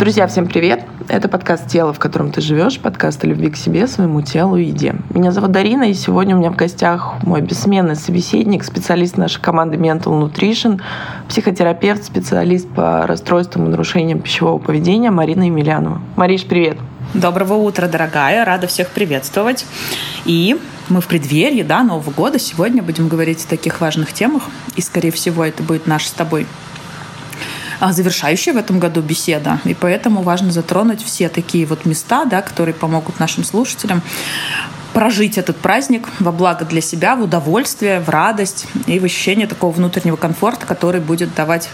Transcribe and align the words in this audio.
Друзья, 0.00 0.26
всем 0.28 0.46
привет! 0.46 0.86
Это 1.08 1.28
подкаст 1.28 1.68
«Тело, 1.68 1.92
в 1.92 1.98
котором 1.98 2.32
ты 2.32 2.40
живешь», 2.40 2.80
подкаст 2.80 3.22
о 3.22 3.26
любви 3.26 3.50
к 3.50 3.56
себе, 3.56 3.86
своему 3.86 4.22
телу 4.22 4.56
и 4.56 4.64
еде. 4.64 4.94
Меня 5.10 5.30
зовут 5.30 5.52
Дарина, 5.52 5.90
и 5.90 5.92
сегодня 5.92 6.34
у 6.34 6.38
меня 6.38 6.50
в 6.50 6.56
гостях 6.56 7.16
мой 7.22 7.42
бессменный 7.42 7.96
собеседник, 7.96 8.64
специалист 8.64 9.18
нашей 9.18 9.42
команды 9.42 9.76
Mental 9.76 10.04
Nutrition, 10.04 10.80
психотерапевт, 11.28 12.02
специалист 12.02 12.66
по 12.66 13.06
расстройствам 13.06 13.66
и 13.66 13.68
нарушениям 13.68 14.20
пищевого 14.20 14.56
поведения 14.56 15.10
Марина 15.10 15.42
Емельянова. 15.42 16.00
Мариш, 16.16 16.46
привет! 16.46 16.78
Доброго 17.12 17.56
утра, 17.56 17.86
дорогая! 17.86 18.46
Рада 18.46 18.68
всех 18.68 18.88
приветствовать. 18.88 19.66
И 20.24 20.58
мы 20.88 21.02
в 21.02 21.08
преддверии 21.08 21.62
да, 21.62 21.82
Нового 21.82 22.10
года. 22.10 22.38
Сегодня 22.38 22.82
будем 22.82 23.08
говорить 23.08 23.44
о 23.44 23.48
таких 23.48 23.82
важных 23.82 24.14
темах. 24.14 24.44
И, 24.76 24.80
скорее 24.80 25.10
всего, 25.10 25.44
это 25.44 25.62
будет 25.62 25.86
наш 25.86 26.06
с 26.06 26.12
тобой 26.12 26.46
завершающая 27.80 28.52
в 28.52 28.56
этом 28.56 28.78
году 28.78 29.00
беседа. 29.00 29.60
И 29.64 29.74
поэтому 29.74 30.22
важно 30.22 30.50
затронуть 30.52 31.02
все 31.02 31.28
такие 31.28 31.66
вот 31.66 31.86
места, 31.86 32.24
да, 32.24 32.42
которые 32.42 32.74
помогут 32.74 33.18
нашим 33.18 33.44
слушателям 33.44 34.02
прожить 34.92 35.38
этот 35.38 35.56
праздник 35.56 36.08
во 36.18 36.32
благо 36.32 36.64
для 36.64 36.80
себя, 36.80 37.16
в 37.16 37.22
удовольствие, 37.22 38.00
в 38.00 38.08
радость 38.08 38.66
и 38.86 38.98
в 38.98 39.04
ощущение 39.04 39.46
такого 39.46 39.72
внутреннего 39.72 40.16
комфорта, 40.16 40.66
который 40.66 41.00
будет 41.00 41.34
давать 41.34 41.70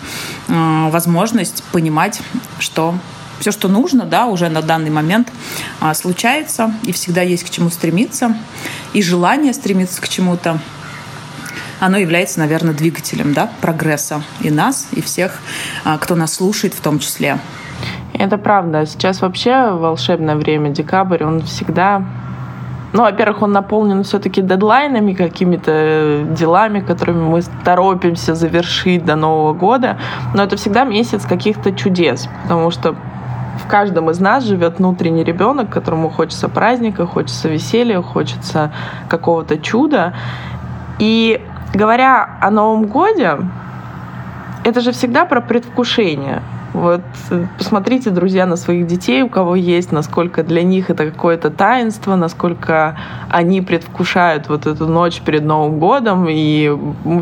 э, 0.48 0.88
возможность 0.90 1.62
понимать, 1.72 2.20
что 2.58 2.94
все, 3.40 3.52
что 3.52 3.68
нужно, 3.68 4.04
да, 4.04 4.26
уже 4.26 4.48
на 4.48 4.62
данный 4.62 4.90
момент 4.90 5.32
э, 5.80 5.94
случается, 5.94 6.74
и 6.82 6.92
всегда 6.92 7.22
есть 7.22 7.44
к 7.44 7.50
чему 7.50 7.70
стремиться, 7.70 8.36
и 8.92 9.02
желание 9.02 9.52
стремиться 9.52 10.00
к 10.00 10.08
чему-то, 10.08 10.60
оно 11.80 11.96
является, 11.96 12.38
наверное, 12.38 12.74
двигателем 12.74 13.32
да, 13.32 13.50
прогресса 13.60 14.22
и 14.40 14.50
нас, 14.50 14.88
и 14.92 15.00
всех, 15.00 15.40
а, 15.84 15.98
кто 15.98 16.14
нас 16.14 16.34
слушает 16.34 16.74
в 16.74 16.80
том 16.80 16.98
числе. 16.98 17.38
Это 18.14 18.38
правда. 18.38 18.86
Сейчас 18.86 19.20
вообще 19.20 19.70
волшебное 19.72 20.36
время, 20.36 20.70
декабрь, 20.70 21.22
он 21.22 21.42
всегда 21.42 22.04
ну, 22.92 23.02
во-первых, 23.02 23.42
он 23.42 23.52
наполнен 23.52 24.04
все-таки 24.04 24.40
дедлайнами, 24.40 25.12
какими-то 25.12 26.24
делами, 26.30 26.80
которыми 26.80 27.28
мы 27.28 27.42
торопимся 27.62 28.34
завершить 28.34 29.04
до 29.04 29.16
Нового 29.16 29.52
года. 29.52 29.98
Но 30.32 30.44
это 30.44 30.56
всегда 30.56 30.84
месяц 30.84 31.26
каких-то 31.26 31.72
чудес, 31.72 32.26
потому 32.44 32.70
что 32.70 32.94
в 33.62 33.68
каждом 33.68 34.08
из 34.10 34.18
нас 34.18 34.44
живет 34.44 34.78
внутренний 34.78 35.24
ребенок, 35.24 35.68
которому 35.68 36.08
хочется 36.08 36.48
праздника, 36.48 37.06
хочется 37.06 37.48
веселья, 37.48 38.00
хочется 38.00 38.72
какого-то 39.08 39.58
чуда. 39.58 40.14
И 40.98 41.44
говоря 41.76 42.38
о 42.40 42.50
Новом 42.50 42.86
Годе, 42.86 43.38
это 44.64 44.80
же 44.80 44.92
всегда 44.92 45.24
про 45.24 45.40
предвкушение. 45.40 46.42
Вот 46.76 47.00
посмотрите, 47.56 48.10
друзья, 48.10 48.44
на 48.44 48.56
своих 48.56 48.86
детей, 48.86 49.22
у 49.22 49.30
кого 49.30 49.56
есть, 49.56 49.92
насколько 49.92 50.42
для 50.42 50.62
них 50.62 50.90
это 50.90 51.10
какое-то 51.10 51.50
таинство, 51.50 52.16
насколько 52.16 52.98
они 53.30 53.62
предвкушают 53.62 54.50
вот 54.50 54.66
эту 54.66 54.86
ночь 54.86 55.22
перед 55.22 55.42
Новым 55.42 55.78
годом. 55.78 56.26
И 56.28 56.70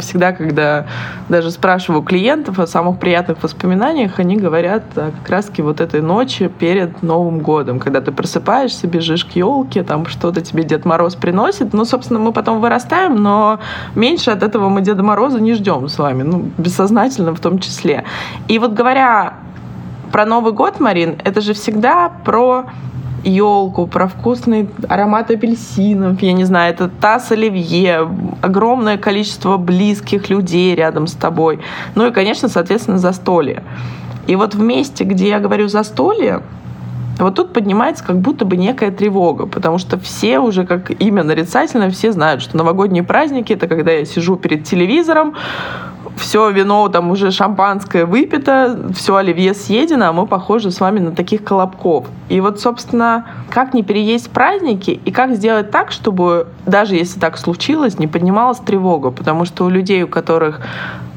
всегда, 0.01 0.33
когда 0.33 0.87
даже 1.29 1.53
спрашиваю 1.53 2.03
клиентов 2.03 2.59
о 2.59 2.67
самых 2.67 2.99
приятных 2.99 3.41
воспоминаниях, 3.45 4.19
они 4.19 4.37
говорят 4.37 4.83
как 4.93 5.29
раз-таки 5.29 5.63
вот 5.63 5.81
этой 5.81 6.03
ночи 6.03 6.49
перед 6.49 7.05
Новым 7.05 7.39
годом, 7.39 7.79
когда 7.79 8.01
ты 8.01 8.11
просыпаешься, 8.11 8.89
бежишь 8.89 9.25
к 9.25 9.37
елке, 9.37 9.85
там 9.85 10.07
что-то 10.07 10.41
тебе 10.41 10.65
Дед 10.65 10.85
Мороз 10.85 11.15
приносит. 11.15 11.73
Ну, 11.73 11.85
собственно, 11.85 12.19
мы 12.19 12.33
потом 12.33 12.61
вырастаем, 12.61 13.23
но 13.23 13.61
меньше 13.95 14.33
от 14.33 14.43
этого 14.43 14.69
мы 14.69 14.81
Деда 14.81 15.05
Мороза 15.05 15.41
не 15.41 15.55
ждем 15.55 15.89
с 15.89 15.97
вами, 15.97 16.25
ну, 16.25 16.51
бессознательно 16.59 17.37
в 17.37 17.39
том 17.39 17.61
числе. 17.61 18.03
И 18.49 18.59
вот 18.59 18.73
говоря 18.73 19.35
про 20.15 20.27
Новый 20.27 20.53
год, 20.53 20.79
Марин, 20.79 21.17
это 21.25 21.41
же 21.41 21.55
всегда 21.55 22.09
про 22.09 22.67
елку, 23.25 23.89
про 23.89 24.07
вкусный 24.07 24.69
аромат 24.89 25.33
апельсинов, 25.33 26.23
я 26.23 26.33
не 26.33 26.45
знаю, 26.45 26.73
это 26.73 26.89
таз 26.89 27.33
оливье, 27.33 28.09
огромное 28.41 28.97
количество 28.97 29.57
близких 29.57 30.31
людей 30.31 30.73
рядом 30.77 31.09
с 31.09 31.15
тобой. 31.15 31.59
Ну 31.97 32.07
и, 32.07 32.13
конечно, 32.13 32.49
соответственно, 32.49 32.99
застолье. 32.99 33.65
И 34.29 34.37
вот 34.37 34.55
в 34.55 34.61
месте, 34.61 35.03
где 35.03 35.31
я 35.31 35.41
говорю 35.41 35.67
застолье, 35.67 36.43
вот 37.19 37.35
тут 37.35 37.53
поднимается 37.53 38.05
как 38.05 38.21
будто 38.21 38.45
бы 38.45 38.57
некая 38.57 38.93
тревога, 38.93 39.47
потому 39.47 39.79
что 39.79 39.99
все 39.99 40.39
уже, 40.39 40.65
как 40.65 40.93
имя 41.03 41.25
нарицательно, 41.25 41.91
все 41.91 42.13
знают, 42.13 42.41
что 42.41 42.57
новогодние 42.57 43.03
праздники— 43.03 43.53
это 43.55 43.67
когда 43.67 43.91
я 43.91 44.05
сижу 44.05 44.37
перед 44.37 44.63
телевизором, 44.63 45.35
все 46.17 46.51
вино, 46.51 46.89
там 46.89 47.11
уже 47.11 47.31
шампанское 47.31 48.05
выпито, 48.05 48.79
все 48.95 49.17
оливье 49.17 49.55
съедено, 49.55 50.07
а 50.09 50.13
мы 50.13 50.27
похожи 50.27 50.71
с 50.71 50.81
вами 50.81 51.01
на 51.01 51.13
таких 51.13 51.45
колобков. 51.45 52.07
И 52.29 52.41
вот, 52.41 52.61
собственно, 52.61 53.27
как 53.51 53.75
не 53.75 53.83
переесть 53.83 54.31
праздники 54.31 54.91
и 55.05 55.11
как 55.11 55.35
сделать 55.35 55.71
так, 55.71 55.93
чтобы, 55.93 56.49
даже 56.67 56.95
если 56.95 57.21
так 57.21 57.39
случилось, 57.39 57.99
не 57.99 58.07
поднималась 58.07 58.59
тревога, 58.59 59.11
потому 59.11 59.45
что 59.45 59.65
у 59.65 59.69
людей, 59.69 60.03
у 60.03 60.09
которых 60.09 60.61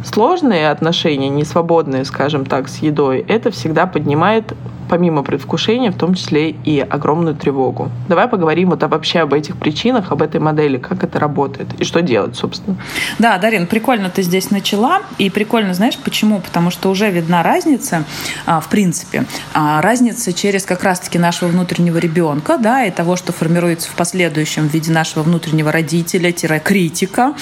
сложные 0.03 0.69
отношения, 0.69 1.29
не 1.29 1.43
свободные, 1.43 2.05
скажем 2.05 2.45
так, 2.45 2.67
с 2.67 2.77
едой, 2.77 3.25
это 3.27 3.51
всегда 3.51 3.87
поднимает 3.87 4.53
помимо 4.87 5.23
предвкушения, 5.23 5.91
в 5.91 5.97
том 5.97 6.13
числе 6.13 6.49
и 6.49 6.79
огромную 6.79 7.35
тревогу. 7.35 7.91
Давай 8.07 8.27
поговорим 8.27 8.69
вот 8.69 8.83
вообще 8.83 9.19
об 9.19 9.33
этих 9.33 9.57
причинах, 9.57 10.11
об 10.11 10.21
этой 10.21 10.39
модели, 10.39 10.77
как 10.77 11.03
это 11.03 11.19
работает 11.19 11.67
и 11.79 11.83
что 11.83 12.01
делать, 12.01 12.35
собственно. 12.35 12.77
Да, 13.19 13.37
Дарин, 13.37 13.67
прикольно 13.67 14.09
ты 14.09 14.21
здесь 14.21 14.49
начала. 14.51 15.01
И 15.17 15.29
прикольно, 15.29 15.73
знаешь, 15.73 15.97
почему? 15.97 16.39
Потому 16.39 16.71
что 16.71 16.89
уже 16.89 17.09
видна 17.11 17.43
разница, 17.43 18.03
а, 18.45 18.59
в 18.59 18.69
принципе, 18.69 19.25
а, 19.53 19.81
разница 19.81 20.33
через 20.33 20.65
как 20.65 20.83
раз-таки 20.83 21.19
нашего 21.19 21.49
внутреннего 21.49 21.97
ребенка, 21.97 22.57
да, 22.57 22.85
и 22.85 22.91
того, 22.91 23.15
что 23.15 23.31
формируется 23.31 23.89
в 23.89 23.95
последующем 23.95 24.69
в 24.69 24.73
виде 24.73 24.91
нашего 24.91 25.23
внутреннего 25.23 25.71
родителя-критика, 25.71 27.33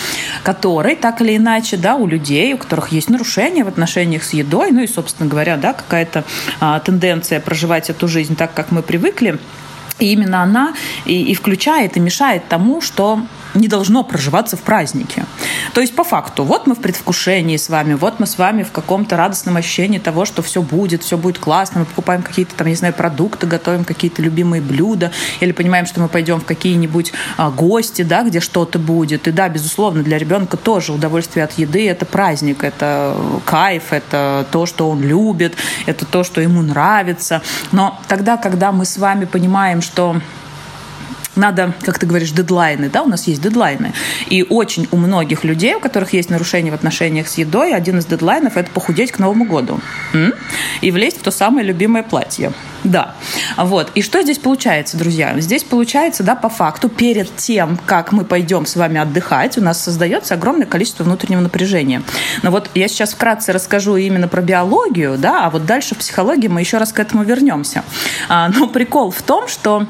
который 0.43 0.95
так 0.95 1.21
или 1.21 1.37
иначе, 1.37 1.77
да, 1.77 1.95
у 1.95 2.07
людей, 2.07 2.44
у 2.53 2.57
которых 2.57 2.89
есть 2.89 3.09
нарушения 3.09 3.63
в 3.63 3.67
отношениях 3.67 4.23
с 4.23 4.33
едой, 4.33 4.71
ну 4.71 4.81
и, 4.81 4.87
собственно 4.87 5.29
говоря, 5.29 5.57
да, 5.57 5.73
какая-то 5.73 6.23
а, 6.59 6.79
тенденция 6.79 7.39
проживать 7.39 7.89
эту 7.89 8.07
жизнь 8.07 8.35
так, 8.35 8.53
как 8.53 8.71
мы 8.71 8.81
привыкли, 8.81 9.39
и 9.99 10.11
именно 10.11 10.41
она 10.41 10.73
и, 11.05 11.21
и 11.23 11.33
включает, 11.33 11.97
и 11.97 11.99
мешает 11.99 12.47
тому, 12.47 12.81
что 12.81 13.21
не 13.55 13.67
должно 13.67 14.03
проживаться 14.03 14.57
в 14.57 14.61
празднике. 14.61 15.25
То 15.73 15.81
есть 15.81 15.95
по 15.95 16.03
факту, 16.03 16.43
вот 16.43 16.67
мы 16.67 16.75
в 16.75 16.79
предвкушении 16.79 17.57
с 17.57 17.69
вами, 17.69 17.93
вот 17.93 18.19
мы 18.19 18.27
с 18.27 18.37
вами 18.37 18.63
в 18.63 18.71
каком-то 18.71 19.17
радостном 19.17 19.57
ощущении 19.57 19.99
того, 19.99 20.25
что 20.25 20.41
все 20.41 20.61
будет, 20.61 21.03
все 21.03 21.17
будет 21.17 21.39
классно, 21.39 21.81
мы 21.81 21.85
покупаем 21.85 22.21
какие-то 22.21 22.55
там, 22.55 22.67
не 22.67 22.75
знаю, 22.75 22.93
продукты, 22.93 23.47
готовим 23.47 23.83
какие-то 23.83 24.21
любимые 24.21 24.61
блюда, 24.61 25.11
или 25.39 25.51
понимаем, 25.51 25.85
что 25.85 26.01
мы 26.01 26.07
пойдем 26.07 26.39
в 26.39 26.45
какие-нибудь 26.45 27.13
а, 27.37 27.49
гости, 27.49 28.01
да, 28.01 28.23
где 28.23 28.39
что-то 28.39 28.79
будет. 28.79 29.27
И 29.27 29.31
да, 29.31 29.49
безусловно, 29.49 30.03
для 30.03 30.17
ребенка 30.17 30.57
тоже 30.57 30.93
удовольствие 30.93 31.45
от 31.45 31.53
еды– 31.57 31.89
это 31.89 32.05
праздник, 32.05 32.63
это 32.63 33.15
кайф, 33.45 33.91
это 33.91 34.45
то, 34.51 34.65
что 34.65 34.89
он 34.89 35.01
любит, 35.01 35.55
это 35.85 36.05
то, 36.05 36.23
что 36.23 36.41
ему 36.41 36.61
нравится. 36.61 37.41
Но 37.71 37.99
тогда, 38.07 38.37
когда 38.37 38.71
мы 38.71 38.85
с 38.85 38.97
вами 38.97 39.25
понимаем, 39.25 39.81
что 39.81 40.21
надо, 41.35 41.73
как 41.81 41.99
ты 41.99 42.05
говоришь, 42.05 42.31
дедлайны, 42.31 42.89
да, 42.89 43.03
у 43.03 43.07
нас 43.07 43.27
есть 43.27 43.41
дедлайны. 43.41 43.93
И 44.27 44.43
очень 44.43 44.87
у 44.91 44.97
многих 44.97 45.43
людей, 45.43 45.75
у 45.75 45.79
которых 45.79 46.13
есть 46.13 46.29
нарушения 46.29 46.71
в 46.71 46.75
отношениях 46.75 47.27
с 47.27 47.37
едой, 47.37 47.73
один 47.73 47.99
из 47.99 48.05
дедлайнов– 48.05 48.55
это 48.57 48.69
похудеть 48.71 49.11
к 49.11 49.19
Новому 49.19 49.45
году. 49.45 49.79
М? 50.13 50.33
И 50.81 50.91
влезть 50.91 51.19
в 51.19 51.23
то 51.23 51.31
самое 51.31 51.65
любимое 51.65 52.03
платье. 52.03 52.51
Да. 52.83 53.15
Вот. 53.57 53.91
И 53.95 54.01
что 54.01 54.21
здесь 54.21 54.37
получается, 54.37 54.97
друзья? 54.97 55.33
Здесь 55.39 55.63
получается, 55.63 56.23
да, 56.23 56.35
по 56.35 56.49
факту, 56.49 56.87
перед 56.89 57.35
тем, 57.35 57.79
как 57.85 58.11
мы 58.11 58.23
пойдем 58.25 58.65
с 58.65 58.75
вами 58.75 58.99
отдыхать, 58.99 59.57
у 59.57 59.61
нас 59.61 59.83
создается 59.83 60.35
огромное 60.35 60.67
количество 60.67 61.03
внутреннего 61.03 61.41
напряжения. 61.41 62.03
Но 62.43 62.51
вот 62.51 62.69
я 62.75 62.87
сейчас 62.87 63.13
вкратце 63.13 63.51
расскажу 63.51 63.95
именно 63.95 64.27
про 64.27 64.41
биологию, 64.41 65.17
да, 65.17 65.45
а 65.45 65.49
вот 65.49 65.65
дальше 65.65 65.95
в 65.95 65.97
психологии 65.97 66.47
мы 66.47 66.61
еще 66.61 66.77
раз 66.77 66.93
к 66.93 66.99
этому 66.99 67.23
вернемся. 67.23 67.83
А, 68.29 68.49
но 68.49 68.67
прикол 68.67 69.11
в 69.11 69.21
том, 69.21 69.47
что 69.47 69.87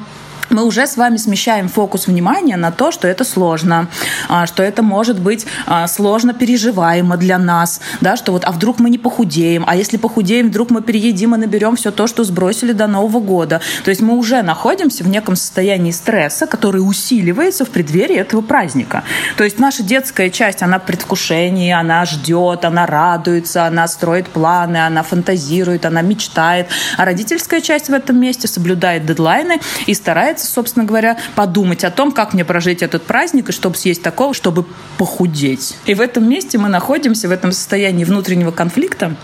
мы 0.50 0.64
уже 0.64 0.86
с 0.86 0.96
вами 0.96 1.16
смещаем 1.16 1.68
фокус 1.68 2.06
внимания 2.06 2.56
на 2.56 2.70
то, 2.70 2.90
что 2.90 3.08
это 3.08 3.24
сложно, 3.24 3.88
а, 4.28 4.46
что 4.46 4.62
это 4.62 4.82
может 4.82 5.20
быть 5.20 5.46
а, 5.66 5.86
сложно 5.88 6.34
переживаемо 6.34 7.16
для 7.16 7.38
нас, 7.38 7.80
да, 8.00 8.16
что 8.16 8.32
вот, 8.32 8.44
а 8.44 8.52
вдруг 8.52 8.78
мы 8.78 8.90
не 8.90 8.98
похудеем, 8.98 9.64
а 9.66 9.76
если 9.76 9.96
похудеем, 9.96 10.48
вдруг 10.48 10.70
мы 10.70 10.82
переедим 10.82 11.34
и 11.34 11.38
наберем 11.38 11.76
все 11.76 11.90
то, 11.90 12.06
что 12.06 12.24
сбросили 12.24 12.72
до 12.72 12.86
Нового 12.86 13.20
года. 13.20 13.60
То 13.84 13.90
есть 13.90 14.02
мы 14.02 14.14
уже 14.14 14.42
находимся 14.42 15.04
в 15.04 15.08
неком 15.08 15.36
состоянии 15.36 15.90
стресса, 15.90 16.46
который 16.46 16.78
усиливается 16.78 17.64
в 17.64 17.70
преддверии 17.70 18.16
этого 18.16 18.40
праздника. 18.40 19.04
То 19.36 19.44
есть 19.44 19.58
наша 19.58 19.82
детская 19.82 20.30
часть, 20.30 20.62
она 20.62 20.78
в 20.78 20.86
предвкушении, 20.86 21.72
она 21.72 22.04
ждет, 22.04 22.64
она 22.64 22.86
радуется, 22.86 23.64
она 23.64 23.88
строит 23.88 24.28
планы, 24.28 24.78
она 24.78 25.02
фантазирует, 25.02 25.84
она 25.86 26.02
мечтает, 26.02 26.68
а 26.96 27.04
родительская 27.04 27.60
часть 27.60 27.88
в 27.88 27.92
этом 27.92 28.20
месте 28.20 28.48
соблюдает 28.48 29.06
дедлайны 29.06 29.60
и 29.86 29.94
старается 29.94 30.35
старается, 30.36 30.46
собственно 30.52 30.84
говоря, 30.84 31.18
подумать 31.34 31.84
о 31.84 31.90
том, 31.90 32.12
как 32.12 32.32
мне 32.34 32.44
прожить 32.44 32.82
этот 32.82 33.02
праздник, 33.04 33.48
и 33.48 33.52
чтобы 33.52 33.76
съесть 33.76 34.02
такого, 34.02 34.34
чтобы 34.34 34.64
похудеть. 34.98 35.76
И 35.86 35.94
в 35.94 36.00
этом 36.00 36.28
месте 36.28 36.58
мы 36.58 36.68
находимся, 36.68 37.28
в 37.28 37.30
этом 37.30 37.52
состоянии 37.52 38.04
внутреннего 38.04 38.50
конфликта, 38.50 39.16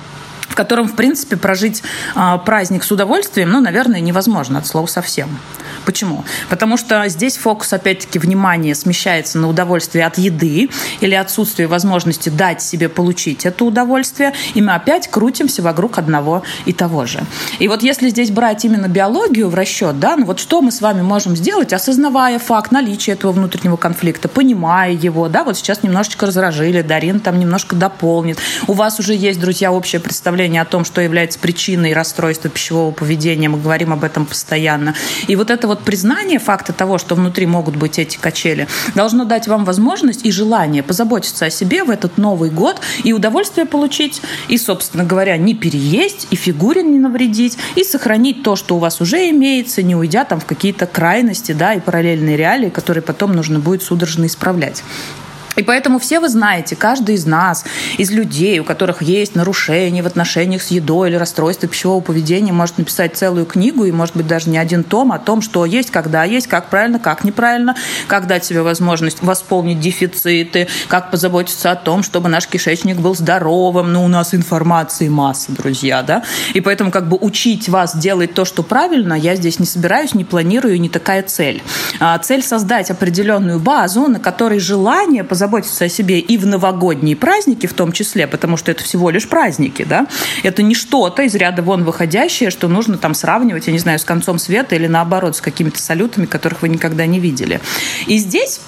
в 0.53 0.55
котором, 0.55 0.87
в 0.87 0.95
принципе, 0.95 1.37
прожить 1.39 1.83
э, 2.15 2.39
праздник 2.45 2.85
с 2.85 2.93
удовольствием, 2.93 3.51
ну, 3.51 3.61
наверное, 3.61 4.01
невозможно 4.01 4.59
от 4.59 4.67
слова 4.67 4.87
совсем. 4.87 5.39
Почему? 5.87 6.25
Потому 6.51 6.77
что 6.77 7.09
здесь 7.09 7.39
фокус, 7.39 7.73
опять-таки, 7.73 8.19
внимания 8.19 8.75
смещается 8.75 9.39
на 9.39 9.49
удовольствие 9.49 10.05
от 10.05 10.19
еды 10.19 10.69
или 11.01 11.15
отсутствие 11.15 11.69
возможности 11.69 12.29
дать 12.29 12.61
себе 12.61 12.91
получить 12.91 13.47
это 13.47 13.65
удовольствие, 13.65 14.35
и 14.53 14.61
мы 14.61 14.75
опять 14.75 15.09
крутимся 15.09 15.63
вокруг 15.63 15.97
одного 15.97 16.43
и 16.67 16.75
того 16.75 17.07
же. 17.07 17.21
И 17.59 17.67
вот 17.67 17.83
если 17.83 18.11
здесь 18.11 18.31
брать 18.31 18.67
именно 18.67 18.89
биологию 18.89 19.49
в 19.49 19.55
расчет, 19.55 19.99
да, 19.99 20.17
ну 20.17 20.27
вот 20.27 20.39
что 20.39 20.61
мы 20.61 20.71
с 20.71 20.83
вами 20.83 21.01
можем 21.01 21.35
сделать, 21.35 21.73
осознавая 21.73 22.39
факт 22.39 22.73
наличия 22.73 23.13
этого 23.13 23.33
внутреннего 23.33 23.77
конфликта, 23.77 24.29
понимая 24.29 24.93
его, 24.93 25.29
да, 25.29 25.45
вот 25.45 25.57
сейчас 25.57 25.83
немножечко 25.83 26.27
разражили, 26.27 26.83
Дарин 26.83 27.21
там 27.21 27.39
немножко 27.39 27.75
дополнит, 27.75 28.39
у 28.67 28.75
вас 28.75 29.01
уже 29.01 29.15
есть, 29.15 29.41
друзья, 29.41 29.73
общее 29.73 29.99
представление 29.99 30.42
о 30.43 30.65
том, 30.65 30.85
что 30.85 31.01
является 31.01 31.39
причиной 31.39 31.93
расстройства 31.93 32.51
пищевого 32.51 32.91
поведения, 32.93 33.49
мы 33.49 33.59
говорим 33.59 33.93
об 33.93 34.05
этом 34.05 34.27
постоянно. 34.27 34.95
И 35.29 35.37
вот 35.37 35.51
это 35.51 35.67
вот 35.67 35.83
признание 35.85 36.39
факта 36.39 36.73
того, 36.73 36.99
что 36.99 37.15
внутри 37.15 37.47
могут 37.47 37.77
быть 37.77 37.99
эти 37.99 38.17
качели, 38.17 38.67
должно 38.95 39.25
дать 39.25 39.49
вам 39.49 39.65
возможность 39.65 40.25
и 40.25 40.33
желание 40.33 40.83
позаботиться 40.83 41.47
о 41.47 41.51
себе 41.51 41.85
в 41.85 41.91
этот 41.91 42.19
Новый 42.19 42.51
год 42.51 42.81
и 43.05 43.13
удовольствие 43.13 43.67
получить, 43.67 44.23
и, 44.49 44.59
собственно 44.59 45.05
говоря, 45.05 45.37
не 45.37 45.55
переесть, 45.55 46.27
и 46.31 46.37
фигуре 46.37 46.83
не 46.83 46.99
навредить, 46.99 47.59
и 47.75 47.85
сохранить 47.85 48.43
то, 48.43 48.57
что 48.57 48.77
у 48.77 48.79
вас 48.79 49.01
уже 49.01 49.31
имеется, 49.31 49.83
не 49.83 49.97
уйдя 49.97 50.25
там 50.25 50.41
в 50.41 50.45
какие-то 50.45 50.87
крайности, 50.87 51.53
да, 51.53 51.75
и 51.75 51.81
параллельные 51.81 52.37
реалии, 52.37 52.69
которые 52.69 53.03
потом 53.03 53.33
нужно 53.33 53.59
будет 53.59 53.83
судорожно 53.83 54.27
исправлять. 54.27 54.83
И 55.57 55.63
поэтому 55.63 55.99
все 55.99 56.21
вы 56.21 56.29
знаете, 56.29 56.77
каждый 56.77 57.17
из 57.17 57.27
нас, 57.27 57.65
из 57.99 58.11
людей, 58.11 58.59
у 58.59 58.65
которых 58.65 59.03
есть 59.03 59.35
нарушения 59.35 60.03
в 60.03 60.07
отношениях 60.07 60.63
с 60.63 60.69
едой 60.69 61.11
или 61.11 61.17
расстройство 61.17 61.69
пищевого 61.69 62.01
поведения, 62.01 62.53
может 62.53 62.79
написать 62.79 63.17
целую 63.17 63.47
книгу 63.47 63.85
и, 63.85 63.93
может 63.93 64.17
быть, 64.17 64.27
даже 64.27 64.49
не 64.49 64.59
один 64.59 64.83
том 64.83 65.13
о 65.13 65.19
том, 65.19 65.43
что 65.43 65.67
есть, 65.67 65.91
когда 65.91 66.25
есть, 66.25 66.47
как 66.47 66.71
правильно, 66.71 66.99
как 66.99 67.25
неправильно, 67.25 67.77
как 68.07 68.27
дать 68.27 68.45
себе 68.45 68.63
возможность 68.63 69.23
восполнить 69.23 69.81
дефициты, 69.81 70.69
как 70.89 71.11
позаботиться 71.11 71.71
о 71.71 71.77
том, 71.77 72.03
чтобы 72.03 72.29
наш 72.29 72.47
кишечник 72.47 72.97
был 72.97 73.15
здоровым. 73.15 73.93
Но 73.93 74.05
у 74.05 74.09
нас 74.09 74.35
информации 74.35 75.09
масса, 75.09 75.53
друзья, 75.53 76.03
да? 76.03 76.23
И 76.55 76.61
поэтому 76.61 76.91
как 76.91 77.09
бы 77.09 77.19
учить 77.21 77.69
вас 77.69 77.97
делать 77.97 78.35
то, 78.35 78.45
что 78.45 78.63
правильно, 78.63 79.15
я 79.15 79.37
здесь 79.37 79.59
не 79.59 79.67
собираюсь, 79.67 80.15
не 80.15 80.25
планирую, 80.25 80.81
не 80.81 80.89
такая 80.89 81.23
цель. 81.23 81.63
А 82.01 82.17
цель 82.19 82.43
создать 82.43 82.91
определенную 82.91 83.61
базу, 83.61 84.07
на 84.09 84.19
которой 84.19 84.59
желание 84.59 85.25
позаботиться 85.25 85.42
позаботиться 85.43 85.87
о 85.87 85.89
себе 85.89 86.21
и 86.21 86.39
в 86.39 86.47
новогодние 86.47 87.17
праздники 87.17 87.67
в 87.67 87.73
том 87.73 87.91
числе, 87.91 88.29
потому 88.29 88.57
что 88.57 88.71
это 88.71 88.85
всего 88.85 89.11
лишь 89.11 89.29
праздники, 89.29 89.83
да, 89.83 90.07
это 90.45 90.63
не 90.63 90.77
что-то 90.77 91.23
из 91.23 91.35
ряда 91.35 91.63
вон 91.63 91.83
выходящее, 91.83 92.51
что 92.51 92.69
нужно 92.69 92.97
там 92.97 93.13
сравнивать, 93.13 93.67
я 93.67 93.73
не 93.73 93.81
знаю, 93.81 93.99
с 93.99 94.05
концом 94.05 94.39
света 94.39 94.77
или 94.77 94.87
наоборот, 94.87 95.35
с 95.35 95.41
какими-то 95.41 95.83
салютами, 95.83 96.27
которых 96.27 96.63
вы 96.63 96.69
никогда 96.69 97.07
не 97.07 97.19
видели. 97.19 97.61
И 98.07 98.19
здесь 98.19 98.61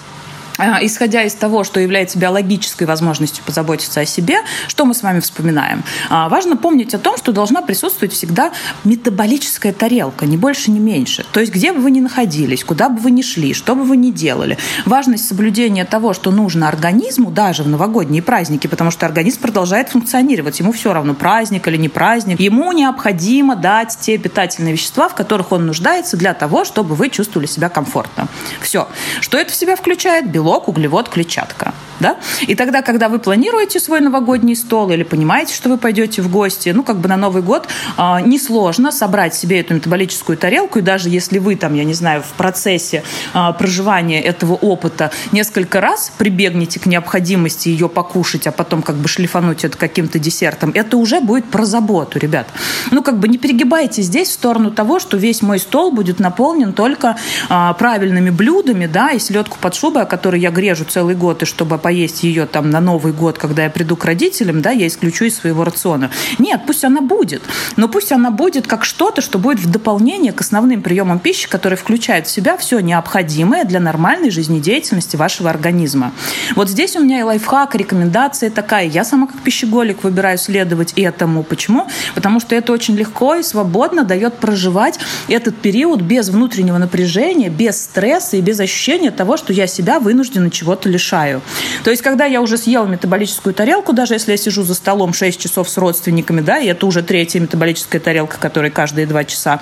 исходя 0.59 1.23
из 1.23 1.35
того, 1.35 1.65
что 1.65 1.81
является 1.81 2.19
биологической 2.19 2.85
возможностью 2.85 3.45
позаботиться 3.45 4.01
о 4.01 4.07
себе, 4.07 4.39
что 4.69 4.85
мы 4.85 4.95
с 4.95 5.03
вами 5.03 5.21
вспоминаем? 5.21 5.83
А, 6.11 6.29
важно 6.29 6.57
помнить 6.57 6.95
о 6.95 6.99
том, 6.99 7.17
что 7.17 7.33
должна 7.33 7.63
присутствовать 7.63 8.13
всегда 8.13 8.53
метаболическая 8.85 9.73
тарелка, 9.73 10.27
не 10.27 10.37
больше, 10.37 10.71
не 10.71 10.79
меньше. 10.79 11.25
То 11.33 11.41
есть 11.41 11.53
где 11.53 11.73
бы 11.73 11.81
вы 11.81 11.91
ни 11.91 12.01
находились, 12.01 12.65
куда 12.65 12.89
бы 12.89 13.01
вы 13.01 13.11
ни 13.11 13.23
шли, 13.23 13.53
что 13.53 13.75
бы 13.75 13.83
вы 13.83 13.97
ни 13.97 14.11
делали. 14.11 14.57
Важность 14.85 15.27
соблюдения 15.27 15.85
того, 15.85 16.15
что 16.15 16.31
нужно 16.31 16.69
организму, 16.69 17.31
даже 17.31 17.63
в 17.63 17.69
новогодние 17.69 18.23
праздники, 18.23 18.67
потому 18.67 18.91
что 18.91 19.07
организм 19.07 19.41
продолжает 19.41 19.89
функционировать. 19.89 20.61
Ему 20.61 20.73
все 20.73 20.93
равно, 20.93 21.15
праздник 21.15 21.67
или 21.67 21.77
не 21.77 21.89
праздник. 21.89 22.41
Ему 22.41 22.71
необходимо 22.73 23.57
дать 23.57 23.97
те 24.01 24.19
питательные 24.19 24.73
вещества, 24.73 25.09
в 25.09 25.15
которых 25.15 25.53
он 25.53 25.67
нуждается 25.67 26.17
для 26.17 26.35
того, 26.35 26.65
чтобы 26.65 26.95
вы 26.95 27.11
чувствовали 27.11 27.47
себя 27.47 27.69
комфортно. 27.69 28.29
Все. 28.61 28.89
Что 29.21 29.39
это 29.39 29.53
в 29.53 29.57
себя 29.57 29.77
включает? 29.77 30.31
Белок 30.31 30.44
белок, 30.45 30.69
углевод, 30.69 31.09
клетчатка. 31.09 31.73
Да? 32.01 32.17
И 32.41 32.55
тогда, 32.55 32.83
когда 32.83 33.09
вы 33.09 33.19
планируете 33.19 33.79
свой 33.79 34.01
новогодний 34.01 34.57
стол 34.57 34.91
или 34.91 35.05
понимаете, 35.05 35.55
что 35.55 35.69
вы 35.69 35.79
пойдете 35.79 36.23
в 36.23 36.31
гости, 36.31 36.71
ну, 36.71 36.83
как 36.83 36.99
бы 36.99 37.09
на 37.09 37.17
Новый 37.17 37.43
год 37.43 37.69
э, 37.97 38.17
несложно 38.25 38.91
собрать 38.91 39.35
себе 39.35 39.61
эту 39.61 39.75
метаболическую 39.75 40.37
тарелку, 40.37 40.81
и 40.81 40.83
даже 40.83 41.09
если 41.09 41.39
вы 41.39 41.55
там, 41.55 41.75
я 41.75 41.85
не 41.85 41.95
знаю, 41.95 42.23
в 42.23 42.33
процессе 42.37 43.05
э, 43.33 43.53
проживания 43.57 44.21
этого 44.21 44.55
опыта 44.55 45.13
несколько 45.31 45.81
раз 45.81 46.13
прибегнете 46.19 46.81
к 46.81 46.87
необходимости 46.87 47.69
ее 47.69 47.89
покушать, 47.89 48.49
а 48.49 48.53
потом 48.53 48.83
как 48.83 48.97
бы 48.97 49.09
шлифануть 49.09 49.65
это 49.65 49.79
каким-то 49.79 50.19
десертом, 50.19 50.73
это 50.75 50.97
уже 50.97 51.21
будет 51.21 51.45
про 51.45 51.65
заботу, 51.65 52.19
ребят. 52.19 52.49
Ну, 52.91 53.03
как 53.03 53.19
бы 53.19 53.29
не 53.29 53.39
перегибайте 53.39 54.03
здесь 54.03 54.29
в 54.29 54.33
сторону 54.33 54.73
того, 54.73 54.99
что 54.99 55.17
весь 55.17 55.43
мой 55.43 55.61
стол 55.61 55.93
будет 55.93 56.19
наполнен 56.19 56.73
только 56.73 57.17
э, 57.49 57.75
правильными 57.79 58.31
блюдами, 58.31 58.87
да, 58.87 59.13
и 59.13 59.21
селедку 59.21 59.59
под 59.61 59.77
шубой, 59.77 60.03
о 60.03 60.07
которой 60.07 60.34
я 60.35 60.51
грежу 60.51 60.85
целый 60.85 61.15
год, 61.15 61.43
и 61.43 61.47
чтобы 61.47 61.79
поесть 61.79 62.23
ее 62.23 62.47
там 62.47 62.71
на 62.71 62.81
Новый 62.81 63.13
год, 63.13 63.39
когда 63.39 63.65
я 63.65 63.71
приду 63.71 63.97
к 63.97 64.05
родителям, 64.05 64.63
да, 64.63 64.71
я 64.71 64.87
исключу 64.87 65.25
из 65.25 65.37
своего 65.37 65.65
рациона. 65.65 66.11
Нет, 66.39 66.63
пусть 66.67 66.85
она 66.85 67.01
будет, 67.01 67.43
но 67.77 67.89
пусть 67.89 68.13
она 68.13 68.31
будет 68.31 68.67
как 68.67 68.85
что-то, 68.85 69.21
что 69.21 69.39
будет 69.39 69.61
в 69.61 69.71
дополнение 69.71 70.33
к 70.33 70.41
основным 70.41 70.83
приемам 70.83 71.19
пищи, 71.19 71.49
которые 71.49 71.77
включают 71.77 72.27
в 72.27 72.31
себя 72.31 72.57
все 72.57 72.81
необходимое 72.81 73.65
для 73.65 73.81
нормальной 73.81 74.31
жизнедеятельности 74.31 75.17
вашего 75.17 75.51
организма. 75.51 76.13
Вот 76.57 76.69
здесь 76.69 76.97
у 76.97 77.01
меня 77.01 77.21
и 77.21 77.23
лайфхак, 77.23 77.75
рекомендация 77.75 78.51
такая. 78.51 78.87
Я 78.87 79.05
сама 79.05 79.27
как 79.27 79.41
пищеголик 79.41 80.05
выбираю 80.05 80.39
следовать 80.39 80.93
этому. 80.97 81.43
Почему? 81.43 81.89
Потому 82.15 82.41
что 82.41 82.55
это 82.55 82.73
очень 82.73 82.97
легко 82.97 83.37
и 83.37 83.43
свободно 83.43 84.05
дает 84.05 84.35
проживать 84.35 84.99
этот 85.29 85.57
период 85.57 86.01
без 86.01 86.29
внутреннего 86.29 86.79
напряжения, 86.79 87.49
без 87.49 87.83
стресса 87.83 88.37
и 88.37 88.41
без 88.41 88.61
ощущения 88.61 89.11
того, 89.11 89.37
что 89.37 89.53
я 89.53 89.67
себя 89.67 90.01
вынужден 90.01 90.24
вынужденно 90.25 90.51
чего-то 90.51 90.89
лишаю. 90.89 91.43
То 91.85 91.91
есть, 91.91 92.03
когда 92.03 92.25
я 92.25 92.41
уже 92.41 92.57
съела 92.57 92.87
метаболическую 92.87 93.55
тарелку, 93.55 93.93
даже 93.93 94.15
если 94.15 94.33
я 94.33 94.37
сижу 94.37 94.63
за 94.63 94.75
столом 94.75 95.13
6 95.13 95.39
часов 95.39 95.69
с 95.69 95.77
родственниками, 95.77 96.41
да, 96.41 96.59
и 96.59 96.67
это 96.67 96.87
уже 96.87 97.03
третья 97.03 97.41
метаболическая 97.41 98.01
тарелка, 98.01 98.39
которая 98.39 98.71
каждые 98.71 99.07
2 99.07 99.25
часа 99.25 99.61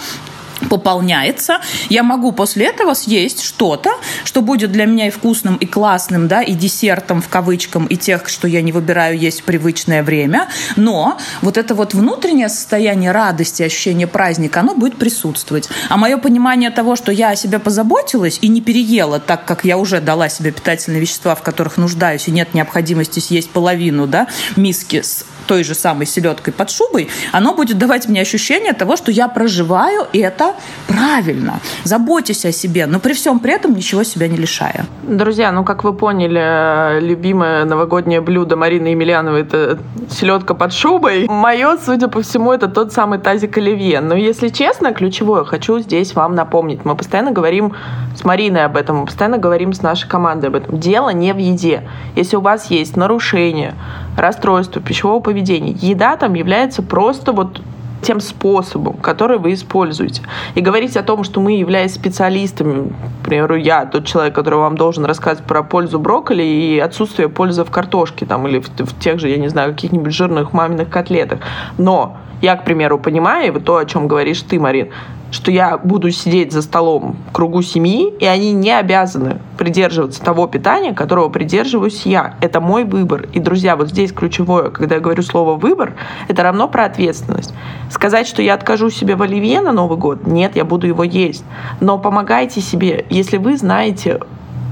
пополняется, 0.69 1.61
я 1.88 2.03
могу 2.03 2.32
после 2.32 2.67
этого 2.67 2.94
съесть 2.94 3.43
что-то, 3.43 3.91
что 4.25 4.43
будет 4.43 4.73
для 4.73 4.87
меня 4.87 5.09
и 5.09 5.11
вкусным, 5.11 5.57
и 5.57 5.66
классным, 5.66 6.28
да, 6.28 6.42
и 6.42 6.54
десертом 6.54 7.23
в 7.23 7.28
кавычкам, 7.28 7.87
и 7.87 7.97
тех, 7.97 8.28
что 8.28 8.49
я 8.49 8.62
не 8.62 8.73
выбираю 8.73 9.19
есть 9.19 9.40
в 9.40 9.45
привычное 9.45 10.02
время, 10.02 10.49
но 10.76 11.19
вот 11.40 11.57
это 11.57 11.75
вот 11.75 11.95
внутреннее 11.95 12.49
состояние 12.49 13.12
радости, 13.12 13.62
ощущение 13.62 14.07
праздника, 14.07 14.61
оно 14.61 14.75
будет 14.75 14.97
присутствовать. 14.97 15.69
А 15.88 15.97
мое 15.97 16.16
понимание 16.16 16.71
того, 16.71 16.97
что 16.97 17.12
я 17.12 17.31
о 17.31 17.37
себе 17.37 17.59
позаботилась 17.59 18.38
и 18.40 18.49
не 18.49 18.61
переела, 18.61 19.21
так 19.21 19.45
как 19.45 19.64
я 19.64 19.78
уже 19.78 20.00
дала 20.00 20.28
себе 20.28 20.52
питательные 20.52 21.00
вещества, 21.00 21.35
в 21.35 21.42
которых 21.42 21.76
нуждаюсь, 21.76 22.28
и 22.28 22.31
нет 22.31 22.54
необходимости 22.54 23.21
съесть 23.21 23.50
половину, 23.50 24.07
да, 24.07 24.26
миски 24.57 25.02
с 25.02 25.25
той 25.46 25.64
же 25.64 25.75
самой 25.75 26.06
селедкой 26.06 26.52
под 26.52 26.70
шубой, 26.70 27.08
оно 27.32 27.54
будет 27.54 27.78
давать 27.78 28.08
мне 28.08 28.20
ощущение 28.20 28.72
того, 28.72 28.96
что 28.96 29.11
я 29.11 29.28
проживаю 29.28 30.06
это 30.12 30.54
правильно. 30.87 31.61
Заботьтесь 31.84 32.44
о 32.44 32.52
себе, 32.52 32.87
но 32.87 33.00
при 33.00 33.12
всем 33.12 33.38
при 33.38 33.52
этом 33.52 33.75
ничего 33.75 34.04
себя 34.04 34.28
не 34.28 34.37
лишая. 34.37 34.87
Друзья, 35.02 35.52
ну, 35.52 35.64
как 35.64 35.84
вы 35.84 35.92
поняли, 35.92 37.00
любимое 37.00 37.64
новогоднее 37.64 38.20
блюдо 38.20 38.56
Марины 38.56 38.88
Емельяновой– 38.88 39.40
это 39.42 39.78
селедка 40.11 40.54
под 40.54 40.72
шубой. 40.72 41.26
Мое, 41.28 41.78
судя 41.84 42.08
по 42.08 42.22
всему, 42.22 42.52
это 42.52 42.68
тот 42.68 42.92
самый 42.92 43.18
тазик 43.18 43.58
оливье. 43.58 44.00
Но, 44.00 44.14
если 44.14 44.49
честно, 44.49 44.92
ключевое 44.92 45.44
хочу 45.44 45.80
здесь 45.80 46.14
вам 46.14 46.34
напомнить. 46.34 46.84
Мы 46.84 46.96
постоянно 46.96 47.30
говорим 47.32 47.75
с 48.16 48.25
Мариной 48.25 48.64
об 48.64 48.76
этом, 48.76 48.99
мы 48.99 49.06
постоянно 49.06 49.38
говорим 49.38 49.72
с 49.72 49.82
нашей 49.82 50.08
командой 50.08 50.46
об 50.46 50.56
этом. 50.56 50.78
Дело 50.78 51.11
не 51.11 51.32
в 51.32 51.38
еде. 51.38 51.88
Если 52.16 52.37
у 52.37 52.40
вас 52.40 52.70
есть 52.70 52.96
нарушение, 52.96 53.75
расстройство 54.16 54.81
пищевого 54.81 55.21
поведения, 55.21 55.73
еда 55.73 56.16
там 56.16 56.35
является 56.35 56.83
просто 56.83 57.33
вот 57.33 57.61
тем 58.02 58.21
способом, 58.21 58.95
который 58.95 59.38
вы 59.38 59.54
используете. 59.54 60.23
И 60.54 60.61
говорить 60.61 60.97
о 60.97 61.02
том, 61.02 61.25
что 61.25 61.40
мы, 61.40 61.52
являясь 61.52 61.95
специалистами, 61.95 62.92
к 63.21 63.25
примеру, 63.25 63.54
я, 63.57 63.87
тот 63.87 64.07
человек, 64.07 64.35
который 64.35 64.59
вам 64.59 64.76
должен 64.76 65.04
рассказывать 65.04 65.47
про 65.47 65.62
пользу 65.62 65.99
брокколи 65.99 66.42
и 66.42 66.78
отсутствие 66.78 67.28
пользы 67.28 67.64
в 67.64 67.71
картошке 67.71 68.26
там, 68.26 68.47
или 68.49 68.59
в, 68.59 68.69
в 68.69 68.99
тех 68.99 69.21
же, 69.21 69.28
я 69.28 69.37
не 69.37 69.49
знаю, 69.49 69.73
каких-нибудь 69.73 70.12
жирных 70.12 70.52
маминых 70.52 70.90
котлетах. 70.90 71.38
Но 71.78 72.16
я, 72.40 72.57
к 72.57 72.64
примеру, 72.64 72.99
понимаю, 72.99 73.47
и 73.47 73.50
вот 73.50 73.64
то, 73.64 73.76
о 73.76 73.85
чем 73.85 74.09
говоришь 74.09 74.42
ты, 74.42 74.59
Марин, 74.59 74.88
что 75.33 75.51
я 75.51 75.79
буду 75.79 76.11
сидеть 76.11 76.53
за 76.53 76.62
столом 76.62 77.17
в 77.29 77.33
кругу 77.33 77.62
семьи, 77.62 78.12
и 78.21 78.27
они 78.27 78.53
не 78.53 78.71
обязаны 78.71 79.41
придерживаться 79.57 80.23
того 80.23 80.47
питания, 80.47 80.93
которого 80.93 81.31
придерживаюсь 81.31 82.03
я. 82.05 82.35
Это 82.41 82.61
мой 82.61 82.85
выбор. 82.85 83.29
И, 83.33 83.41
друзья, 83.41 83.75
вот 83.75 83.89
здесь 83.89 84.12
ключевое, 84.12 84.71
когда 84.71 84.97
я 84.97 85.01
говорю 85.01 85.23
слово 85.23 85.57
«выбор», 85.57 85.95
это 86.29 86.43
равно 86.43 86.69
про 86.69 86.85
ответственность. 86.85 87.55
Сказать, 87.91 88.29
что 88.29 88.43
я 88.43 88.55
откажу 88.55 88.91
себе 88.91 89.17
в 89.17 89.23
оливье 89.23 89.62
на 89.62 89.73
Новый 89.73 89.99
год, 89.99 90.27
нет, 90.27 90.55
я 90.55 90.65
буду 90.65 90.87
его 90.87 91.03
есть. 91.03 91.45
Но 91.81 91.99
помогайте 91.99 92.61
себе, 92.61 93.07
если 93.09 93.39
вы 93.39 93.57
знаете 93.57 94.21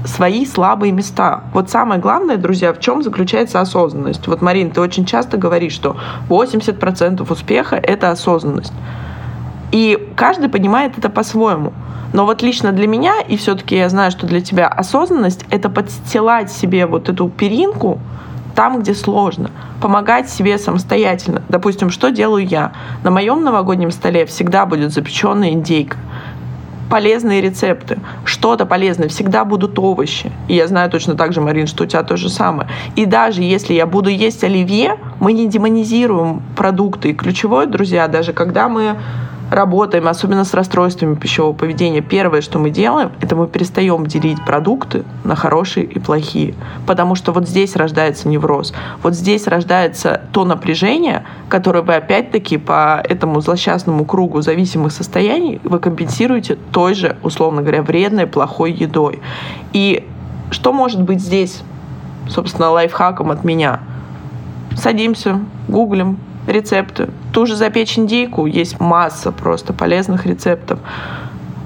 свои 0.05 0.45
слабые 0.45 0.91
места. 0.91 1.43
Вот 1.53 1.69
самое 1.69 1.99
главное, 1.99 2.37
друзья, 2.37 2.73
в 2.73 2.79
чем 2.79 3.03
заключается 3.03 3.59
осознанность. 3.61 4.27
Вот, 4.27 4.41
Марин, 4.41 4.71
ты 4.71 4.81
очень 4.81 5.05
часто 5.05 5.37
говоришь, 5.37 5.73
что 5.73 5.95
80% 6.29 7.31
успеха— 7.31 7.75
это 7.83 8.11
осознанность. 8.11 8.73
И 9.71 10.09
каждый 10.15 10.49
понимает 10.49 10.97
это 10.97 11.09
по-своему. 11.09 11.73
Но 12.13 12.25
вот 12.25 12.41
лично 12.41 12.71
для 12.71 12.87
меня, 12.87 13.21
и 13.21 13.37
все-таки 13.37 13.75
я 13.75 13.87
знаю, 13.89 14.11
что 14.11 14.27
для 14.27 14.41
тебя 14.41 14.67
осознанность— 14.67 15.45
это 15.49 15.69
подстилать 15.69 16.51
себе 16.51 16.85
вот 16.85 17.07
эту 17.07 17.29
перинку 17.29 17.99
там, 18.53 18.81
где 18.81 18.93
сложно, 18.93 19.49
помогать 19.81 20.29
себе 20.29 20.57
самостоятельно. 20.57 21.41
Допустим, 21.47 21.89
что 21.89 22.11
делаю 22.11 22.45
я? 22.45 22.73
На 23.03 23.11
моем 23.11 23.43
новогоднем 23.43 23.91
столе 23.91 24.25
всегда 24.25 24.65
будет 24.65 24.91
запеченная 24.91 25.51
индейка 25.51 25.97
полезные 26.91 27.39
рецепты, 27.39 27.99
что-то 28.25 28.65
полезное, 28.65 29.07
всегда 29.07 29.45
будут 29.45 29.79
овощи. 29.79 30.29
И 30.49 30.55
я 30.55 30.67
знаю 30.67 30.91
точно 30.91 31.15
так 31.15 31.31
же, 31.31 31.39
Марин, 31.39 31.65
что 31.65 31.85
у 31.85 31.87
тебя 31.87 32.03
то 32.03 32.17
же 32.17 32.27
самое. 32.27 32.67
И 32.97 33.05
даже 33.05 33.41
если 33.41 33.73
я 33.73 33.85
буду 33.85 34.09
есть 34.09 34.43
оливье, 34.43 34.97
мы 35.21 35.31
не 35.31 35.47
демонизируем 35.47 36.41
продукты. 36.57 37.11
И 37.11 37.13
ключевое, 37.13 37.65
друзья, 37.65 38.09
даже 38.09 38.33
когда 38.33 38.67
мы 38.67 38.97
работаем, 39.51 40.07
особенно 40.07 40.45
с 40.45 40.53
расстройствами 40.53 41.15
пищевого 41.15 41.53
поведения, 41.53 42.01
первое, 42.01 42.41
что 42.41 42.57
мы 42.57 42.69
делаем, 42.69 43.11
это 43.19 43.35
мы 43.35 43.47
перестаем 43.47 44.07
делить 44.07 44.43
продукты 44.45 45.03
на 45.25 45.35
хорошие 45.35 45.85
и 45.85 45.99
плохие. 45.99 46.55
Потому 46.87 47.15
что 47.15 47.33
вот 47.33 47.47
здесь 47.47 47.75
рождается 47.75 48.29
невроз. 48.29 48.73
Вот 49.03 49.13
здесь 49.13 49.47
рождается 49.47 50.21
то 50.31 50.45
напряжение, 50.45 51.25
которое 51.49 51.81
вы 51.81 51.95
опять-таки 51.95 52.57
по 52.57 53.03
этому 53.03 53.41
злосчастному 53.41 54.05
кругу 54.05 54.41
зависимых 54.41 54.93
состояний 54.93 55.59
вы 55.65 55.79
компенсируете 55.79 56.57
той 56.71 56.93
же, 56.95 57.17
условно 57.21 57.61
говоря, 57.61 57.83
вредной, 57.83 58.27
плохой 58.27 58.71
едой. 58.71 59.21
И 59.73 60.07
что 60.49 60.71
может 60.71 61.01
быть 61.01 61.19
здесь, 61.19 61.61
собственно, 62.29 62.69
лайфхаком 62.69 63.31
от 63.31 63.43
меня? 63.43 63.81
Садимся, 64.77 65.41
гуглим, 65.67 66.17
рецепты. 66.47 67.09
Ту 67.33 67.45
же 67.45 67.55
запечь 67.55 67.97
индейку, 67.97 68.45
есть 68.45 68.79
масса 68.79 69.31
просто 69.31 69.73
полезных 69.73 70.25
рецептов. 70.25 70.79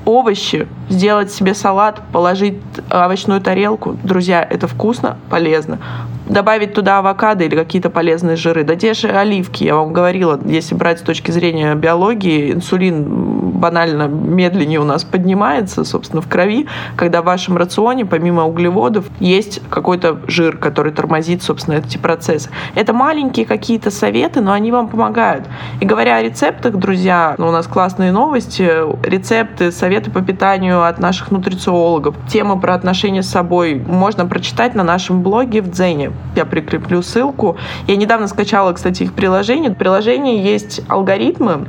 Овощи, 0.05 0.67
сделать 0.89 1.31
себе 1.31 1.53
салат, 1.55 2.01
положить 2.11 2.59
овощную 2.91 3.41
тарелку. 3.41 3.97
Друзья, 4.03 4.43
это 4.47 4.67
вкусно, 4.67 5.17
полезно 5.29 5.79
добавить 6.27 6.73
туда 6.73 6.99
авокадо 6.99 7.43
или 7.43 7.55
какие-то 7.55 7.89
полезные 7.89 8.35
жиры. 8.35 8.63
Да 8.63 8.75
те 8.75 8.93
же 8.93 9.09
оливки, 9.09 9.63
я 9.63 9.75
вам 9.75 9.93
говорила, 9.93 10.39
если 10.45 10.75
брать 10.75 10.99
с 10.99 11.01
точки 11.01 11.31
зрения 11.31 11.75
биологии, 11.75 12.53
инсулин 12.53 13.35
банально 13.55 14.07
медленнее 14.07 14.79
у 14.79 14.83
нас 14.83 15.03
поднимается, 15.03 15.83
собственно, 15.83 16.21
в 16.21 16.27
крови, 16.27 16.67
когда 16.95 17.21
в 17.21 17.25
вашем 17.25 17.57
рационе, 17.57 18.05
помимо 18.05 18.45
углеводов, 18.45 19.05
есть 19.19 19.61
какой-то 19.69 20.19
жир, 20.27 20.57
который 20.57 20.91
тормозит, 20.91 21.41
собственно, 21.41 21.75
эти 21.75 21.97
процессы. 21.97 22.49
Это 22.75 22.93
маленькие 22.93 23.45
какие-то 23.45 23.91
советы, 23.91 24.41
но 24.41 24.51
они 24.51 24.71
вам 24.71 24.87
помогают. 24.87 25.45
И 25.79 25.85
говоря 25.85 26.17
о 26.17 26.21
рецептах, 26.21 26.75
друзья, 26.75 27.35
ну, 27.37 27.47
у 27.47 27.51
нас 27.51 27.67
классные 27.67 28.11
новости, 28.11 28.69
рецепты, 29.07 29.71
советы 29.71 30.11
по 30.11 30.21
питанию 30.21 30.85
от 30.85 30.99
наших 30.99 31.31
нутрициологов, 31.31 32.15
темы 32.27 32.59
про 32.59 32.73
отношения 32.73 33.23
с 33.23 33.29
собой 33.29 33.75
можно 33.75 34.25
прочитать 34.25 34.75
на 34.75 34.83
нашем 34.83 35.23
блоге 35.23 35.61
в 35.61 35.71
Дзене. 35.71 36.11
Я 36.35 36.45
прикреплю 36.45 37.01
ссылку. 37.01 37.57
Я 37.87 37.95
недавно 37.95 38.27
скачала, 38.27 38.73
кстати, 38.73 39.03
их 39.03 39.13
приложение. 39.13 39.71
В 39.71 39.75
приложении 39.75 40.41
есть 40.41 40.81
алгоритмы, 40.89 41.67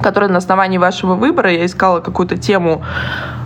которые 0.00 0.30
на 0.30 0.38
основании 0.38 0.78
вашего 0.78 1.14
выбора, 1.14 1.52
я 1.52 1.66
искала 1.66 2.00
какую-то 2.00 2.36
тему 2.36 2.82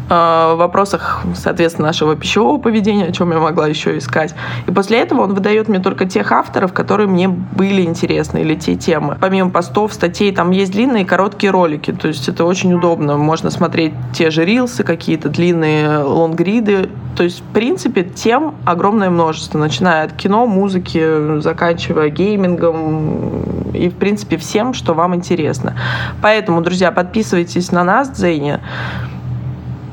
в 0.08 0.54
вопросах, 0.56 1.22
соответственно, 1.34 1.88
нашего 1.88 2.14
пищевого 2.16 2.58
поведения, 2.58 3.06
о 3.06 3.12
чем 3.12 3.32
я 3.32 3.38
могла 3.38 3.66
еще 3.66 3.98
искать. 3.98 4.34
И 4.66 4.70
после 4.70 4.98
этого 4.98 5.22
он 5.22 5.34
выдает 5.34 5.68
мне 5.68 5.80
только 5.80 6.06
тех 6.06 6.30
авторов, 6.32 6.72
которые 6.72 7.08
мне 7.08 7.28
были 7.28 7.82
интересны, 7.82 8.38
или 8.38 8.54
те 8.54 8.76
темы. 8.76 9.16
Помимо 9.20 9.50
постов, 9.50 9.92
статей, 9.92 10.32
там 10.32 10.50
есть 10.50 10.72
длинные 10.72 11.02
и 11.02 11.06
короткие 11.06 11.50
ролики, 11.50 11.92
то 11.92 12.08
есть 12.08 12.28
это 12.28 12.44
очень 12.44 12.72
удобно. 12.74 13.16
Можно 13.16 13.50
смотреть 13.50 13.94
те 14.12 14.30
же 14.30 14.44
рилсы, 14.44 14.84
какие-то 14.84 15.28
длинные 15.28 15.98
лонгриды. 15.98 16.88
То 17.16 17.22
есть, 17.22 17.40
в 17.40 17.52
принципе, 17.54 18.04
тем 18.04 18.54
огромное 18.66 19.08
множество, 19.08 19.58
начиная 19.58 20.04
от 20.04 20.12
кино, 20.12 20.46
музыки, 20.46 21.40
заканчивая 21.40 22.10
геймингом 22.10 23.72
и, 23.72 23.88
в 23.88 23.94
принципе, 23.94 24.36
всем, 24.36 24.74
что 24.74 24.92
вам 24.92 25.14
интересно. 25.14 25.74
Поэтому, 26.20 26.60
друзья, 26.60 26.92
подписывайтесь 26.92 27.72
на 27.72 27.84
нас, 27.84 28.10
Дзене 28.10 28.60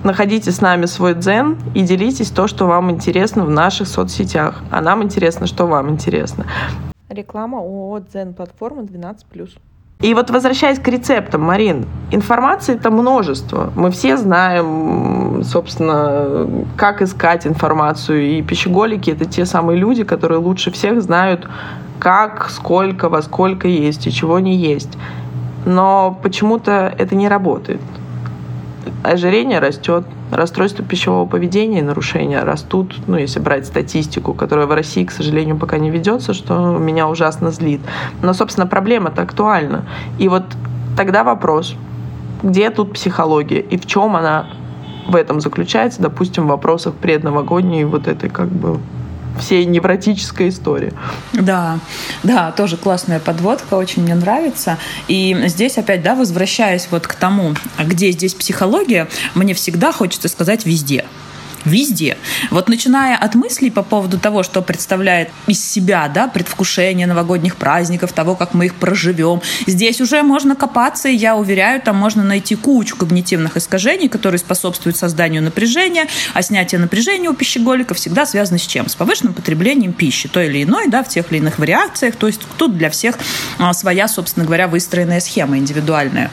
находите 0.03 0.51
с 0.51 0.61
нами 0.61 0.85
свой 0.85 1.13
дзен 1.13 1.57
и 1.73 1.81
делитесь 1.81 2.29
то, 2.29 2.47
что 2.47 2.65
вам 2.67 2.91
интересно 2.91 3.45
в 3.45 3.49
наших 3.49 3.87
соцсетях. 3.87 4.61
А 4.71 4.81
нам 4.81 5.03
интересно, 5.03 5.47
что 5.47 5.65
вам 5.65 5.89
интересно. 5.89 6.45
Реклама 7.09 7.59
ООО 7.59 7.99
«Дзен» 7.99 8.33
платформа 8.33 8.81
12+. 8.81 9.49
И 10.01 10.13
вот 10.13 10.29
возвращаясь 10.31 10.79
к 10.79 10.87
рецептам, 10.87 11.43
Марин, 11.43 11.85
информации 12.11 12.75
это 12.75 12.91
множество. 12.91 13.71
Мы 13.75 13.89
все 13.91 14.17
знаем, 14.17 15.43
собственно, 15.43 16.49
как 16.75 17.01
искать 17.01 17.47
информацию. 17.47 18.23
И 18.23 18.41
пищеголики 18.41 19.11
это 19.11 19.25
те 19.25 19.45
самые 19.45 19.77
люди, 19.79 20.03
которые 20.03 20.39
лучше 20.39 20.71
всех 20.71 21.01
знают, 21.01 21.47
как, 21.99 22.49
сколько, 22.49 23.07
во 23.07 23.21
сколько 23.21 23.67
есть 23.67 24.05
и 24.07 24.11
чего 24.11 24.39
не 24.39 24.57
есть. 24.57 24.97
Но 25.65 26.19
почему-то 26.21 26.93
это 26.97 27.15
не 27.15 27.29
работает 27.29 27.79
ожирение 29.03 29.59
растет, 29.59 30.05
расстройства 30.31 30.83
пищевого 30.83 31.27
поведения 31.27 31.79
и 31.79 31.83
нарушения 31.83 32.43
растут, 32.43 32.95
ну, 33.07 33.17
если 33.17 33.39
брать 33.39 33.65
статистику, 33.65 34.33
которая 34.33 34.65
в 34.65 34.71
России, 34.71 35.03
к 35.03 35.11
сожалению, 35.11 35.57
пока 35.57 35.77
не 35.77 35.89
ведется, 35.89 36.33
что 36.33 36.77
меня 36.77 37.07
ужасно 37.07 37.51
злит. 37.51 37.81
Но, 38.21 38.33
собственно, 38.33 38.67
проблема-то 38.67 39.21
актуальна. 39.21 39.85
И 40.19 40.27
вот 40.27 40.43
тогда 40.97 41.23
вопрос, 41.23 41.75
где 42.41 42.69
тут 42.69 42.93
психология 42.93 43.59
и 43.59 43.77
в 43.77 43.85
чем 43.85 44.15
она 44.15 44.47
в 45.07 45.15
этом 45.15 45.41
заключается, 45.41 46.01
допустим, 46.01 46.45
в 46.45 46.47
вопросах 46.47 46.93
предновогодней 46.93 47.83
вот 47.83 48.07
этой 48.07 48.29
как 48.29 48.49
бы 48.49 48.79
всей 49.39 49.65
невротической 49.65 50.49
истории. 50.49 50.93
Да, 51.33 51.79
да, 52.23 52.51
тоже 52.51 52.77
классная 52.77 53.19
подводка, 53.19 53.75
очень 53.75 54.03
мне 54.03 54.15
нравится. 54.15 54.77
И 55.07 55.35
здесь 55.47 55.77
опять, 55.77 56.03
да, 56.03 56.15
возвращаясь 56.15 56.87
вот 56.91 57.07
к 57.07 57.15
тому, 57.15 57.53
где 57.79 58.11
здесь 58.11 58.33
психология, 58.33 59.07
мне 59.35 59.53
всегда 59.53 59.91
хочется 59.91 60.27
сказать 60.27 60.65
везде 60.65 61.05
везде. 61.65 62.17
Вот 62.51 62.69
начиная 62.69 63.17
от 63.17 63.35
мыслей 63.35 63.71
по 63.71 63.83
поводу 63.83 64.19
того, 64.19 64.43
что 64.43 64.61
представляет 64.61 65.29
из 65.47 65.63
себя, 65.63 66.07
да, 66.07 66.27
предвкушение 66.27 67.07
новогодних 67.07 67.55
праздников, 67.55 68.13
того, 68.13 68.35
как 68.35 68.53
мы 68.53 68.67
их 68.67 68.75
проживем. 68.75 69.41
Здесь 69.67 70.01
уже 70.01 70.21
можно 70.23 70.55
копаться, 70.55 71.09
и 71.09 71.15
я 71.15 71.35
уверяю, 71.35 71.81
там 71.81 71.97
можно 71.97 72.23
найти 72.23 72.55
кучу 72.55 72.95
когнитивных 72.95 73.57
искажений, 73.57 74.09
которые 74.09 74.39
способствуют 74.39 74.97
созданию 74.97 75.41
напряжения, 75.41 76.07
а 76.33 76.41
снятие 76.41 76.79
напряжения 76.79 77.29
у 77.29 77.33
пищеголика 77.33 77.93
всегда 77.93 78.25
связано 78.25 78.59
с 78.59 78.65
чем? 78.65 78.87
С 78.89 78.95
повышенным 78.95 79.33
потреблением 79.33 79.93
пищи, 79.93 80.27
той 80.27 80.47
или 80.47 80.63
иной, 80.63 80.87
да, 80.87 81.03
в 81.03 81.09
тех 81.09 81.31
или 81.31 81.39
иных 81.39 81.59
вариациях. 81.59 82.15
То 82.15 82.27
есть 82.27 82.41
тут 82.57 82.77
для 82.77 82.89
всех 82.89 83.17
а, 83.59 83.73
своя, 83.73 84.07
собственно 84.07 84.45
говоря, 84.45 84.67
выстроенная 84.67 85.19
схема 85.19 85.57
индивидуальная. 85.57 86.31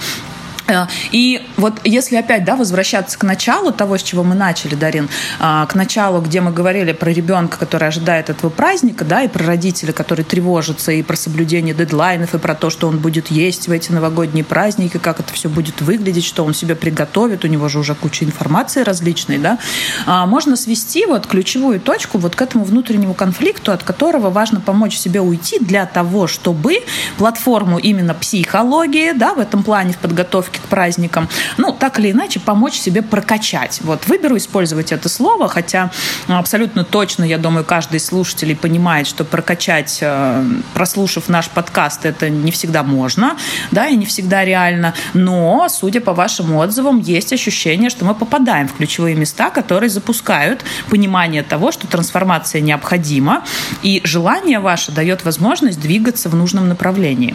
Э, 0.70 0.86
и 1.12 1.42
вот 1.56 1.80
если 1.84 2.16
опять 2.16 2.44
да, 2.44 2.56
возвращаться 2.56 3.18
к 3.18 3.24
началу 3.24 3.72
того, 3.72 3.98
с 3.98 4.02
чего 4.02 4.22
мы 4.22 4.34
начали, 4.34 4.74
Дарин, 4.74 5.08
а, 5.38 5.66
к 5.66 5.74
началу, 5.74 6.20
где 6.20 6.40
мы 6.40 6.52
говорили 6.52 6.92
про 6.92 7.10
ребенка, 7.10 7.58
который 7.58 7.88
ожидает 7.88 8.30
этого 8.30 8.50
праздника, 8.50 9.04
да, 9.04 9.22
и 9.22 9.28
про 9.28 9.44
родителя, 9.44 9.92
который 9.92 10.24
тревожится, 10.24 10.92
и 10.92 11.02
про 11.02 11.16
соблюдение 11.16 11.74
дедлайнов, 11.74 12.34
и 12.34 12.38
про 12.38 12.54
то, 12.54 12.70
что 12.70 12.88
он 12.88 12.98
будет 12.98 13.30
есть 13.30 13.68
в 13.68 13.72
эти 13.72 13.92
новогодние 13.92 14.44
праздники, 14.44 14.98
как 14.98 15.20
это 15.20 15.32
все 15.32 15.48
будет 15.48 15.80
выглядеть, 15.80 16.24
что 16.24 16.44
он 16.44 16.54
себе 16.54 16.74
приготовит, 16.74 17.44
у 17.44 17.48
него 17.48 17.68
же 17.68 17.78
уже 17.78 17.94
куча 17.94 18.24
информации 18.24 18.82
различной, 18.82 19.38
да, 19.38 19.58
а, 20.06 20.26
можно 20.26 20.56
свести 20.56 21.06
вот 21.06 21.26
ключевую 21.26 21.80
точку 21.80 22.18
вот 22.18 22.36
к 22.36 22.42
этому 22.42 22.64
внутреннему 22.64 23.14
конфликту, 23.14 23.72
от 23.72 23.82
которого 23.82 24.30
важно 24.30 24.60
помочь 24.60 24.96
себе 24.96 25.20
уйти 25.20 25.58
для 25.60 25.86
того, 25.86 26.26
чтобы 26.26 26.78
платформу 27.18 27.78
именно 27.78 28.14
психологии, 28.14 29.12
да, 29.12 29.34
в 29.34 29.38
этом 29.38 29.62
плане 29.62 29.92
в 29.92 29.98
подготовке 29.98 30.59
к 30.60 30.68
праздникам, 30.68 31.28
ну, 31.56 31.72
так 31.72 31.98
или 31.98 32.12
иначе, 32.12 32.40
помочь 32.40 32.74
себе 32.74 33.02
прокачать. 33.02 33.80
Вот 33.82 34.06
выберу 34.06 34.36
использовать 34.36 34.92
это 34.92 35.08
слово, 35.08 35.48
хотя 35.48 35.90
абсолютно 36.28 36.84
точно, 36.84 37.24
я 37.24 37.38
думаю, 37.38 37.64
каждый 37.64 37.96
из 37.96 38.06
слушателей 38.06 38.56
понимает, 38.56 39.06
что 39.06 39.24
прокачать, 39.24 39.98
э, 40.00 40.44
прослушав 40.74 41.28
наш 41.28 41.48
подкаст, 41.48 42.04
это 42.04 42.30
не 42.30 42.50
всегда 42.50 42.82
можно, 42.82 43.36
да, 43.70 43.88
и 43.88 43.96
не 43.96 44.06
всегда 44.06 44.44
реально, 44.44 44.94
но, 45.14 45.68
судя 45.68 46.00
по 46.00 46.12
вашим 46.12 46.54
отзывам, 46.56 47.00
есть 47.00 47.32
ощущение, 47.32 47.90
что 47.90 48.04
мы 48.04 48.14
попадаем 48.14 48.68
в 48.68 48.74
ключевые 48.74 49.14
места, 49.14 49.50
которые 49.50 49.90
запускают 49.90 50.64
понимание 50.88 51.42
того, 51.42 51.72
что 51.72 51.86
трансформация 51.86 52.60
необходима, 52.60 53.44
и 53.82 54.00
желание 54.04 54.60
ваше 54.60 54.92
дает 54.92 55.24
возможность 55.24 55.80
двигаться 55.80 56.28
в 56.28 56.34
нужном 56.34 56.68
направлении. 56.68 57.34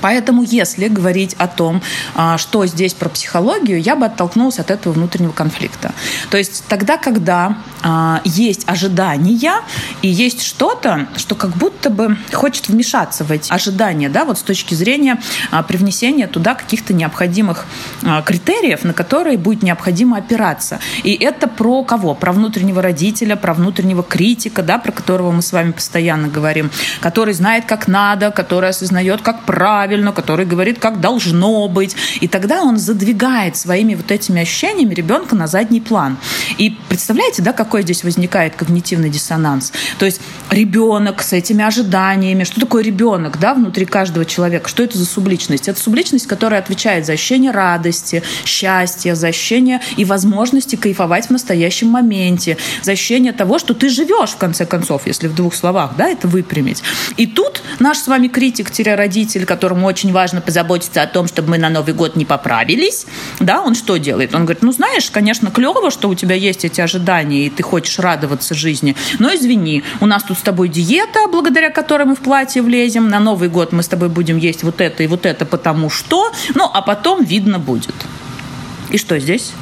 Поэтому, 0.00 0.42
если 0.42 0.88
говорить 0.88 1.34
о 1.38 1.46
том, 1.46 1.82
а, 2.14 2.38
что 2.38 2.66
здесь 2.66 2.94
про 2.94 3.08
психологию, 3.08 3.80
я 3.80 3.96
бы 3.96 4.06
оттолкнулась 4.06 4.58
от 4.58 4.70
этого 4.70 4.92
внутреннего 4.92 5.32
конфликта. 5.32 5.92
То 6.30 6.38
есть 6.38 6.64
тогда, 6.68 6.96
когда 6.96 7.58
а, 7.82 8.20
есть 8.24 8.68
ожидания 8.68 9.54
и 10.02 10.08
есть 10.08 10.42
что-то, 10.42 11.08
что 11.16 11.34
как 11.34 11.50
будто 11.56 11.90
бы 11.90 12.16
хочет 12.32 12.68
вмешаться 12.68 13.24
в 13.24 13.30
эти 13.30 13.52
ожидания, 13.52 14.08
да, 14.08 14.24
вот 14.24 14.38
с 14.38 14.42
точки 14.42 14.74
зрения 14.74 15.20
а, 15.50 15.62
привнесения 15.62 16.26
туда 16.26 16.54
каких-то 16.54 16.94
необходимых 16.94 17.66
критериев, 18.24 18.84
на 18.84 18.92
которые 18.92 19.38
будет 19.38 19.62
необходимо 19.62 20.16
опираться. 20.18 20.78
И 21.02 21.14
это 21.14 21.48
про 21.48 21.84
кого? 21.84 22.14
Про 22.14 22.32
внутреннего 22.32 22.82
родителя, 22.82 23.36
про 23.36 23.54
внутреннего 23.54 24.02
критика, 24.02 24.62
да, 24.62 24.78
про 24.78 24.92
которого 24.92 25.32
мы 25.32 25.42
с 25.42 25.52
вами 25.52 25.72
постоянно 25.72 26.28
говорим, 26.28 26.70
который 27.00 27.34
знает, 27.34 27.64
как 27.66 27.88
надо, 27.88 28.30
который 28.30 28.70
осознает, 28.70 29.22
как 29.22 29.44
правильно, 29.44 29.79
правильно, 29.80 30.12
который 30.12 30.44
говорит, 30.44 30.78
как 30.78 31.00
должно 31.00 31.66
быть. 31.68 31.96
И 32.20 32.28
тогда 32.28 32.62
он 32.62 32.76
задвигает 32.76 33.56
своими 33.56 33.94
вот 33.94 34.10
этими 34.10 34.42
ощущениями 34.42 34.92
ребенка 34.92 35.34
на 35.34 35.46
задний 35.46 35.80
план. 35.80 36.18
И 36.58 36.76
представляете, 36.90 37.40
да, 37.40 37.52
какой 37.52 37.82
здесь 37.82 38.02
возникает 38.02 38.56
когнитивный 38.56 39.08
диссонанс? 39.08 39.72
То 39.98 40.04
есть 40.04 40.20
ребенок 40.50 41.22
с 41.22 41.32
этими 41.32 41.64
ожиданиями. 41.64 42.44
Что 42.44 42.60
такое 42.60 42.82
ребенок, 42.82 43.38
да, 43.38 43.54
внутри 43.54 43.86
каждого 43.86 44.26
человека? 44.26 44.68
Что 44.68 44.82
это 44.82 44.98
за 44.98 45.06
субличность? 45.06 45.68
Это 45.68 45.80
субличность, 45.80 46.26
которая 46.26 46.60
отвечает 46.60 47.06
за 47.06 47.12
ощущение 47.12 47.52
радости, 47.52 48.24
счастья, 48.44 49.14
за 49.14 49.28
ощущение 49.28 49.80
и 49.96 50.04
возможности 50.04 50.74
кайфовать 50.74 51.28
в 51.28 51.30
настоящем 51.30 51.88
моменте, 51.88 52.56
за 52.82 52.92
ощущение 52.92 53.32
того, 53.32 53.60
что 53.60 53.72
ты 53.72 53.88
живешь, 53.88 54.30
в 54.30 54.36
конце 54.36 54.66
концов, 54.66 55.06
если 55.06 55.28
в 55.28 55.34
двух 55.34 55.54
словах, 55.54 55.92
да, 55.96 56.08
это 56.08 56.26
выпрямить. 56.26 56.82
И 57.16 57.26
тут 57.26 57.62
наш 57.78 57.98
с 57.98 58.08
вами 58.08 58.26
критик-родитель, 58.26 59.46
которому 59.46 59.86
очень 59.86 60.12
важно 60.12 60.40
позаботиться 60.40 61.02
о 61.02 61.06
том, 61.06 61.28
чтобы 61.28 61.50
мы 61.50 61.58
на 61.58 61.70
Новый 61.70 61.94
год 61.94 62.16
не 62.16 62.24
поправились, 62.24 63.06
да, 63.38 63.62
он 63.62 63.76
что 63.76 63.96
делает? 63.96 64.34
Он 64.34 64.44
говорит, 64.44 64.62
ну, 64.62 64.72
знаешь, 64.72 65.08
конечно, 65.10 65.52
клево, 65.52 65.92
что 65.92 66.08
у 66.08 66.16
тебя 66.16 66.34
есть 66.34 66.64
эти 66.64 66.79
ожидания, 66.80 67.46
и 67.46 67.50
ты 67.50 67.62
хочешь 67.62 67.98
радоваться 67.98 68.54
жизни, 68.54 68.96
но 69.18 69.34
извини, 69.34 69.82
у 70.00 70.06
нас 70.06 70.22
тут 70.22 70.38
с 70.38 70.42
тобой 70.42 70.68
диета, 70.68 71.26
благодаря 71.30 71.70
которой 71.70 72.04
мы 72.04 72.14
в 72.14 72.20
платье 72.20 72.62
влезем, 72.62 73.08
на 73.08 73.20
Новый 73.20 73.48
год 73.48 73.72
мы 73.72 73.82
с 73.82 73.88
тобой 73.88 74.08
будем 74.08 74.38
есть 74.38 74.62
вот 74.62 74.80
это 74.80 75.02
и 75.02 75.06
вот 75.06 75.26
это, 75.26 75.44
потому 75.44 75.90
что, 75.90 76.32
ну, 76.54 76.70
а 76.72 76.82
потом 76.82 77.24
видно 77.24 77.58
будет. 77.58 77.94
И 78.90 78.98
что 78.98 79.18
здесь? 79.18 79.52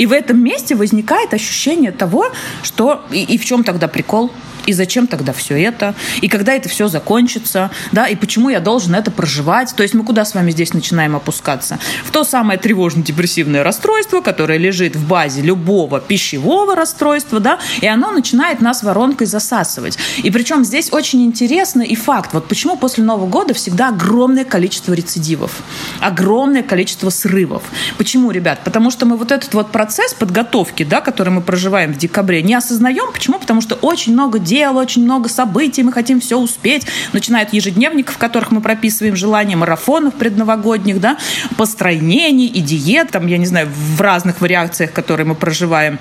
И 0.00 0.06
в 0.06 0.12
этом 0.12 0.42
месте 0.42 0.74
возникает 0.74 1.34
ощущение 1.34 1.92
того, 1.92 2.32
что... 2.62 3.04
И, 3.10 3.22
и 3.22 3.36
в 3.36 3.44
чем 3.44 3.64
тогда 3.64 3.86
прикол? 3.86 4.32
И 4.66 4.72
зачем 4.72 5.06
тогда 5.06 5.32
все 5.32 5.60
это? 5.60 5.94
И 6.20 6.28
когда 6.28 6.54
это 6.54 6.68
все 6.68 6.88
закончится? 6.88 7.70
Да? 7.92 8.06
И 8.06 8.16
почему 8.16 8.48
я 8.48 8.60
должен 8.60 8.94
это 8.94 9.10
проживать? 9.10 9.74
То 9.76 9.82
есть 9.82 9.94
мы 9.94 10.04
куда 10.04 10.24
с 10.24 10.34
вами 10.34 10.50
здесь 10.50 10.72
начинаем 10.72 11.16
опускаться? 11.16 11.78
В 12.04 12.10
то 12.10 12.24
самое 12.24 12.58
тревожно-депрессивное 12.58 13.62
расстройство, 13.62 14.20
которое 14.20 14.58
лежит 14.58 14.96
в 14.96 15.06
базе 15.06 15.42
любого 15.42 16.00
пищевого 16.00 16.74
расстройства, 16.74 17.40
да, 17.40 17.58
и 17.80 17.86
оно 17.86 18.10
начинает 18.10 18.60
нас 18.60 18.82
воронкой 18.82 19.26
засасывать. 19.26 19.98
И 20.22 20.30
причем 20.30 20.64
здесь 20.64 20.92
очень 20.92 21.24
интересный 21.24 21.86
и 21.86 21.94
факт. 21.94 22.32
Вот 22.32 22.48
почему 22.48 22.76
после 22.76 23.04
Нового 23.04 23.28
года 23.28 23.54
всегда 23.54 23.88
огромное 23.88 24.44
количество 24.44 24.92
рецидивов, 24.92 25.62
огромное 26.00 26.62
количество 26.62 27.10
срывов. 27.10 27.62
Почему, 27.98 28.30
ребят? 28.30 28.60
Потому 28.64 28.90
что 28.90 29.06
мы 29.06 29.16
вот 29.16 29.32
этот 29.32 29.52
вот 29.54 29.72
процесс 29.72 29.89
подготовки, 30.18 30.82
да, 30.82 31.00
который 31.00 31.30
мы 31.30 31.40
проживаем 31.40 31.92
в 31.92 31.98
декабре, 31.98 32.42
не 32.42 32.54
осознаем. 32.54 33.12
Почему? 33.12 33.38
Потому 33.38 33.60
что 33.60 33.74
очень 33.76 34.12
много 34.12 34.38
дел, 34.38 34.76
очень 34.76 35.04
много 35.04 35.28
событий, 35.28 35.82
мы 35.82 35.92
хотим 35.92 36.20
все 36.20 36.38
успеть. 36.38 36.86
Начинают 37.12 37.52
ежедневников, 37.52 38.16
в 38.16 38.18
которых 38.18 38.50
мы 38.50 38.60
прописываем 38.60 39.16
желания, 39.16 39.56
марафонов 39.56 40.14
предновогодних, 40.14 41.00
да, 41.00 41.18
построений 41.56 42.46
и 42.46 42.60
диет, 42.60 43.10
там, 43.10 43.26
я 43.26 43.38
не 43.38 43.46
знаю, 43.46 43.68
в 43.68 44.00
разных 44.00 44.40
вариациях, 44.40 44.92
которые 44.92 45.26
мы 45.26 45.34
проживаем 45.34 45.98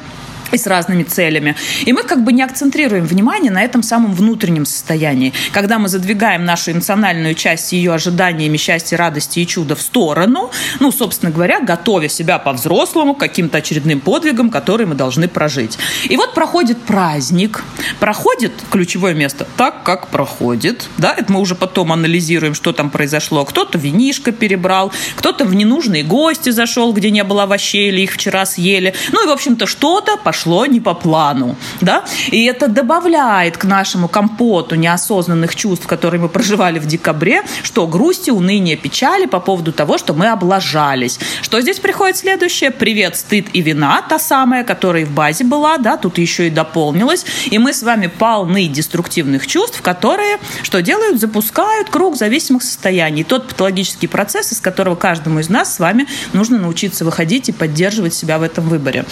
и 0.51 0.57
с 0.57 0.67
разными 0.67 1.03
целями. 1.03 1.55
И 1.85 1.93
мы 1.93 2.03
как 2.03 2.23
бы 2.23 2.33
не 2.33 2.43
акцентрируем 2.43 3.05
внимание 3.05 3.51
на 3.51 3.61
этом 3.61 3.83
самом 3.83 4.13
внутреннем 4.13 4.65
состоянии. 4.65 5.33
Когда 5.51 5.79
мы 5.79 5.89
задвигаем 5.89 6.45
нашу 6.45 6.71
эмоциональную 6.71 7.35
часть 7.35 7.71
ее 7.71 7.93
ожиданиями 7.93 8.57
счастья, 8.57 8.97
радости 8.97 9.39
и 9.39 9.47
чуда 9.47 9.75
в 9.75 9.81
сторону, 9.81 10.51
ну, 10.79 10.91
собственно 10.91 11.31
говоря, 11.31 11.59
готовя 11.61 12.09
себя 12.09 12.39
по-взрослому 12.39 13.13
к 13.13 13.19
каким-то 13.19 13.59
очередным 13.59 13.99
подвигам, 13.99 14.49
которые 14.49 14.87
мы 14.87 14.95
должны 14.95 15.27
прожить. 15.27 15.77
И 16.09 16.17
вот 16.17 16.33
проходит 16.33 16.81
праздник, 16.81 17.63
проходит 17.99 18.51
ключевое 18.71 19.13
место 19.13 19.45
так, 19.57 19.83
как 19.83 20.07
проходит, 20.07 20.87
да, 20.97 21.13
это 21.15 21.31
мы 21.31 21.39
уже 21.39 21.55
потом 21.55 21.91
анализируем, 21.91 22.53
что 22.53 22.73
там 22.73 22.89
произошло. 22.89 23.45
Кто-то 23.45 23.77
винишко 23.77 24.31
перебрал, 24.31 24.91
кто-то 25.15 25.45
в 25.45 25.55
ненужные 25.55 26.03
гости 26.03 26.49
зашел, 26.49 26.93
где 26.93 27.11
не 27.11 27.23
было 27.23 27.43
овощей 27.43 27.89
или 27.89 28.01
их 28.01 28.13
вчера 28.13 28.45
съели. 28.45 28.93
Ну 29.11 29.23
и, 29.23 29.27
в 29.27 29.31
общем-то, 29.31 29.65
что-то 29.67 30.17
пошло 30.17 30.38
пошло 30.39 30.65
не 30.65 30.79
по 30.79 30.93
плану, 30.93 31.57
да, 31.81 32.05
и 32.31 32.45
это 32.45 32.69
добавляет 32.69 33.57
к 33.57 33.65
нашему 33.65 34.07
компоту 34.07 34.75
неосознанных 34.75 35.53
чувств, 35.53 35.85
которые 35.85 36.21
мы 36.21 36.29
проживали 36.29 36.79
в 36.79 36.85
декабре, 36.85 37.41
что 37.61 37.85
грусти, 37.87 38.29
уныние, 38.31 38.77
печали 38.77 39.25
по 39.25 39.41
поводу 39.41 39.73
того, 39.73 39.97
что 39.97 40.13
мы 40.13 40.27
облажались. 40.27 41.19
Что 41.41 41.59
здесь 41.59 41.79
приходит 41.79 42.15
следующее? 42.15 42.71
Привет, 42.71 43.17
стыд 43.17 43.47
и 43.51 43.61
вина, 43.61 44.01
та 44.07 44.17
самая, 44.17 44.63
которая 44.63 45.05
в 45.05 45.11
базе 45.11 45.43
была, 45.43 45.77
да, 45.77 45.97
тут 45.97 46.17
еще 46.17 46.47
и 46.47 46.49
дополнилась, 46.49 47.25
и 47.51 47.57
мы 47.57 47.73
с 47.73 47.83
вами 47.83 48.07
полны 48.07 48.67
деструктивных 48.67 49.45
чувств, 49.45 49.81
которые 49.81 50.37
что 50.63 50.81
делают? 50.81 51.19
Запускают 51.19 51.89
круг 51.89 52.15
зависимых 52.15 52.63
состояний. 52.63 53.25
Тот 53.25 53.49
патологический 53.49 54.07
процесс, 54.07 54.53
из 54.53 54.61
которого 54.61 54.95
каждому 54.95 55.39
из 55.39 55.49
нас 55.49 55.75
с 55.75 55.79
вами 55.79 56.07
нужно 56.31 56.59
научиться 56.59 57.03
выходить 57.03 57.49
и 57.49 57.51
поддерживать 57.51 58.13
себя 58.13 58.39
в 58.39 58.43
этом 58.43 58.69
выборе. 58.69 59.03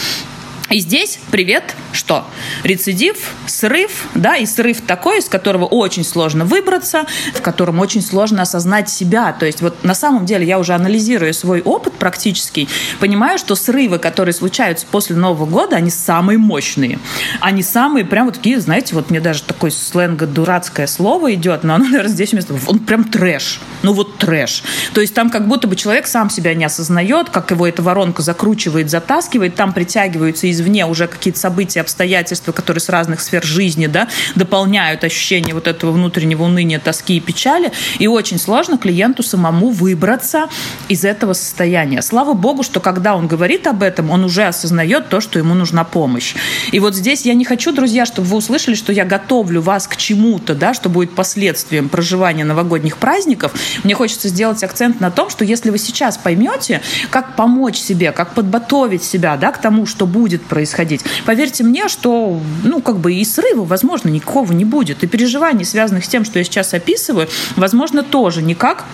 И 0.69 0.81
здесь 0.81 1.17
привет, 1.31 1.77
что? 1.93 2.25
Рецидив, 2.63 3.31
срыв, 3.45 4.07
да, 4.15 4.35
и 4.35 4.45
срыв 4.45 4.81
такой, 4.81 5.19
из 5.19 5.29
которого 5.29 5.63
очень 5.63 6.03
сложно 6.03 6.43
выбраться, 6.43 7.05
в 7.33 7.41
котором 7.41 7.79
очень 7.79 8.01
сложно 8.01 8.41
осознать 8.41 8.89
себя. 8.89 9.31
То 9.31 9.45
есть 9.45 9.61
вот 9.61 9.85
на 9.85 9.95
самом 9.95 10.25
деле 10.25 10.45
я 10.45 10.59
уже 10.59 10.73
анализируя 10.73 11.31
свой 11.31 11.61
опыт 11.61 11.93
практический, 11.93 12.67
понимаю, 12.99 13.37
что 13.37 13.55
срывы, 13.55 13.97
которые 13.97 14.33
случаются 14.33 14.85
после 14.91 15.15
Нового 15.15 15.45
года, 15.45 15.77
они 15.77 15.89
самые 15.89 16.37
мощные. 16.37 16.99
Они 17.39 17.63
самые 17.63 18.03
прям 18.03 18.25
вот 18.25 18.35
такие, 18.35 18.59
знаете, 18.59 18.93
вот 18.93 19.09
мне 19.09 19.21
даже 19.21 19.43
такое 19.43 19.71
сленга 19.71 20.27
дурацкое 20.27 20.87
слово 20.87 21.33
идет, 21.35 21.63
но 21.63 21.75
оно, 21.75 21.85
наверное, 21.85 22.11
здесь 22.11 22.33
вместо... 22.33 22.53
Он 22.67 22.79
прям 22.79 23.05
трэш. 23.05 23.61
Ну 23.83 23.93
вот 23.93 24.17
трэш. 24.17 24.63
То 24.93 24.99
есть 24.99 25.13
там 25.13 25.29
как 25.29 25.47
будто 25.47 25.69
бы 25.69 25.77
человек 25.77 26.07
сам 26.07 26.29
себя 26.29 26.53
не 26.53 26.65
осознает, 26.65 27.29
как 27.29 27.51
его 27.51 27.65
эта 27.65 27.81
воронка 27.81 28.21
закручивает, 28.21 28.89
затаскивает, 28.89 29.55
там 29.55 29.71
притягиваются 29.71 30.47
из 30.47 30.56
извне 30.59 30.85
уже 30.85 31.07
какие-то 31.07 31.39
события, 31.39 31.81
обстоятельства, 31.81 32.51
которые 32.51 32.81
с 32.81 32.89
разных 32.89 33.21
сфер 33.21 33.43
жизни 33.43 33.87
да, 33.87 34.07
дополняют 34.35 35.03
ощущение 35.03 35.53
вот 35.53 35.67
этого 35.67 35.91
внутреннего 35.91 36.43
уныния, 36.43 36.79
тоски 36.79 37.17
и 37.17 37.19
печали. 37.19 37.71
И 37.99 38.07
очень 38.07 38.39
сложно 38.39 38.77
клиенту 38.77 39.23
самому 39.23 39.69
выбраться 39.69 40.49
из 40.89 41.05
этого 41.05 41.33
состояния. 41.33 42.01
Слава 42.01 42.33
богу, 42.33 42.63
что 42.63 42.79
когда 42.79 43.15
он 43.15 43.27
говорит 43.27 43.67
об 43.67 43.83
этом, 43.83 44.09
он 44.09 44.23
уже 44.23 44.43
осознает 44.43 45.09
то, 45.09 45.21
что 45.21 45.39
ему 45.39 45.53
нужна 45.53 45.83
помощь. 45.83 46.35
И 46.71 46.79
вот 46.79 46.95
здесь 46.95 47.25
я 47.25 47.33
не 47.33 47.45
хочу, 47.45 47.71
друзья, 47.71 48.05
чтобы 48.05 48.27
вы 48.27 48.37
услышали, 48.37 48.75
что 48.75 48.91
я 48.91 49.05
готовлю 49.05 49.61
вас 49.61 49.87
к 49.87 49.95
чему-то, 49.95 50.55
да, 50.55 50.73
что 50.73 50.89
будет 50.89 51.15
последствием 51.15 51.89
проживания 51.89 52.43
новогодних 52.43 52.97
праздников. 52.97 53.53
Мне 53.83 53.93
хочется 53.93 54.29
сделать 54.29 54.63
акцент 54.63 54.99
на 54.99 55.11
том, 55.11 55.29
что 55.29 55.45
если 55.45 55.69
вы 55.69 55.77
сейчас 55.77 56.17
поймете, 56.17 56.81
как 57.09 57.35
помочь 57.35 57.77
себе, 57.77 58.11
как 58.11 58.33
подготовить 58.33 59.03
себя 59.03 59.37
да, 59.37 59.51
к 59.51 59.61
тому, 59.61 59.85
что 59.85 60.05
будет 60.05 60.43
происходить. 60.47 61.03
Поверьте 61.25 61.63
мне, 61.63 61.87
что, 61.87 62.39
ну, 62.63 62.81
как 62.81 62.99
бы 62.99 63.13
и 63.13 63.23
срыва, 63.23 63.63
возможно, 63.63 64.09
никакого 64.09 64.51
не 64.53 64.65
будет. 64.65 65.03
И 65.03 65.07
переживаний, 65.07 65.65
связанных 65.65 66.05
с 66.05 66.07
тем, 66.07 66.25
что 66.25 66.39
я 66.39 66.45
сейчас 66.45 66.73
описываю, 66.73 67.27
возможно, 67.55 68.03
тоже 68.03 68.41
никак 68.41 68.85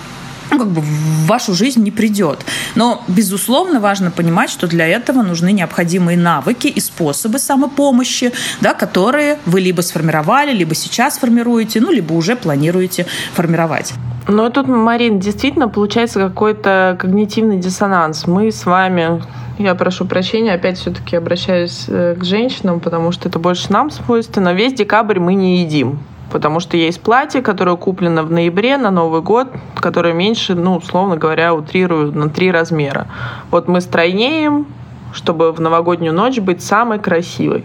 ну, 0.53 0.59
как 0.59 0.67
бы 0.67 0.81
в 0.81 1.27
вашу 1.27 1.53
жизнь 1.53 1.83
не 1.83 1.91
придет. 1.91 2.45
Но, 2.75 3.03
безусловно, 3.07 3.79
важно 3.79 4.11
понимать, 4.11 4.49
что 4.49 4.67
для 4.67 4.87
этого 4.87 5.21
нужны 5.23 5.51
необходимые 5.51 6.17
навыки 6.17 6.67
и 6.67 6.79
способы 6.79 7.39
самопомощи, 7.39 8.31
да, 8.61 8.73
которые 8.73 9.39
вы 9.45 9.61
либо 9.61 9.81
сформировали, 9.81 10.53
либо 10.53 10.75
сейчас 10.75 11.17
формируете, 11.17 11.81
ну, 11.81 11.91
либо 11.91 12.13
уже 12.13 12.35
планируете 12.35 13.05
формировать. 13.33 13.93
Ну, 14.27 14.49
тут, 14.49 14.67
Марин, 14.67 15.19
действительно 15.19 15.67
получается 15.67 16.19
какой-то 16.19 16.97
когнитивный 16.99 17.57
диссонанс. 17.57 18.25
Мы 18.27 18.51
с 18.51 18.65
вами 18.65 19.21
я 19.57 19.75
прошу 19.75 20.05
прощения, 20.05 20.53
опять 20.53 20.77
все-таки 20.77 21.15
обращаюсь 21.15 21.85
э, 21.87 22.15
к 22.17 22.23
женщинам, 22.23 22.79
потому 22.79 23.11
что 23.11 23.27
это 23.27 23.39
больше 23.39 23.71
нам 23.71 23.91
свойственно. 23.91 24.53
Весь 24.53 24.73
декабрь 24.73 25.19
мы 25.19 25.33
не 25.33 25.61
едим 25.63 25.99
потому 26.33 26.59
что 26.59 26.75
есть 26.77 26.99
платье, 26.99 27.43
которое 27.43 27.77
куплено 27.77 28.23
в 28.23 28.31
ноябре 28.31 28.77
на 28.77 28.89
Новый 28.89 29.21
год, 29.21 29.49
которое 29.75 30.13
меньше, 30.13 30.55
ну, 30.55 30.77
условно 30.77 31.15
говоря, 31.15 31.53
утрирую 31.53 32.11
на 32.11 32.27
три 32.27 32.51
размера. 32.51 33.05
Вот 33.51 33.67
мы 33.67 33.81
стройнеем, 33.81 34.65
чтобы 35.13 35.51
в 35.51 35.61
новогоднюю 35.61 36.11
ночь 36.11 36.39
быть 36.39 36.63
самой 36.63 36.97
красивой. 36.97 37.63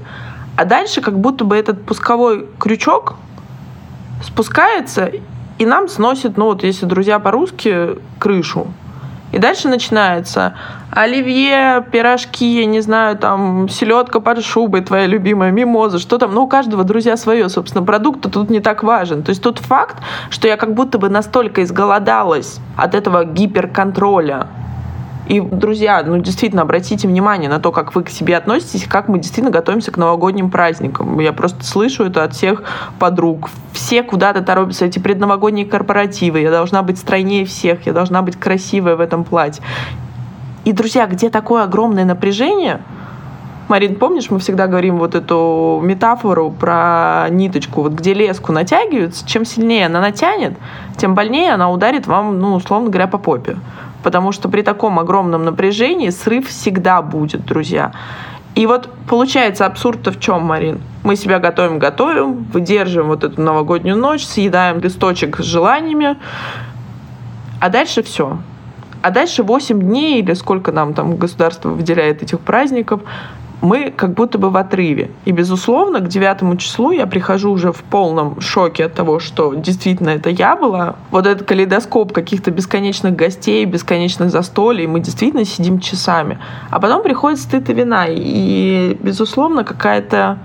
А 0.57 0.66
дальше 0.66 1.00
как 1.00 1.18
будто 1.18 1.44
бы 1.44 1.57
этот 1.57 1.87
пусковой 1.87 2.46
крючок 2.59 3.16
спускается, 4.22 5.11
И 5.59 5.64
нам 5.64 5.88
сносит, 5.88 6.37
ну 6.37 6.44
вот 6.44 6.62
если 6.62 6.85
друзья 6.85 7.18
по-русски, 7.18 7.96
крышу. 8.18 8.66
И 9.33 9.38
дальше 9.38 9.69
начинается 9.69 10.55
оливье, 10.91 11.85
пирожки, 11.93 12.61
я 12.61 12.67
не 12.67 12.81
знаю, 12.81 13.17
там, 13.17 13.69
селедка 13.69 14.21
под 14.21 14.45
шубой, 14.45 14.81
твоя 14.81 15.07
любимая, 15.07 15.51
мимоза, 15.51 15.99
что 15.99 16.19
там. 16.19 16.33
Ну, 16.35 16.45
у 16.45 16.49
каждого, 16.49 16.85
друзья, 16.85 17.17
свое, 17.17 17.49
собственно, 17.49 17.85
продукт 17.85 18.31
тут 18.31 18.51
не 18.51 18.61
так 18.61 18.83
важен. 18.83 19.23
То 19.23 19.31
есть 19.31 19.43
тот 19.43 19.59
факт, 19.59 19.97
что 20.31 20.49
я 20.49 20.57
как 20.57 20.75
будто 20.75 20.99
бы 20.99 21.09
настолько 21.09 21.62
изголодалась 21.62 22.61
от 22.77 22.95
этого 22.95 23.25
гиперконтроля, 23.25 24.47
и, 25.29 25.41
друзья, 25.41 26.03
ну, 26.05 26.17
действительно, 26.19 26.62
обратите 26.62 27.07
внимание 27.07 27.51
на 27.51 27.61
то, 27.61 27.71
как 27.71 27.95
вы 27.95 28.03
к 28.03 28.09
себе 28.09 28.37
относитесь, 28.37 28.87
как 28.88 29.09
мы 29.09 29.19
действительно 29.19 29.51
готовимся 29.51 29.93
к 29.93 29.99
новогодним 29.99 30.51
праздникам. 30.51 31.19
Я 31.21 31.35
просто 31.35 31.64
слышу 31.64 32.05
это 32.05 32.25
от 32.25 32.33
всех 32.33 32.62
подруг. 32.99 33.51
Все 33.73 34.03
куда-то 34.03 34.41
торопятся, 34.41 34.87
эти 34.87 34.99
предновогодние 34.99 35.67
корпоративы. 35.67 36.41
Я 36.41 36.51
должна 36.51 36.83
быть 36.83 36.99
стройнее 36.99 37.45
всех, 37.45 37.85
я 37.87 37.93
должна 37.93 38.23
быть 38.23 38.37
красивая 38.37 38.97
в 38.97 39.01
этом 39.01 39.25
платье. 39.25 39.62
И, 40.64 40.73
друзья, 40.73 41.07
где 41.07 41.29
такое 41.29 41.64
огромное 41.64 42.07
напряжение, 42.07 42.81
Марин, 43.69 43.97
помнишь, 43.97 44.31
мы 44.31 44.38
всегда 44.38 44.67
говорим 44.67 44.97
вот 44.97 45.14
эту 45.14 45.81
метафору 45.83 46.51
про 46.51 47.27
ниточку, 47.29 47.83
вот 47.83 47.93
где 47.93 48.14
леску 48.14 48.51
натягивается, 48.53 49.29
чем 49.29 49.45
сильнее 49.45 49.87
она 49.87 50.01
натянет, 50.01 50.57
тем 50.97 51.14
больнее 51.14 51.53
она 51.53 51.71
ударит 51.71 52.07
вам, 52.07 52.38
ну, 52.38 52.55
условно 52.55 52.88
говоря, 52.88 53.09
по 53.09 53.19
попе. 53.19 53.59
Потому 54.09 54.33
что 54.33 54.49
при 54.49 54.62
таком 54.62 54.99
огромном 54.99 55.44
напряжении 55.44 56.09
срыв 56.09 56.49
всегда 56.49 57.03
будет, 57.03 57.44
друзья. 57.44 57.92
И 58.55 58.64
вот 58.64 58.88
получается 59.07 59.66
абсурд-то 59.66 60.12
в 60.12 60.18
чем, 60.18 60.44
Марин? 60.44 60.81
Мы 61.05 61.14
себя 61.14 61.38
готовим-готовим, 61.38 62.44
выдерживаем 62.44 63.11
вот 63.11 63.23
эту 63.23 63.42
новогоднюю 63.42 63.99
ночь, 63.99 64.25
съедаем 64.25 64.81
листочек 64.81 65.37
с 65.40 65.42
желаниями, 65.42 66.16
а 67.61 67.68
дальше 67.68 68.03
все. 68.03 68.38
А 69.03 69.11
дальше 69.11 69.42
8 69.42 69.79
дней 69.79 70.23
или 70.23 70.33
сколько 70.33 70.73
нам 70.73 70.94
там 70.94 71.18
государство 71.18 71.68
выделяет 71.68 72.23
этих 72.23 72.40
праздников, 72.40 73.03
мы 73.61 73.90
как 73.90 74.14
будто 74.14 74.38
бы 74.38 74.51
в 74.51 74.57
отрыве. 74.57 75.11
И, 75.25 75.33
безусловно, 75.33 76.01
к 76.01 76.09
девятому 76.09 76.57
числу 76.57 76.92
я 76.92 77.07
прихожу 77.07 77.51
уже 77.51 77.73
в 77.73 77.83
полном 77.83 78.40
шоке 78.40 78.85
от 78.85 78.94
того, 78.94 79.18
что 79.18 79.55
действительно 79.55 80.11
это 80.11 80.31
я 80.31 80.57
была. 80.57 80.97
Вот 81.11 81.27
этот 81.27 81.47
калейдоскоп 81.47 82.12
каких-то 82.12 82.51
бесконечных 82.51 83.16
гостей, 83.16 83.64
бесконечных 83.64 84.31
застолий, 84.31 84.87
мы 84.87 85.01
действительно 85.01 85.44
сидим 85.44 85.81
часами. 85.81 86.38
А 86.71 86.79
потом 86.79 87.03
приходит 87.03 87.40
стыд 87.40 87.68
и 87.68 87.75
вина. 87.75 88.07
И, 88.09 88.97
безусловно, 89.01 89.64
какая-то 89.64 90.38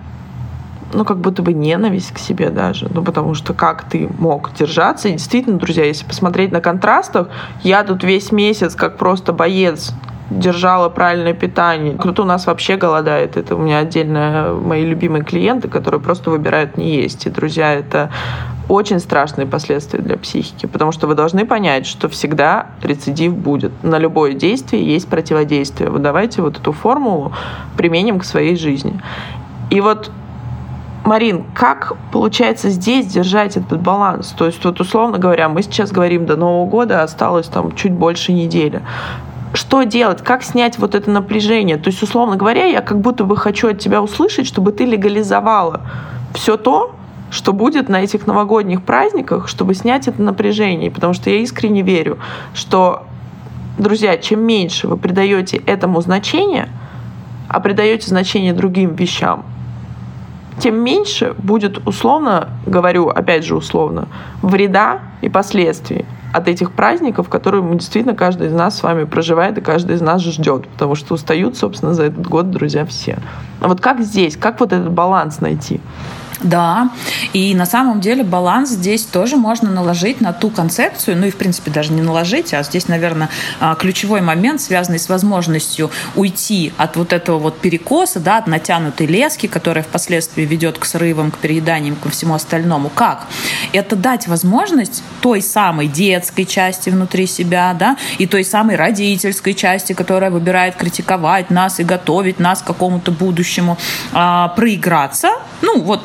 ну, 0.94 1.06
как 1.06 1.20
будто 1.20 1.42
бы 1.42 1.54
ненависть 1.54 2.12
к 2.12 2.20
себе 2.20 2.50
даже. 2.50 2.88
Ну, 2.94 3.04
потому 3.04 3.34
что 3.34 3.54
как 3.54 3.84
ты 3.84 4.10
мог 4.20 4.52
держаться? 4.54 5.10
И 5.10 5.14
действительно, 5.14 5.58
друзья, 5.58 5.86
если 5.86 6.06
посмотреть 6.06 6.52
на 6.52 6.62
контрастах, 6.62 7.30
я 7.64 7.84
тут 7.84 8.04
весь 8.04 8.32
месяц 8.32 8.76
как 8.76 8.98
просто 8.98 9.34
боец 9.34 9.94
держала 10.30 10.90
правильное 10.90 11.34
питание. 11.34 11.96
Кто-то 11.98 12.24
у 12.24 12.26
нас 12.26 12.48
вообще 12.48 12.78
голодает. 12.78 13.38
Это 13.38 13.56
у 13.56 13.60
меня 13.60 13.80
отдельно 13.80 14.54
мои 14.60 14.86
любимые 14.86 15.24
клиенты, 15.24 15.68
которые 15.68 16.02
просто 16.02 16.30
выбирают 16.30 16.78
не 16.78 16.96
есть. 16.96 17.26
И, 17.26 17.30
друзья, 17.30 17.74
это 17.74 18.10
очень 18.70 19.00
страшные 19.00 19.46
последствия 19.46 20.00
для 20.00 20.18
психики, 20.18 20.66
потому 20.66 20.92
что 20.92 21.08
вы 21.08 21.16
должны 21.16 21.46
понять, 21.46 21.86
что 21.86 22.08
всегда 22.08 22.68
рецидив 22.82 23.36
будет. 23.36 23.72
На 23.84 24.00
любое 24.00 24.34
действие 24.34 24.86
есть 24.86 25.08
противодействие. 25.08 25.90
Вот 25.90 26.02
давайте 26.02 26.42
вот 26.42 26.58
эту 26.58 26.72
формулу 26.72 27.34
применим 27.76 28.20
к 28.20 28.24
своей 28.24 28.56
жизни. 28.56 29.02
И 29.70 29.82
вот 29.82 30.12
Марин, 31.04 31.44
как 31.54 31.98
получается 32.14 32.70
здесь 32.70 33.08
держать 33.08 33.58
этот 33.58 33.82
баланс? 33.82 34.34
То 34.38 34.46
есть, 34.46 34.64
вот 34.64 34.80
условно 34.80 35.18
говоря, 35.18 35.50
мы 35.50 35.62
сейчас 35.62 35.92
говорим 35.92 36.26
до 36.26 36.38
Нового 36.38 36.66
года, 36.66 37.04
осталось 37.04 37.48
там 37.48 37.74
чуть 37.74 37.92
больше 37.92 38.32
недели 38.32 38.82
что 39.54 39.84
делать, 39.84 40.22
как 40.24 40.44
снять 40.44 40.80
вот 40.80 40.96
это 40.96 41.10
напряжение. 41.12 41.78
То 41.78 41.90
есть, 41.90 42.02
условно 42.02 42.36
говоря, 42.36 42.66
я 42.66 42.82
как 42.82 43.00
будто 43.00 43.24
бы 43.24 43.38
хочу 43.38 43.70
от 43.70 43.80
тебя 43.80 44.02
услышать, 44.02 44.48
чтобы 44.48 44.72
ты 44.72 44.86
легализовала 44.86 45.82
все 46.34 46.58
то, 46.58 46.96
что 47.30 47.54
будет 47.54 47.90
на 47.90 48.04
этих 48.04 48.28
новогодних 48.28 48.84
праздниках, 48.84 49.48
чтобы 49.48 49.74
снять 49.74 50.08
это 50.08 50.22
напряжение. 50.22 50.92
Потому 50.92 51.14
что 51.14 51.30
я 51.30 51.38
искренне 51.38 51.82
верю, 51.82 52.18
что, 52.54 53.04
друзья, 53.78 54.18
чем 54.18 54.42
меньше 54.42 54.88
вы 54.88 54.98
придаете 54.98 55.58
этому 55.58 56.02
значение, 56.02 56.70
а 57.48 57.60
придаете 57.60 58.08
значение 58.08 58.54
другим 58.54 58.96
вещам, 58.96 59.46
тем 60.60 60.76
меньше 60.76 61.36
будет, 61.38 61.88
условно 61.88 62.50
говорю, 62.66 63.10
опять 63.10 63.44
же 63.44 63.56
условно, 63.56 64.08
вреда 64.42 65.00
и 65.22 65.30
последствий 65.30 66.06
от 66.34 66.48
этих 66.48 66.72
праздников, 66.72 67.30
которые 67.30 67.62
мы 67.62 67.76
действительно 67.76 68.16
каждый 68.16 68.48
из 68.48 68.54
нас 68.54 68.78
с 68.78 68.84
вами 68.84 69.04
проживает 69.04 69.58
и 69.60 69.62
каждый 69.62 69.96
из 69.96 70.02
нас 70.02 70.22
ждет, 70.22 70.68
потому 70.68 70.96
что 70.96 71.14
устают, 71.14 71.56
собственно, 71.56 71.94
за 71.94 72.06
этот 72.06 72.28
год, 72.28 72.50
друзья, 72.50 72.86
все. 72.86 73.20
А 73.62 73.68
вот 73.68 73.80
как 73.80 74.02
здесь, 74.02 74.36
как 74.36 74.60
вот 74.60 74.74
этот 74.74 74.92
баланс 74.92 75.42
найти? 75.42 75.80
Да, 76.44 76.90
и 77.32 77.56
на 77.56 77.66
самом 77.66 78.02
деле 78.02 78.24
баланс 78.24 78.70
здесь 78.70 79.04
тоже 79.06 79.38
можно 79.38 79.72
наложить 79.72 80.20
на 80.20 80.34
ту 80.34 80.50
концепцию, 80.50 81.18
ну 81.18 81.28
и 81.28 81.32
в 81.32 81.38
принципе 81.38 81.72
даже 81.72 81.94
не 81.94 82.02
наложить, 82.02 82.54
а 82.54 82.64
здесь, 82.64 82.90
наверное, 82.90 83.30
а, 83.62 83.76
ключевой 83.76 84.20
момент, 84.22 84.60
связанный 84.60 85.00
с 85.00 85.08
возможностью 85.08 85.90
уйти 86.16 86.74
от 86.78 86.98
вот 86.98 87.14
этого 87.14 87.40
вот 87.40 87.60
перекоса, 87.60 88.20
да, 88.20 88.38
от 88.38 88.48
натянутой 88.48 89.08
лески, 89.08 89.48
которая 89.48 89.86
впоследствии 89.86 90.44
ведет 90.44 90.78
к 90.78 90.86
срывам, 90.86 91.32
к 91.32 91.38
перееданиям, 91.38 91.96
ко 91.96 92.10
всему 92.10 92.34
остальному. 92.34 92.90
Как? 92.90 93.28
Это 93.72 93.96
дать 93.96 94.28
возможность 94.28 95.02
той 95.22 95.42
самой 95.42 95.88
детской 95.88 96.44
части 96.44 96.90
внутри 96.90 97.26
себя, 97.26 97.74
да, 97.74 97.96
и 98.18 98.28
той 98.28 98.44
самой 98.44 98.76
родительской 98.76 99.54
части, 99.54 99.94
которая 99.94 100.30
выбирает 100.30 100.76
критиковать 100.76 101.50
нас 101.50 101.80
и 101.80 101.84
готовить 101.86 102.40
нас 102.40 102.62
к 102.62 102.66
какому-то 102.66 103.12
будущему, 103.12 103.78
а, 104.12 104.50
проиграться, 104.50 105.30
ну 105.64 105.80
вот 105.82 106.02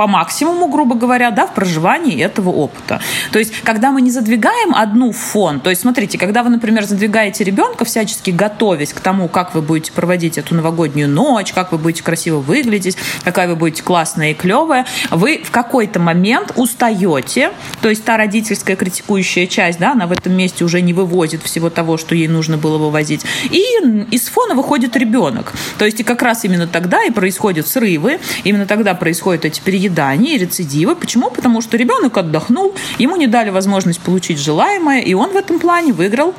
по 0.00 0.06
максимуму, 0.06 0.66
грубо 0.68 0.94
говоря, 0.94 1.30
да, 1.30 1.46
в 1.46 1.52
проживании 1.52 2.24
этого 2.24 2.48
опыта. 2.48 3.02
То 3.32 3.38
есть, 3.38 3.52
когда 3.60 3.90
мы 3.90 4.00
не 4.00 4.10
задвигаем 4.10 4.74
одну 4.74 5.12
в 5.12 5.16
фон, 5.18 5.60
то 5.60 5.68
есть, 5.68 5.82
смотрите, 5.82 6.16
когда 6.16 6.42
вы, 6.42 6.48
например, 6.48 6.84
задвигаете 6.84 7.44
ребенка, 7.44 7.84
всячески 7.84 8.30
готовясь 8.30 8.94
к 8.94 9.00
тому, 9.00 9.28
как 9.28 9.54
вы 9.54 9.60
будете 9.60 9.92
проводить 9.92 10.38
эту 10.38 10.54
новогоднюю 10.54 11.06
ночь, 11.06 11.52
как 11.52 11.70
вы 11.70 11.76
будете 11.76 12.02
красиво 12.02 12.38
выглядеть, 12.38 12.96
какая 13.24 13.46
вы 13.46 13.56
будете 13.56 13.82
классная 13.82 14.30
и 14.30 14.34
клевая, 14.34 14.86
вы 15.10 15.42
в 15.44 15.50
какой-то 15.50 16.00
момент 16.00 16.52
устаете, 16.56 17.52
то 17.82 17.90
есть 17.90 18.02
та 18.02 18.16
родительская 18.16 18.76
критикующая 18.76 19.46
часть, 19.46 19.78
да, 19.78 19.92
она 19.92 20.06
в 20.06 20.12
этом 20.12 20.32
месте 20.32 20.64
уже 20.64 20.80
не 20.80 20.94
вывозит 20.94 21.42
всего 21.42 21.68
того, 21.68 21.98
что 21.98 22.14
ей 22.14 22.26
нужно 22.26 22.56
было 22.56 22.78
вывозить. 22.78 23.26
И 23.50 23.62
из 24.10 24.28
фона 24.28 24.54
выходит 24.54 24.96
ребенок. 24.96 25.52
То 25.76 25.84
есть 25.84 26.00
и 26.00 26.04
как 26.04 26.22
раз 26.22 26.46
именно 26.46 26.66
тогда 26.66 27.04
и 27.04 27.10
происходят 27.10 27.66
срывы, 27.68 28.18
именно 28.44 28.64
тогда 28.64 28.94
происходят 28.94 29.44
эти 29.44 29.60
переедания 29.60 29.89
переедания 29.90 30.34
и 30.34 30.38
рецидивы. 30.38 30.94
Почему? 30.94 31.30
Потому 31.30 31.60
что 31.60 31.76
ребенок 31.76 32.16
отдохнул, 32.16 32.74
ему 32.98 33.16
не 33.16 33.26
дали 33.26 33.50
возможность 33.50 34.00
получить 34.00 34.38
желаемое, 34.38 35.00
и 35.00 35.14
он 35.14 35.30
в 35.30 35.36
этом 35.36 35.58
плане 35.58 35.92
выиграл 35.92 36.34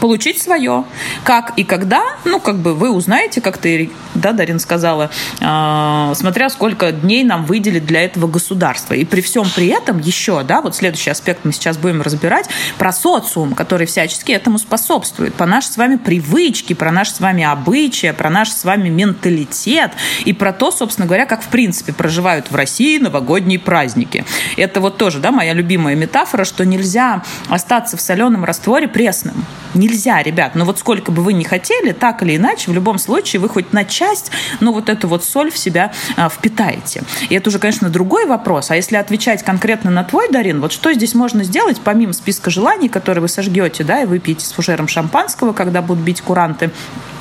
получить 0.00 0.40
свое. 0.40 0.84
Как 1.24 1.52
и 1.56 1.64
когда, 1.64 2.02
ну, 2.24 2.40
как 2.40 2.56
бы 2.56 2.74
вы 2.74 2.90
узнаете, 2.90 3.40
как 3.40 3.58
ты, 3.58 3.90
да, 4.14 4.32
Дарин 4.32 4.58
сказала, 4.58 5.10
э, 5.40 6.12
смотря 6.14 6.48
сколько 6.50 6.90
дней 6.92 7.22
нам 7.24 7.44
выделит 7.44 7.84
для 7.84 8.02
этого 8.02 8.26
государство. 8.26 8.94
И 8.94 9.04
при 9.04 9.20
всем 9.20 9.46
при 9.54 9.68
этом 9.68 9.98
еще, 9.98 10.42
да, 10.42 10.60
вот 10.62 10.74
следующий 10.74 11.10
аспект 11.10 11.44
мы 11.44 11.52
сейчас 11.52 11.76
будем 11.76 12.02
разбирать, 12.02 12.48
про 12.78 12.92
социум, 12.92 13.54
который 13.54 13.86
всячески 13.86 14.32
этому 14.32 14.58
способствует, 14.58 15.34
по 15.34 15.46
нашей 15.46 15.68
с 15.68 15.76
вами 15.76 15.96
привычки, 15.96 16.72
про 16.72 16.90
наши 16.90 17.12
с 17.12 17.20
вами 17.20 17.44
обычаи, 17.44 18.12
про 18.12 18.30
наш 18.30 18.50
с 18.50 18.64
вами 18.64 18.88
менталитет 18.88 19.92
и 20.24 20.32
про 20.32 20.52
то, 20.52 20.70
собственно 20.70 21.06
говоря, 21.06 21.26
как 21.26 21.42
в 21.42 21.48
принципе 21.48 21.92
проживают 21.92 22.50
в 22.50 22.54
России 22.54 22.98
новогодние 22.98 23.58
праздники. 23.58 24.24
Это 24.56 24.80
вот 24.80 24.96
тоже, 24.96 25.18
да, 25.18 25.30
моя 25.30 25.52
любимая 25.52 25.94
метафора, 25.94 26.44
что 26.44 26.64
нельзя 26.64 27.22
остаться 27.48 27.96
в 27.96 28.00
соленом 28.00 28.44
растворе 28.44 28.88
пресным. 28.88 29.44
Не 29.74 29.89
нельзя, 29.90 30.22
ребят. 30.22 30.54
Но 30.54 30.64
вот 30.64 30.78
сколько 30.78 31.10
бы 31.10 31.22
вы 31.22 31.32
ни 31.32 31.44
хотели, 31.44 31.92
так 31.92 32.22
или 32.22 32.36
иначе, 32.36 32.70
в 32.70 32.74
любом 32.74 32.98
случае 32.98 33.40
вы 33.40 33.48
хоть 33.48 33.72
на 33.72 33.84
часть, 33.84 34.30
ну 34.60 34.72
вот 34.72 34.88
эту 34.88 35.08
вот 35.08 35.24
соль 35.24 35.50
в 35.50 35.58
себя 35.58 35.92
а, 36.16 36.28
впитаете. 36.28 37.02
И 37.28 37.34
это 37.34 37.48
уже, 37.48 37.58
конечно, 37.58 37.88
другой 37.88 38.26
вопрос. 38.26 38.70
А 38.70 38.76
если 38.76 38.96
отвечать 38.96 39.42
конкретно 39.42 39.90
на 39.90 40.04
твой, 40.04 40.30
Дарин, 40.30 40.60
вот 40.60 40.72
что 40.72 40.92
здесь 40.92 41.14
можно 41.14 41.44
сделать, 41.44 41.80
помимо 41.82 42.12
списка 42.12 42.50
желаний, 42.50 42.88
которые 42.88 43.22
вы 43.22 43.28
сожгете, 43.28 43.84
да, 43.84 44.02
и 44.02 44.06
выпьете 44.06 44.44
с 44.46 44.52
фужером 44.52 44.88
шампанского, 44.88 45.52
когда 45.52 45.82
будут 45.82 46.04
бить 46.04 46.20
куранты, 46.20 46.70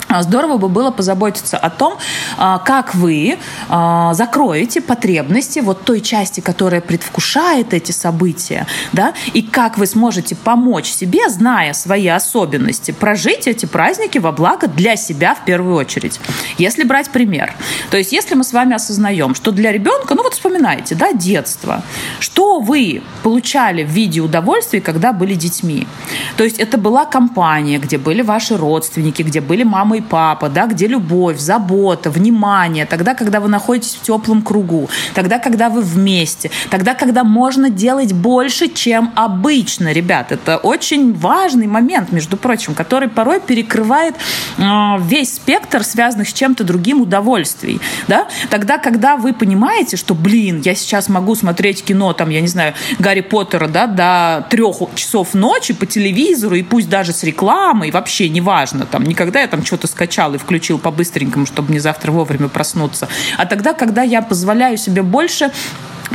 здорово 0.10 0.58
бы 0.58 0.70
было 0.70 0.92
позаботиться 0.92 1.58
о 1.58 1.70
том, 1.70 1.98
а, 2.38 2.60
как 2.60 2.96
вы 2.96 3.38
а, 3.70 4.14
закроете 4.14 4.82
потребности 4.82 5.60
вот 5.60 5.84
той 5.84 6.02
части, 6.02 6.40
которая 6.40 6.82
предвкушает 6.82 7.74
эти 7.74 7.92
события, 7.92 8.66
да, 8.92 9.14
и 9.34 9.42
как 9.42 9.78
вы 9.78 9.86
сможете 9.86 10.36
помочь 10.36 10.88
себе, 10.88 11.30
зная 11.30 11.74
свои 11.74 12.08
особенности, 12.08 12.92
прожить 12.92 13.48
эти 13.48 13.66
праздники 13.66 14.18
во 14.18 14.32
благо 14.32 14.68
для 14.68 14.96
себя 14.96 15.36
в 15.36 15.46
первую 15.46 15.76
очередь. 15.76 16.20
Если 16.58 16.84
брать 16.84 17.10
пример, 17.10 17.54
то 17.92 17.98
есть 17.98 18.12
если 18.12 18.36
мы 18.36 18.44
с 18.44 18.54
вами 18.54 18.76
осознаем, 18.76 19.36
что 19.36 19.52
для 19.52 19.72
ребенка, 19.72 20.16
ну 20.16 20.24
вот 20.24 20.34
вспоминайте, 20.34 20.96
да, 20.96 21.14
детство, 21.14 21.84
что 22.20 22.60
вы 22.60 23.04
получали 23.24 23.84
в 23.84 23.90
виде 23.90 24.22
удовольствия, 24.22 24.82
когда 24.82 25.14
были 25.14 25.36
детьми? 25.36 25.88
То 26.36 26.44
есть 26.44 26.58
это 26.60 26.78
была 26.78 27.06
компания, 27.06 27.78
где 27.78 27.98
были 27.98 28.22
ваши 28.22 28.58
родственники, 28.58 29.22
где 29.22 29.42
были 29.42 29.64
мама 29.64 29.99
и 30.00 30.02
папа, 30.02 30.50
да, 30.50 30.66
где 30.66 30.88
любовь, 30.88 31.40
забота, 31.40 32.10
внимание, 32.10 32.86
тогда, 32.86 33.14
когда 33.14 33.40
вы 33.40 33.48
находитесь 33.48 33.96
в 33.96 34.02
теплом 34.02 34.42
кругу, 34.42 34.90
тогда, 35.14 35.40
когда 35.40 35.70
вы 35.70 35.82
вместе, 35.82 36.52
тогда, 36.70 36.96
когда 36.96 37.24
можно 37.24 37.70
делать 37.70 38.14
больше, 38.14 38.68
чем 38.68 39.12
обычно, 39.16 39.92
ребят. 39.92 40.32
Это 40.32 40.58
очень 40.58 41.14
важный 41.14 41.68
момент, 41.68 42.12
между 42.12 42.38
прочим, 42.38 42.74
который 42.74 43.10
порой 43.10 43.40
перекрывает 43.40 44.16
э, 44.58 44.62
весь 45.02 45.36
спектр 45.36 45.84
связанных 45.84 46.30
с 46.30 46.34
чем-то 46.34 46.64
другим 46.64 47.02
удовольствий, 47.02 47.80
да. 48.08 48.28
Тогда, 48.50 48.78
когда 48.78 49.18
вы 49.18 49.34
понимаете, 49.34 49.98
что, 49.98 50.16
блин, 50.16 50.62
я 50.64 50.76
сейчас 50.76 51.10
могу 51.10 51.36
смотреть 51.36 51.84
кино, 51.84 52.14
там, 52.14 52.30
я 52.30 52.42
не 52.42 52.48
знаю, 52.48 52.74
Гарри 53.00 53.22
Поттера, 53.22 53.68
да, 53.68 53.88
до 53.88 54.48
трех 54.50 54.78
часов 54.96 55.34
ночи 55.34 55.74
по 55.74 55.86
телевизору, 55.86 56.56
и 56.56 56.64
пусть 56.64 56.90
даже 56.90 57.12
с 57.12 57.24
рекламой, 57.24 57.92
вообще 57.92 58.30
неважно, 58.30 58.86
там, 58.86 59.04
никогда 59.04 59.42
я 59.42 59.48
там 59.48 59.66
что-то 59.66 59.88
скачал 59.90 60.34
и 60.36 60.38
включил 60.38 60.80
по-быстренькому, 60.80 61.46
чтобы 61.46 61.70
мне 61.70 61.80
завтра 61.80 62.12
вовремя 62.12 62.48
проснуться. 62.48 63.08
А 63.38 63.46
тогда, 63.46 63.74
когда 63.74 64.04
я 64.04 64.22
позволяю 64.22 64.78
себе 64.78 65.02
больше 65.02 65.52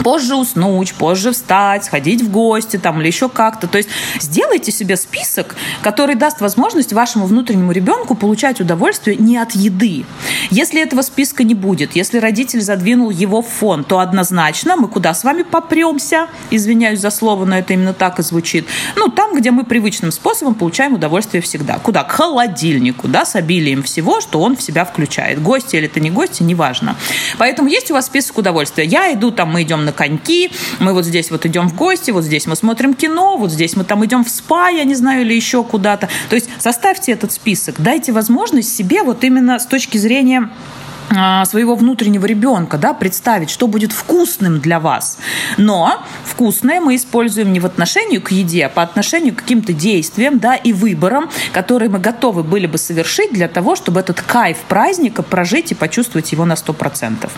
позже 0.03 0.35
уснуть, 0.35 0.95
позже 0.95 1.33
встать, 1.33 1.85
сходить 1.85 2.23
в 2.23 2.31
гости 2.31 2.77
там 2.77 3.01
или 3.01 3.07
еще 3.07 3.29
как-то. 3.29 3.69
То 3.69 3.79
есть 3.79 3.89
сделайте 4.21 4.73
себе 4.73 4.97
список, 4.97 5.55
который 5.83 6.15
даст 6.15 6.41
возможность 6.41 6.93
вашему 6.93 7.27
внутреннему 7.27 7.73
ребенку 7.73 8.15
получать 8.15 8.61
удовольствие 8.61 9.17
не 9.17 9.37
от 9.37 9.53
еды. 9.53 10.05
Если 10.51 10.83
этого 10.83 11.03
списка 11.03 11.45
не 11.45 11.55
будет, 11.55 11.97
если 11.97 12.19
родитель 12.19 12.61
задвинул 12.61 13.11
его 13.11 13.43
в 13.43 13.49
фон, 13.49 13.85
то 13.85 13.99
однозначно 13.99 14.77
мы 14.77 14.89
куда 14.89 15.15
с 15.15 15.25
вами 15.25 15.43
попремся, 15.43 16.29
извиняюсь 16.51 17.01
за 17.01 17.11
слово, 17.11 17.45
но 17.45 17.59
это 17.59 17.73
именно 17.73 17.93
так 17.93 18.19
и 18.19 18.23
звучит, 18.23 18.67
ну, 18.97 19.09
там, 19.09 19.35
где 19.35 19.51
мы 19.51 19.65
привычным 19.65 20.11
способом 20.11 20.55
получаем 20.55 20.95
удовольствие 20.95 21.43
всегда. 21.43 21.79
Куда? 21.79 22.03
К 22.05 22.13
холодильнику, 22.13 23.09
да, 23.09 23.25
с 23.25 23.35
обилием 23.35 23.83
всего, 23.83 24.21
что 24.21 24.41
он 24.41 24.57
в 24.57 24.63
себя 24.63 24.85
включает. 24.85 25.43
Гости 25.43 25.77
или 25.77 25.87
это 25.87 26.01
не 26.01 26.11
гости, 26.11 26.43
неважно. 26.43 26.97
Поэтому 27.39 27.69
есть 27.69 27.91
у 27.91 27.95
вас 27.95 28.07
список 28.07 28.39
удовольствия. 28.39 28.85
Я 28.85 29.13
иду, 29.13 29.31
там, 29.31 29.53
мы 29.53 29.63
идем 29.63 29.84
на 29.85 29.93
коньки, 29.93 30.51
мы 30.81 30.93
вот 30.93 31.05
здесь 31.05 31.31
вот 31.31 31.47
идем 31.47 31.69
в 31.69 31.75
гости, 31.75 32.11
вот 32.11 32.25
здесь 32.25 32.47
мы 32.47 32.57
смотрим 32.57 32.95
кино, 32.95 33.37
вот 33.37 33.51
здесь 33.51 33.77
мы 33.77 33.85
там 33.85 34.05
идем 34.05 34.25
в 34.25 34.31
спа, 34.31 34.69
я 34.69 34.85
не 34.85 34.95
знаю, 34.95 35.23
или 35.23 35.35
еще 35.35 35.63
куда-то. 35.65 36.09
То 36.29 36.37
есть 36.37 36.49
составьте 36.59 37.13
этот 37.13 37.33
список, 37.33 37.77
дайте 37.81 38.13
возможность 38.13 38.75
себе 38.75 39.03
вот 39.03 39.25
именно 39.25 39.59
с 39.59 39.67
точки 39.67 39.99
зрения 39.99 40.51
своего 41.47 41.75
внутреннего 41.75 42.27
ребенка, 42.27 42.79
да, 42.79 42.95
представить, 42.95 43.51
что 43.51 43.67
будет 43.67 43.93
вкусным 43.93 44.61
для 44.61 44.81
вас. 44.81 45.19
Но 45.57 46.03
вкусное 46.25 46.81
мы 46.81 46.97
используем 46.97 47.53
не 47.53 47.61
в 47.61 47.67
отношении 47.67 48.19
к 48.19 48.31
еде, 48.31 48.67
а 48.67 48.69
по 48.69 48.83
отношению 48.83 49.35
к 49.35 49.39
каким-то 49.39 49.73
действиям, 49.73 50.39
да, 50.39 50.55
и 50.55 50.73
выборам, 50.73 51.31
которые 51.53 51.89
мы 51.89 51.99
готовы 51.99 52.43
были 52.43 52.67
бы 52.67 52.79
совершить 52.79 53.33
для 53.33 53.49
того, 53.49 53.77
чтобы 53.77 54.01
этот 54.01 54.21
кайф 54.21 54.59
праздника 54.69 55.23
прожить 55.23 55.73
и 55.73 55.75
почувствовать 55.75 56.33
его 56.33 56.45
на 56.45 56.55
100%. 56.55 57.31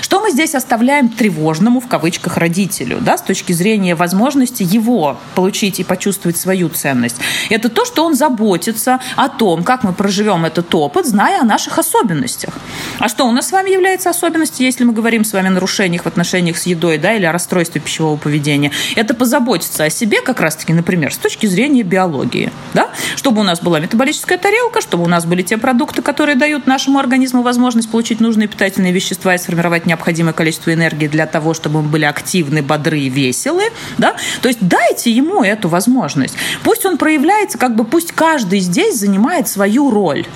Что 0.00 0.20
мы 0.20 0.30
здесь 0.30 0.54
оставляем 0.54 1.08
тревожному, 1.08 1.80
в 1.80 1.88
кавычках, 1.88 2.36
родителю, 2.36 2.98
да, 3.00 3.18
с 3.18 3.22
точки 3.22 3.52
зрения 3.52 3.94
возможности 3.94 4.62
его 4.62 5.18
получить 5.34 5.80
и 5.80 5.84
почувствовать 5.84 6.36
свою 6.36 6.68
ценность? 6.68 7.16
Это 7.50 7.68
то, 7.68 7.84
что 7.84 8.04
он 8.04 8.14
заботится 8.14 9.00
о 9.16 9.28
том, 9.28 9.64
как 9.64 9.84
мы 9.84 9.92
проживем 9.92 10.44
этот 10.44 10.74
опыт, 10.74 11.06
зная 11.06 11.40
о 11.40 11.44
наших 11.44 11.78
особенностях. 11.78 12.54
А 12.98 13.08
что 13.08 13.17
у 13.26 13.32
нас 13.32 13.48
с 13.48 13.52
вами 13.52 13.70
является 13.70 14.10
особенностью, 14.10 14.66
если 14.66 14.84
мы 14.84 14.92
говорим 14.92 15.24
с 15.24 15.32
вами 15.32 15.48
о 15.48 15.50
нарушениях 15.50 16.02
в 16.02 16.06
отношениях 16.06 16.56
с 16.56 16.66
едой, 16.66 16.98
да, 16.98 17.14
или 17.14 17.24
о 17.24 17.32
расстройстве 17.32 17.80
пищевого 17.80 18.16
поведения? 18.16 18.70
Это 18.96 19.14
позаботиться 19.14 19.84
о 19.84 19.90
себе 19.90 20.20
как 20.20 20.40
раз-таки, 20.40 20.72
например, 20.72 21.12
с 21.12 21.18
точки 21.18 21.46
зрения 21.46 21.82
биологии, 21.82 22.52
да, 22.74 22.88
чтобы 23.16 23.40
у 23.40 23.44
нас 23.44 23.60
была 23.60 23.80
метаболическая 23.80 24.38
тарелка, 24.38 24.80
чтобы 24.80 25.04
у 25.04 25.08
нас 25.08 25.26
были 25.26 25.42
те 25.42 25.58
продукты, 25.58 26.02
которые 26.02 26.36
дают 26.36 26.66
нашему 26.66 26.98
организму 26.98 27.42
возможность 27.42 27.90
получить 27.90 28.20
нужные 28.20 28.48
питательные 28.48 28.92
вещества 28.92 29.34
и 29.34 29.38
сформировать 29.38 29.86
необходимое 29.86 30.32
количество 30.32 30.72
энергии 30.72 31.08
для 31.08 31.26
того, 31.26 31.54
чтобы 31.54 31.82
мы 31.82 31.88
были 31.88 32.04
активны, 32.04 32.62
бодры 32.62 33.00
и 33.00 33.08
веселы, 33.08 33.64
да, 33.98 34.16
то 34.42 34.48
есть 34.48 34.60
дайте 34.60 35.10
ему 35.10 35.42
эту 35.42 35.68
возможность. 35.68 36.34
Пусть 36.62 36.84
он 36.86 36.98
проявляется, 36.98 37.58
как 37.58 37.74
бы 37.76 37.84
пусть 37.84 38.12
каждый 38.12 38.60
здесь 38.60 38.98
занимает 38.98 39.48
свою 39.48 39.90
роль. 39.90 40.26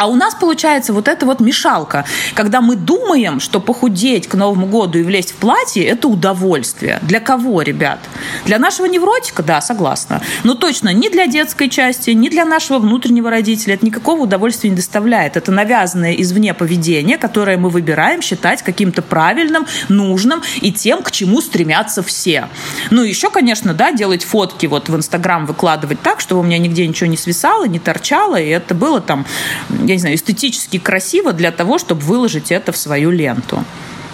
А 0.00 0.06
у 0.06 0.14
нас 0.14 0.34
получается 0.34 0.94
вот 0.94 1.08
эта 1.08 1.26
вот 1.26 1.40
мешалка, 1.40 2.06
когда 2.32 2.62
мы 2.62 2.74
думаем, 2.74 3.38
что 3.38 3.60
похудеть 3.60 4.28
к 4.28 4.34
Новому 4.34 4.66
году 4.66 4.98
и 4.98 5.02
влезть 5.02 5.32
в 5.32 5.34
платье– 5.34 5.84
это 5.84 6.08
удовольствие. 6.08 7.00
Для 7.02 7.20
кого, 7.20 7.60
ребят? 7.60 7.98
Для 8.46 8.58
нашего 8.58 8.86
невротика, 8.86 9.42
да, 9.42 9.60
согласна. 9.60 10.22
Но 10.42 10.54
точно 10.54 10.94
не 10.94 11.10
для 11.10 11.26
детской 11.26 11.68
части, 11.68 12.12
не 12.12 12.30
для 12.30 12.46
нашего 12.46 12.78
внутреннего 12.78 13.28
родителя. 13.28 13.74
Это 13.74 13.84
никакого 13.84 14.22
удовольствия 14.22 14.70
не 14.70 14.76
доставляет. 14.76 15.36
Это 15.36 15.52
навязанное 15.52 16.14
извне 16.14 16.54
поведение, 16.54 17.18
которое 17.18 17.58
мы 17.58 17.68
выбираем 17.68 18.22
считать 18.22 18.62
каким-то 18.62 19.02
правильным, 19.02 19.66
нужным 19.90 20.42
и 20.62 20.72
тем, 20.72 21.02
к 21.02 21.10
чему 21.10 21.42
стремятся 21.42 22.02
все. 22.02 22.48
Ну, 22.90 23.02
еще, 23.02 23.28
конечно, 23.28 23.74
да, 23.74 23.92
делать 23.92 24.24
фотки 24.24 24.64
вот 24.64 24.88
в 24.88 24.96
Инстаграм, 24.96 25.44
выкладывать 25.44 26.00
так, 26.00 26.20
чтобы 26.20 26.40
у 26.40 26.44
меня 26.44 26.56
нигде 26.56 26.86
ничего 26.86 27.10
не 27.10 27.18
свисало, 27.18 27.66
не 27.66 27.78
торчало, 27.78 28.40
и 28.40 28.48
это 28.48 28.74
было 28.74 29.02
там 29.02 29.26
я 29.90 29.96
не 29.96 30.00
знаю, 30.00 30.16
эстетически 30.16 30.78
красиво 30.78 31.32
для 31.32 31.50
того, 31.50 31.78
чтобы 31.78 32.00
выложить 32.02 32.52
это 32.52 32.72
в 32.72 32.76
свою 32.76 33.10
ленту. 33.10 33.64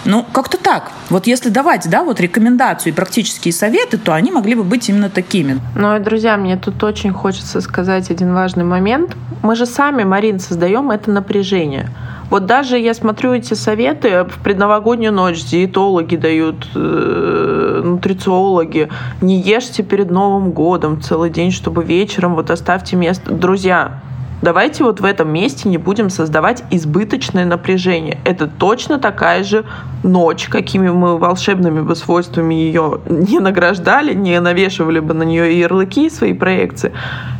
Ну, 0.05 0.25
как-то 0.31 0.57
так. 0.57 0.91
Вот 1.09 1.27
если 1.27 1.49
давать, 1.49 1.89
да, 1.89 2.03
вот 2.03 2.21
рекомендацию 2.21 2.93
и 2.93 2.95
практические 2.95 3.53
советы, 3.53 3.97
то 3.97 4.13
они 4.13 4.31
могли 4.31 4.55
бы 4.55 4.63
быть 4.63 4.87
именно 4.89 5.09
такими. 5.09 5.59
Ну, 5.75 5.95
и, 5.95 5.99
друзья, 5.99 6.37
мне 6.37 6.55
тут 6.55 6.81
очень 6.83 7.11
хочется 7.11 7.59
сказать 7.61 8.09
один 8.09 8.33
важный 8.33 8.63
момент. 8.63 9.15
Мы 9.43 9.55
же 9.55 9.65
сами, 9.65 10.03
Марин, 10.03 10.39
создаем 10.39 10.91
это 10.91 11.11
напряжение. 11.11 11.89
Вот 12.29 12.45
даже 12.45 12.77
я 12.77 12.93
смотрю 12.93 13.33
эти 13.33 13.53
советы 13.53 14.23
в 14.23 14.41
предновогоднюю 14.43 15.13
ночь, 15.13 15.43
диетологи 15.43 16.15
дают, 16.15 16.67
э, 16.75 17.81
нутрициологи. 17.83 18.89
Не 19.21 19.39
ешьте 19.39 19.83
перед 19.83 20.09
Новым 20.09 20.51
годом 20.51 21.01
целый 21.01 21.29
день, 21.29 21.51
чтобы 21.51 21.83
вечером 21.83 22.35
вот 22.35 22.49
оставьте 22.49 22.95
место. 22.95 23.31
Друзья, 23.31 24.01
Давайте 24.41 24.83
вот 24.83 24.99
в 24.99 25.05
этом 25.05 25.29
месте 25.29 25.67
не 25.67 25.79
будем 25.79 26.11
создавать 26.11 26.63
избыточное 26.69 27.43
напряжение. 27.43 28.19
Это 28.23 28.47
точно 28.47 28.99
такая 28.99 29.43
же 29.43 29.65
ночь, 30.03 30.47
какими 30.47 30.89
мы 30.89 31.17
волшебными 31.17 31.81
бы 31.81 31.95
свойствами 31.95 32.53
ее 32.53 33.01
не 33.09 33.39
награждали, 33.39 34.13
не 34.13 34.39
навешивали 34.39 34.99
бы 34.99 35.15
на 35.15 35.23
нее 35.23 35.59
ярлыки 35.59 36.09
свои 36.11 36.33
проекции. 36.33 36.93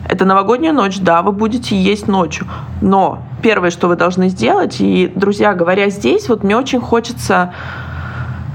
Это 0.10 0.25
новогодняя 0.25 0.73
ночь, 0.73 0.97
да, 0.99 1.21
вы 1.21 1.33
будете 1.33 1.75
есть 1.75 2.07
ночью, 2.07 2.47
но 2.81 3.19
первое, 3.43 3.69
что 3.69 3.88
вы 3.88 3.95
должны 3.95 4.29
сделать, 4.29 4.77
и, 4.79 5.12
друзья, 5.13 5.53
говоря 5.53 5.89
здесь, 5.89 6.27
вот 6.29 6.43
мне 6.43 6.57
очень 6.57 6.79
хочется 6.79 7.53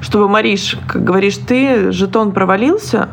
чтобы, 0.00 0.28
Мариш, 0.28 0.76
как 0.88 1.04
говоришь 1.04 1.36
ты, 1.36 1.92
жетон 1.92 2.32
провалился, 2.32 3.08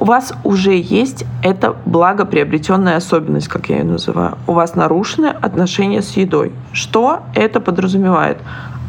у 0.00 0.04
вас 0.06 0.32
уже 0.44 0.78
есть 0.78 1.26
эта 1.42 1.76
благоприобретенная 1.84 2.96
особенность, 2.96 3.48
как 3.48 3.68
я 3.68 3.78
ее 3.78 3.84
называю. 3.84 4.38
У 4.46 4.54
вас 4.54 4.74
нарушены 4.74 5.26
отношения 5.26 6.00
с 6.00 6.16
едой. 6.16 6.52
Что 6.72 7.20
это 7.34 7.60
подразумевает? 7.60 8.38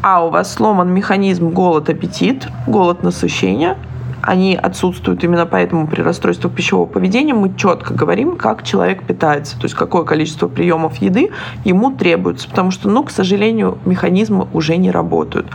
А 0.02 0.24
у 0.24 0.30
вас 0.30 0.54
сломан 0.54 0.90
механизм 0.90 1.50
голод-аппетит, 1.50 2.48
голод-насыщение, 2.66 3.76
они 4.22 4.56
отсутствуют 4.56 5.22
именно 5.22 5.44
поэтому 5.44 5.86
при 5.86 6.00
расстройствах 6.00 6.54
пищевого 6.54 6.86
поведения 6.86 7.34
мы 7.34 7.54
четко 7.56 7.92
говорим, 7.92 8.36
как 8.36 8.62
человек 8.62 9.02
питается, 9.02 9.58
то 9.58 9.64
есть 9.64 9.74
какое 9.74 10.04
количество 10.04 10.48
приемов 10.48 10.96
еды 10.96 11.30
ему 11.64 11.90
требуется, 11.90 12.48
потому 12.48 12.70
что, 12.70 12.88
ну, 12.88 13.04
к 13.04 13.10
сожалению, 13.10 13.76
механизмы 13.84 14.46
уже 14.54 14.76
не 14.76 14.90
работают. 14.90 15.46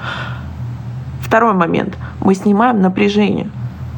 Второй 1.22 1.54
момент. 1.54 1.98
Мы 2.20 2.36
снимаем 2.36 2.82
напряжение. 2.82 3.50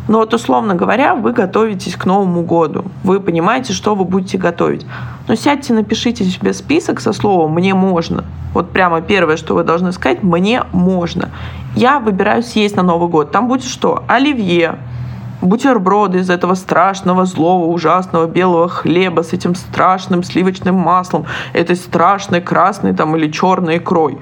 Но 0.10 0.18
вот, 0.18 0.34
условно 0.34 0.74
говоря, 0.74 1.14
вы 1.14 1.34
готовитесь 1.34 1.96
к 1.96 2.06
Новому 2.06 2.42
году. 2.42 2.86
Вы 3.04 3.20
понимаете, 3.20 3.74
что 3.74 3.94
вы 3.94 4.06
будете 4.06 4.40
готовить. 4.40 4.84
Но 5.28 5.36
сядьте, 5.36 5.72
напишите 5.72 6.26
себе 6.26 6.54
список 6.54 7.00
со 7.00 7.14
словом 7.14 7.54
«мне 7.54 7.76
можно». 7.76 8.24
Вот 8.56 8.72
прямо 8.72 9.02
первое, 9.02 9.38
что 9.38 9.54
вы 9.54 9.64
должны 9.64 9.92
сказать 9.92 10.24
«мне 10.24 10.64
можно». 10.72 11.30
Я 11.76 12.00
выбираю 12.00 12.42
съесть 12.42 12.76
на 12.76 12.82
Новый 12.82 13.08
год. 13.08 13.32
Там 13.32 13.48
будет 13.48 13.64
что? 13.64 14.04
Оливье, 14.08 14.80
бутерброды 15.44 16.18
из 16.18 16.32
этого 16.32 16.56
страшного, 16.56 17.28
злого, 17.28 17.66
ужасного 17.66 18.26
белого 18.26 18.68
хлеба 18.68 19.22
с 19.22 19.34
этим 19.34 19.54
страшным 19.54 20.24
сливочным 20.24 20.74
маслом, 20.74 21.26
этой 21.54 21.76
страшной 21.76 22.42
красной 22.42 22.96
там 22.96 23.16
или 23.16 23.32
черной 23.32 23.78
икрой. 23.78 24.18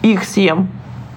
Их 0.00 0.24
съем. 0.24 0.68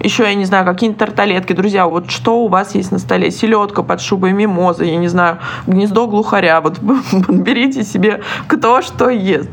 Еще, 0.02 0.22
я 0.24 0.34
не 0.34 0.46
знаю, 0.46 0.64
какие-нибудь 0.64 0.98
тарталетки. 0.98 1.52
Друзья, 1.52 1.86
вот 1.86 2.10
что 2.10 2.42
у 2.42 2.48
вас 2.48 2.74
есть 2.74 2.90
на 2.90 2.98
столе? 2.98 3.30
Селедка 3.30 3.82
под 3.82 4.00
шубой 4.00 4.32
мимоза, 4.32 4.84
я 4.84 4.96
не 4.96 5.08
знаю, 5.08 5.38
гнездо 5.66 6.06
глухаря. 6.06 6.62
Вот 6.62 6.78
берите 7.28 7.84
себе 7.84 8.22
кто 8.48 8.80
что 8.80 9.10
ест. 9.10 9.50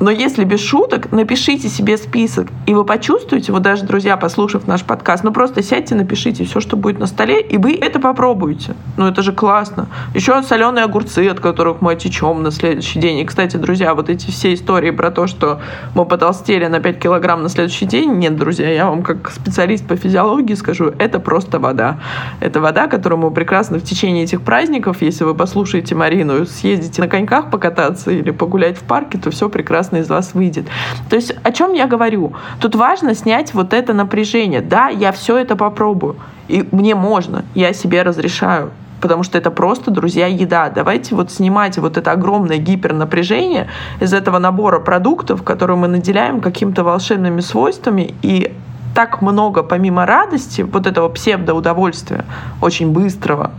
Но 0.00 0.10
если 0.10 0.44
без 0.44 0.60
шуток, 0.60 1.12
напишите 1.12 1.68
себе 1.68 1.96
список, 1.96 2.48
и 2.66 2.74
вы 2.74 2.84
почувствуете, 2.84 3.52
вот 3.52 3.62
даже, 3.62 3.84
друзья, 3.84 4.16
послушав 4.16 4.66
наш 4.66 4.82
подкаст, 4.82 5.24
ну 5.24 5.32
просто 5.32 5.62
сядьте, 5.62 5.94
напишите 5.94 6.44
все, 6.44 6.60
что 6.60 6.76
будет 6.76 6.98
на 6.98 7.06
столе, 7.06 7.40
и 7.40 7.58
вы 7.58 7.74
это 7.74 8.00
попробуете. 8.00 8.74
Ну 8.96 9.06
это 9.06 9.22
же 9.22 9.32
классно. 9.32 9.88
Еще 10.14 10.42
соленые 10.42 10.84
огурцы, 10.84 11.28
от 11.28 11.40
которых 11.40 11.80
мы 11.80 11.92
отечем 11.92 12.42
на 12.42 12.50
следующий 12.50 12.98
день. 12.98 13.18
И, 13.18 13.24
кстати, 13.24 13.56
друзья, 13.56 13.94
вот 13.94 14.10
эти 14.10 14.30
все 14.30 14.52
истории 14.52 14.90
про 14.90 15.10
то, 15.10 15.26
что 15.26 15.60
мы 15.94 16.04
потолстели 16.04 16.66
на 16.66 16.80
5 16.80 16.98
килограмм 16.98 17.42
на 17.42 17.48
следующий 17.48 17.86
день, 17.86 18.12
нет, 18.14 18.36
друзья, 18.36 18.70
я 18.70 18.90
вам 18.90 19.02
как 19.02 19.30
специалист 19.30 19.86
по 19.86 19.96
физиологии 19.96 20.54
скажу, 20.54 20.92
это 20.98 21.20
просто 21.20 21.58
вода. 21.58 22.00
Это 22.40 22.60
вода, 22.60 22.88
которую 22.88 23.20
мы 23.20 23.30
прекрасно 23.30 23.78
в 23.78 23.84
течение 23.84 24.24
этих 24.24 24.42
праздников, 24.42 25.02
если 25.02 25.24
вы 25.24 25.34
послушаете 25.34 25.94
Марину, 25.94 26.46
съездите 26.46 27.00
на 27.00 27.08
коньках 27.08 27.50
покататься 27.50 28.10
или 28.10 28.30
погулять 28.30 28.76
в 28.76 28.82
парке, 28.82 29.18
то 29.18 29.30
все 29.30 29.48
прекрасно 29.48 29.83
прекрасно 29.84 29.96
из 29.98 30.08
вас 30.08 30.34
выйдет. 30.34 30.66
То 31.10 31.16
есть 31.16 31.34
о 31.42 31.52
чем 31.52 31.74
я 31.74 31.86
говорю? 31.86 32.32
Тут 32.60 32.74
важно 32.74 33.14
снять 33.14 33.54
вот 33.54 33.72
это 33.72 33.92
напряжение. 33.92 34.60
Да, 34.60 34.88
я 34.88 35.12
все 35.12 35.36
это 35.36 35.56
попробую. 35.56 36.16
И 36.48 36.66
мне 36.72 36.94
можно, 36.94 37.44
я 37.54 37.72
себе 37.72 38.02
разрешаю 38.02 38.70
потому 39.00 39.22
что 39.22 39.36
это 39.36 39.50
просто, 39.50 39.90
друзья, 39.90 40.26
еда. 40.28 40.70
Давайте 40.70 41.14
вот 41.14 41.30
снимать 41.30 41.76
вот 41.76 41.98
это 41.98 42.12
огромное 42.12 42.56
гипернапряжение 42.56 43.66
из 44.00 44.14
этого 44.14 44.38
набора 44.38 44.80
продуктов, 44.80 45.42
которые 45.42 45.76
мы 45.76 45.88
наделяем 45.88 46.40
какими-то 46.40 46.84
волшебными 46.84 47.42
свойствами, 47.42 48.14
и 48.22 48.50
так 48.94 49.20
много 49.20 49.62
помимо 49.62 50.06
радости, 50.06 50.62
вот 50.62 50.86
этого 50.86 51.10
псевдоудовольствия, 51.10 52.24
очень 52.62 52.92
быстрого, 52.92 53.50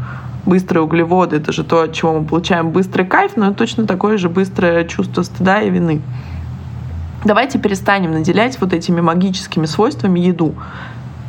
быстрые 0.45 0.84
углеводы, 0.84 1.38
это 1.38 1.51
же 1.51 1.63
то, 1.63 1.81
от 1.81 1.93
чего 1.93 2.19
мы 2.19 2.25
получаем 2.25 2.71
быстрый 2.71 3.05
кайф, 3.05 3.34
но 3.36 3.53
точно 3.53 3.86
такое 3.86 4.17
же 4.17 4.29
быстрое 4.29 4.86
чувство 4.86 5.23
стыда 5.23 5.62
и 5.62 5.69
вины. 5.69 6.01
Давайте 7.23 7.58
перестанем 7.58 8.12
наделять 8.12 8.60
вот 8.62 8.73
этими 8.73 9.01
магическими 9.01 9.65
свойствами 9.65 10.19
еду. 10.19 10.53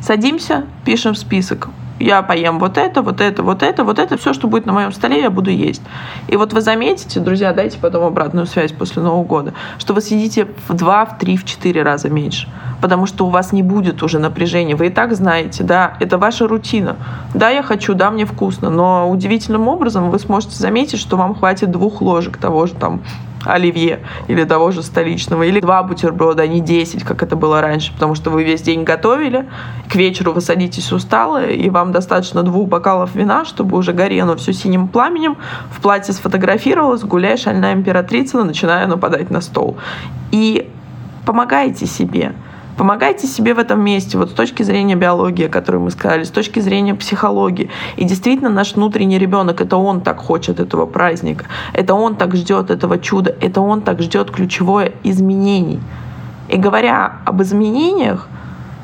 Садимся, 0.01 0.65
пишем 0.85 1.15
список 1.15 1.69
я 1.99 2.21
поем 2.21 2.59
вот 2.59 2.77
это, 2.77 3.01
вот 3.01 3.21
это, 3.21 3.43
вот 3.43 3.63
это, 3.63 3.83
вот 3.83 3.99
это, 3.99 4.17
все, 4.17 4.33
что 4.33 4.47
будет 4.47 4.65
на 4.65 4.73
моем 4.73 4.91
столе, 4.91 5.21
я 5.21 5.29
буду 5.29 5.49
есть. 5.49 5.81
И 6.27 6.35
вот 6.35 6.53
вы 6.53 6.61
заметите, 6.61 7.19
друзья, 7.19 7.53
дайте 7.53 7.77
потом 7.79 8.03
обратную 8.03 8.45
связь 8.45 8.71
после 8.71 9.01
Нового 9.01 9.23
года, 9.23 9.53
что 9.79 9.93
вы 9.93 10.01
съедите 10.01 10.47
в 10.67 10.73
два, 10.73 11.05
в 11.05 11.17
три, 11.17 11.37
в 11.37 11.45
четыре 11.45 11.83
раза 11.83 12.09
меньше. 12.09 12.47
Потому 12.81 13.05
что 13.05 13.25
у 13.25 13.29
вас 13.29 13.53
не 13.53 13.63
будет 13.63 14.03
уже 14.03 14.19
напряжения. 14.19 14.75
Вы 14.75 14.87
и 14.87 14.89
так 14.89 15.15
знаете, 15.15 15.63
да, 15.63 15.95
это 15.99 16.17
ваша 16.17 16.47
рутина. 16.47 16.95
Да, 17.33 17.49
я 17.49 17.63
хочу, 17.63 17.93
да, 17.93 18.11
мне 18.11 18.25
вкусно, 18.25 18.69
но 18.69 19.09
удивительным 19.09 19.67
образом 19.67 20.11
вы 20.11 20.19
сможете 20.19 20.55
заметить, 20.55 20.99
что 20.99 21.17
вам 21.17 21.35
хватит 21.35 21.71
двух 21.71 22.01
ложек 22.01 22.37
того 22.37 22.67
же 22.67 22.73
там 22.73 23.01
оливье 23.45 23.99
или 24.27 24.43
того 24.43 24.71
же 24.71 24.83
столичного, 24.83 25.43
или 25.43 25.59
два 25.59 25.83
бутерброда, 25.83 26.43
а 26.43 26.47
не 26.47 26.59
10, 26.59 27.03
как 27.03 27.23
это 27.23 27.35
было 27.35 27.61
раньше, 27.61 27.93
потому 27.93 28.15
что 28.15 28.29
вы 28.29 28.43
весь 28.43 28.61
день 28.61 28.83
готовили, 28.83 29.45
к 29.89 29.95
вечеру 29.95 30.33
вы 30.33 30.41
садитесь 30.41 30.91
усталые, 30.91 31.55
и 31.55 31.69
вам 31.69 31.91
достаточно 31.91 32.43
двух 32.43 32.67
бокалов 32.67 33.15
вина, 33.15 33.45
чтобы 33.45 33.77
уже 33.77 33.93
горело 33.93 34.35
все 34.35 34.53
синим 34.53 34.87
пламенем, 34.87 35.37
в 35.71 35.81
платье 35.81 36.13
сфотографировалась, 36.13 37.03
гуляя 37.03 37.37
шальная 37.37 37.73
императрица, 37.73 38.43
начиная 38.43 38.85
нападать 38.87 39.29
на 39.29 39.41
стол. 39.41 39.77
И 40.31 40.69
помогайте 41.25 41.85
себе– 41.85 42.33
Помогайте 42.77 43.25
себе 43.25 43.55
в 43.55 43.59
этом 43.59 43.81
месте, 43.81 44.19
вот 44.19 44.29
с 44.29 44.33
точки 44.33 44.61
зрения 44.61 44.95
биологии, 44.95 45.47
о 45.47 45.49
которой 45.49 45.77
мы 45.77 45.89
сказали, 45.89 46.23
с 46.23 46.29
точки 46.29 46.59
зрения 46.59 46.93
психологии. 46.93 47.71
И 47.95 48.05
действительно, 48.05 48.51
наш 48.51 48.75
внутренний 48.75 49.17
ребенок, 49.17 49.61
это 49.61 49.77
он 49.77 50.01
так 50.01 50.19
хочет 50.19 50.59
этого 50.59 50.85
праздника, 50.85 51.45
это 51.73 51.95
он 51.95 52.15
так 52.15 52.35
ждет 52.35 52.69
этого 52.69 52.99
чуда, 52.99 53.35
это 53.41 53.61
он 53.61 53.81
так 53.81 53.99
ждет 54.03 54.29
ключевое 54.29 54.91
изменений. 55.01 55.79
И 56.49 56.57
говоря 56.57 57.13
об 57.25 57.41
изменениях, 57.41 58.27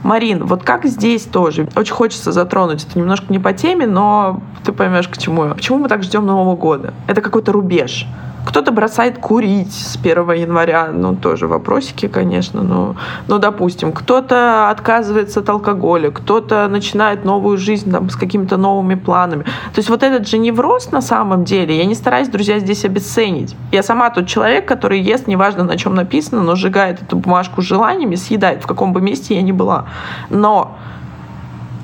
Марин, 0.01 0.43
вот 0.43 0.63
как 0.63 0.85
здесь 0.85 1.23
тоже? 1.23 1.67
Очень 1.75 1.93
хочется 1.93 2.31
затронуть 2.31 2.83
это 2.83 2.97
немножко 2.97 3.27
не 3.29 3.37
по 3.37 3.53
теме, 3.53 3.85
но 3.85 4.41
ты 4.65 4.73
поймешь, 4.73 5.07
к 5.07 5.17
чему. 5.17 5.49
Почему 5.53 5.77
мы 5.77 5.87
так 5.87 6.01
ждем 6.01 6.25
Нового 6.25 6.55
года? 6.55 6.95
Это 7.05 7.21
какой-то 7.21 7.51
рубеж. 7.51 8.07
Кто-то 8.45 8.71
бросает 8.71 9.17
курить 9.17 9.73
с 9.73 9.95
1 9.95 10.31
января, 10.33 10.89
ну, 10.93 11.15
тоже 11.15 11.47
вопросики, 11.47 12.07
конечно, 12.07 12.61
но, 12.61 12.95
ну, 13.27 13.39
допустим. 13.39 13.91
Кто-то 13.91 14.69
отказывается 14.69 15.39
от 15.39 15.49
алкоголя, 15.49 16.11
кто-то 16.11 16.67
начинает 16.67 17.25
новую 17.25 17.57
жизнь 17.57 17.91
там, 17.91 18.09
с 18.09 18.15
какими-то 18.15 18.57
новыми 18.57 18.95
планами. 18.95 19.43
То 19.43 19.77
есть 19.77 19.89
вот 19.89 20.03
этот 20.03 20.27
же 20.27 20.37
невроз 20.37 20.91
на 20.91 21.01
самом 21.01 21.43
деле, 21.45 21.77
я 21.77 21.85
не 21.85 21.95
стараюсь, 21.95 22.27
друзья, 22.27 22.59
здесь 22.59 22.85
обесценить. 22.85 23.55
Я 23.71 23.83
сама 23.83 24.09
тот 24.09 24.27
человек, 24.27 24.67
который 24.67 24.99
ест, 24.99 25.27
неважно 25.27 25.63
на 25.63 25.77
чем 25.77 25.95
написано, 25.95 26.43
но 26.43 26.55
сжигает 26.55 27.01
эту 27.01 27.17
бумажку 27.17 27.61
желаниями, 27.61 28.15
съедает, 28.15 28.63
в 28.63 28.67
каком 28.67 28.93
бы 28.93 29.01
месте 29.01 29.35
я 29.35 29.41
ни 29.41 29.51
была. 29.51 29.85
Но 30.29 30.77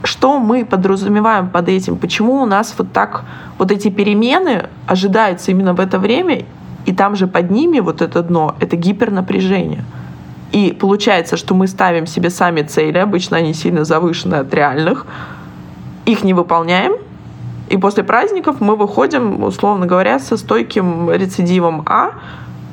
что 0.03 0.39
мы 0.39 0.65
подразумеваем 0.65 1.49
под 1.49 1.69
этим? 1.69 1.97
Почему 1.97 2.41
у 2.41 2.45
нас 2.45 2.73
вот 2.77 2.91
так 2.93 3.23
вот 3.57 3.71
эти 3.71 3.89
перемены 3.89 4.69
ожидаются 4.87 5.51
именно 5.51 5.73
в 5.73 5.79
это 5.79 5.99
время, 5.99 6.45
и 6.85 6.93
там 6.93 7.15
же 7.15 7.27
под 7.27 7.51
ними 7.51 7.79
вот 7.79 8.01
это 8.01 8.23
дно, 8.23 8.55
это 8.59 8.75
гипернапряжение. 8.75 9.83
И 10.51 10.71
получается, 10.71 11.37
что 11.37 11.53
мы 11.53 11.67
ставим 11.67 12.07
себе 12.07 12.29
сами 12.29 12.61
цели, 12.61 12.97
обычно 12.97 13.37
они 13.37 13.53
сильно 13.53 13.83
завышены 13.83 14.35
от 14.35 14.53
реальных, 14.53 15.05
их 16.05 16.23
не 16.23 16.33
выполняем, 16.33 16.93
и 17.69 17.77
после 17.77 18.03
праздников 18.03 18.61
мы 18.61 18.75
выходим, 18.75 19.43
условно 19.43 19.85
говоря, 19.85 20.19
со 20.19 20.37
стойким 20.37 21.11
рецидивом 21.11 21.83
А, 21.85 22.13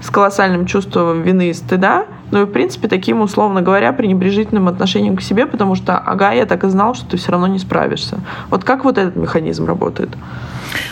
с 0.02 0.10
колоссальным 0.10 0.66
чувством 0.66 1.22
вины 1.22 1.50
и 1.50 1.54
стыда, 1.54 2.06
ну 2.30 2.42
и, 2.42 2.44
в 2.44 2.50
принципе, 2.50 2.88
таким, 2.88 3.20
условно 3.20 3.62
говоря, 3.62 3.92
пренебрежительным 3.92 4.68
отношением 4.68 5.16
к 5.16 5.22
себе, 5.22 5.46
потому 5.46 5.74
что, 5.74 5.96
ага, 5.96 6.32
я 6.32 6.46
так 6.46 6.64
и 6.64 6.68
знал, 6.68 6.94
что 6.94 7.06
ты 7.06 7.16
все 7.16 7.32
равно 7.32 7.46
не 7.46 7.58
справишься. 7.58 8.18
Вот 8.50 8.64
как 8.64 8.84
вот 8.84 8.98
этот 8.98 9.16
механизм 9.16 9.64
работает? 9.64 10.10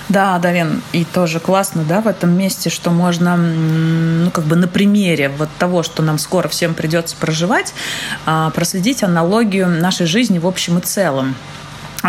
Да, 0.08 0.38
Дарин, 0.38 0.82
и 0.92 1.04
тоже 1.04 1.40
классно, 1.40 1.82
да, 1.88 2.00
в 2.00 2.06
этом 2.06 2.36
месте, 2.36 2.70
что 2.70 2.90
можно, 2.90 3.36
ну, 3.36 4.30
как 4.30 4.44
бы 4.44 4.56
на 4.56 4.68
примере 4.68 5.30
вот 5.36 5.48
того, 5.58 5.82
что 5.82 6.02
нам 6.02 6.18
скоро 6.18 6.48
всем 6.48 6.74
придется 6.74 7.16
проживать, 7.16 7.74
а, 8.26 8.50
проследить 8.50 9.02
аналогию 9.02 9.68
нашей 9.68 10.06
жизни 10.06 10.38
в 10.38 10.46
общем 10.46 10.78
и 10.78 10.80
целом 10.80 11.34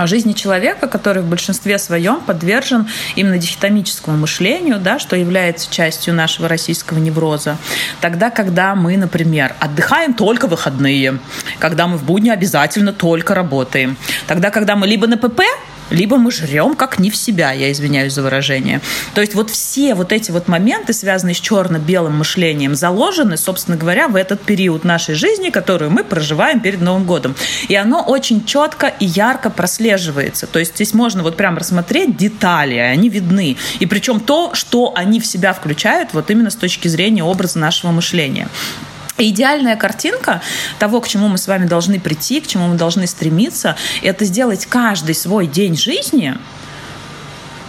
жизни 0.07 0.33
человека, 0.33 0.87
который 0.87 1.21
в 1.21 1.27
большинстве 1.27 1.79
своем 1.79 2.19
подвержен 2.19 2.87
именно 3.15 3.37
дихотомическому 3.37 4.17
мышлению, 4.17 4.79
да, 4.79 4.99
что 4.99 5.15
является 5.15 5.71
частью 5.71 6.13
нашего 6.13 6.47
российского 6.47 6.99
невроза. 6.99 7.57
Тогда, 8.01 8.29
когда 8.29 8.75
мы, 8.75 8.97
например, 8.97 9.55
отдыхаем 9.59 10.13
только 10.13 10.47
выходные, 10.47 11.19
когда 11.59 11.87
мы 11.87 11.97
в 11.97 12.03
будни 12.03 12.29
обязательно 12.29 12.91
только 12.91 13.33
работаем, 13.33 13.97
тогда, 14.27 14.51
когда 14.51 14.75
мы 14.75 14.85
либо 14.87 15.07
на 15.07 15.17
ПП, 15.17 15.41
либо 15.89 16.17
мы 16.17 16.31
жрем 16.31 16.75
как 16.75 16.99
не 16.99 17.09
в 17.09 17.15
себя, 17.15 17.51
я 17.51 17.71
извиняюсь 17.71 18.13
за 18.13 18.23
выражение. 18.23 18.81
То 19.13 19.21
есть 19.21 19.35
вот 19.35 19.49
все 19.49 19.95
вот 19.95 20.11
эти 20.11 20.31
вот 20.31 20.47
моменты, 20.47 20.93
связанные 20.93 21.35
с 21.35 21.39
черно-белым 21.39 22.17
мышлением, 22.17 22.75
заложены, 22.75 23.37
собственно 23.37 23.77
говоря, 23.77 24.07
в 24.07 24.15
этот 24.15 24.41
период 24.41 24.83
нашей 24.83 25.15
жизни, 25.15 25.49
которую 25.49 25.91
мы 25.91 26.03
проживаем 26.03 26.59
перед 26.59 26.81
Новым 26.81 27.05
годом. 27.05 27.35
И 27.67 27.75
оно 27.75 28.01
очень 28.01 28.45
четко 28.45 28.87
и 28.87 29.05
ярко 29.05 29.49
прослеживается. 29.49 30.47
То 30.47 30.59
есть 30.59 30.75
здесь 30.75 30.93
можно 30.93 31.23
вот 31.23 31.37
прям 31.37 31.57
рассмотреть 31.57 32.17
детали, 32.17 32.75
они 32.75 33.09
видны. 33.09 33.57
И 33.79 33.85
причем 33.85 34.19
то, 34.19 34.53
что 34.53 34.93
они 34.95 35.19
в 35.19 35.25
себя 35.25 35.53
включают 35.53 36.13
вот 36.13 36.29
именно 36.31 36.49
с 36.49 36.55
точки 36.55 36.87
зрения 36.87 37.23
образа 37.23 37.59
нашего 37.59 37.91
мышления. 37.91 38.47
Идеальная 39.17 39.77
картинка 39.77 40.41
того, 40.77 40.99
к 40.99 41.07
чему 41.07 41.29
мы 41.29 41.37
с 41.37 41.47
вами 41.47 41.65
должны 41.67 41.99
прийти, 42.01 42.41
к 42.41 42.47
чему 42.47 42.67
мы 42.67 42.75
должны 42.75 43.07
стремиться, 43.07 43.77
это 44.01 44.25
сделать 44.25 44.65
каждый 44.65 45.15
свой 45.15 45.47
день 45.47 45.77
жизни 45.77 46.35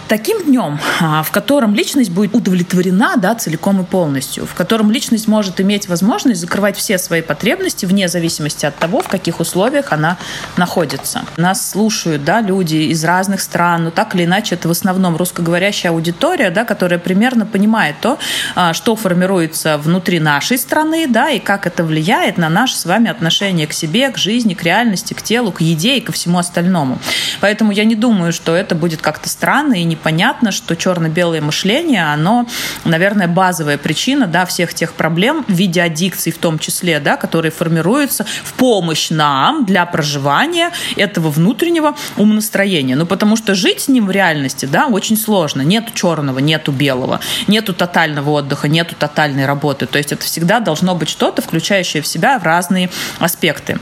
таким 0.07 0.43
днем, 0.43 0.79
а, 1.01 1.23
в 1.23 1.31
котором 1.31 1.75
личность 1.75 2.11
будет 2.11 2.33
удовлетворена 2.35 3.15
да, 3.17 3.35
целиком 3.35 3.81
и 3.81 3.83
полностью, 3.83 4.45
в 4.45 4.53
котором 4.53 4.91
личность 4.91 5.27
может 5.27 5.59
иметь 5.61 5.87
возможность 5.87 6.41
закрывать 6.41 6.77
все 6.77 6.97
свои 6.97 7.21
потребности 7.21 7.85
вне 7.85 8.07
зависимости 8.07 8.65
от 8.65 8.75
того, 8.77 9.01
в 9.01 9.07
каких 9.07 9.39
условиях 9.39 9.91
она 9.91 10.17
находится. 10.55 11.23
Нас 11.37 11.69
слушают 11.69 12.23
да, 12.23 12.41
люди 12.41 12.75
из 12.75 13.03
разных 13.03 13.41
стран, 13.41 13.85
но 13.85 13.91
так 13.91 14.15
или 14.15 14.25
иначе 14.25 14.55
это 14.55 14.67
в 14.67 14.71
основном 14.71 15.17
русскоговорящая 15.17 15.91
аудитория, 15.91 16.49
да, 16.49 16.63
которая 16.63 16.99
примерно 16.99 17.45
понимает 17.45 17.95
то, 18.01 18.17
а, 18.55 18.73
что 18.73 18.95
формируется 18.95 19.77
внутри 19.77 20.19
нашей 20.19 20.57
страны, 20.57 21.07
да, 21.07 21.29
и 21.29 21.39
как 21.39 21.67
это 21.67 21.83
влияет 21.83 22.37
на 22.37 22.49
наше 22.49 22.77
с 22.77 22.85
вами 22.85 23.09
отношение 23.09 23.67
к 23.67 23.73
себе, 23.73 24.09
к 24.09 24.17
жизни, 24.17 24.53
к 24.53 24.63
реальности, 24.63 25.13
к 25.13 25.21
телу, 25.21 25.51
к 25.51 25.61
еде 25.61 25.97
и 25.97 26.01
ко 26.01 26.11
всему 26.11 26.37
остальному. 26.39 26.99
Поэтому 27.41 27.71
я 27.71 27.83
не 27.83 27.95
думаю, 27.95 28.31
что 28.31 28.55
это 28.55 28.73
будет 28.75 29.01
как-то 29.01 29.29
странно 29.29 29.73
и 29.73 29.83
не 29.83 29.96
непонятно, 29.97 30.51
что 30.51 30.75
черно-белое 30.75 31.41
мышление, 31.41 32.13
оно, 32.13 32.45
наверное, 32.85 33.27
базовая 33.27 33.77
причина 33.77 34.27
да, 34.27 34.45
всех 34.45 34.73
тех 34.73 34.93
проблем 34.93 35.43
в 35.47 35.51
виде 35.51 35.81
аддикций 35.81 36.31
в 36.31 36.37
том 36.37 36.59
числе, 36.59 36.99
да, 36.99 37.17
которые 37.17 37.51
формируются 37.51 38.25
в 38.43 38.53
помощь 38.53 39.09
нам 39.09 39.65
для 39.65 39.85
проживания 39.85 40.71
этого 40.95 41.29
внутреннего 41.29 41.95
умонастроения. 42.15 42.95
Ну, 42.95 43.05
потому 43.05 43.35
что 43.35 43.55
жить 43.55 43.81
с 43.81 43.87
ним 43.87 44.05
в 44.05 44.11
реальности, 44.11 44.65
да, 44.65 44.85
очень 44.85 45.17
сложно. 45.17 45.63
Нету 45.63 45.91
черного, 45.93 46.39
нету 46.39 46.71
белого, 46.71 47.19
нету 47.47 47.73
тотального 47.73 48.29
отдыха, 48.29 48.67
нету 48.67 48.95
тотальной 48.97 49.45
работы. 49.45 49.87
То 49.87 49.97
есть 49.97 50.11
это 50.11 50.23
всегда 50.23 50.59
должно 50.59 50.93
быть 50.95 51.09
что-то, 51.09 51.41
включающее 51.41 52.03
в 52.03 52.07
себя 52.07 52.39
разные 52.39 52.89
аспекты. 53.19 53.79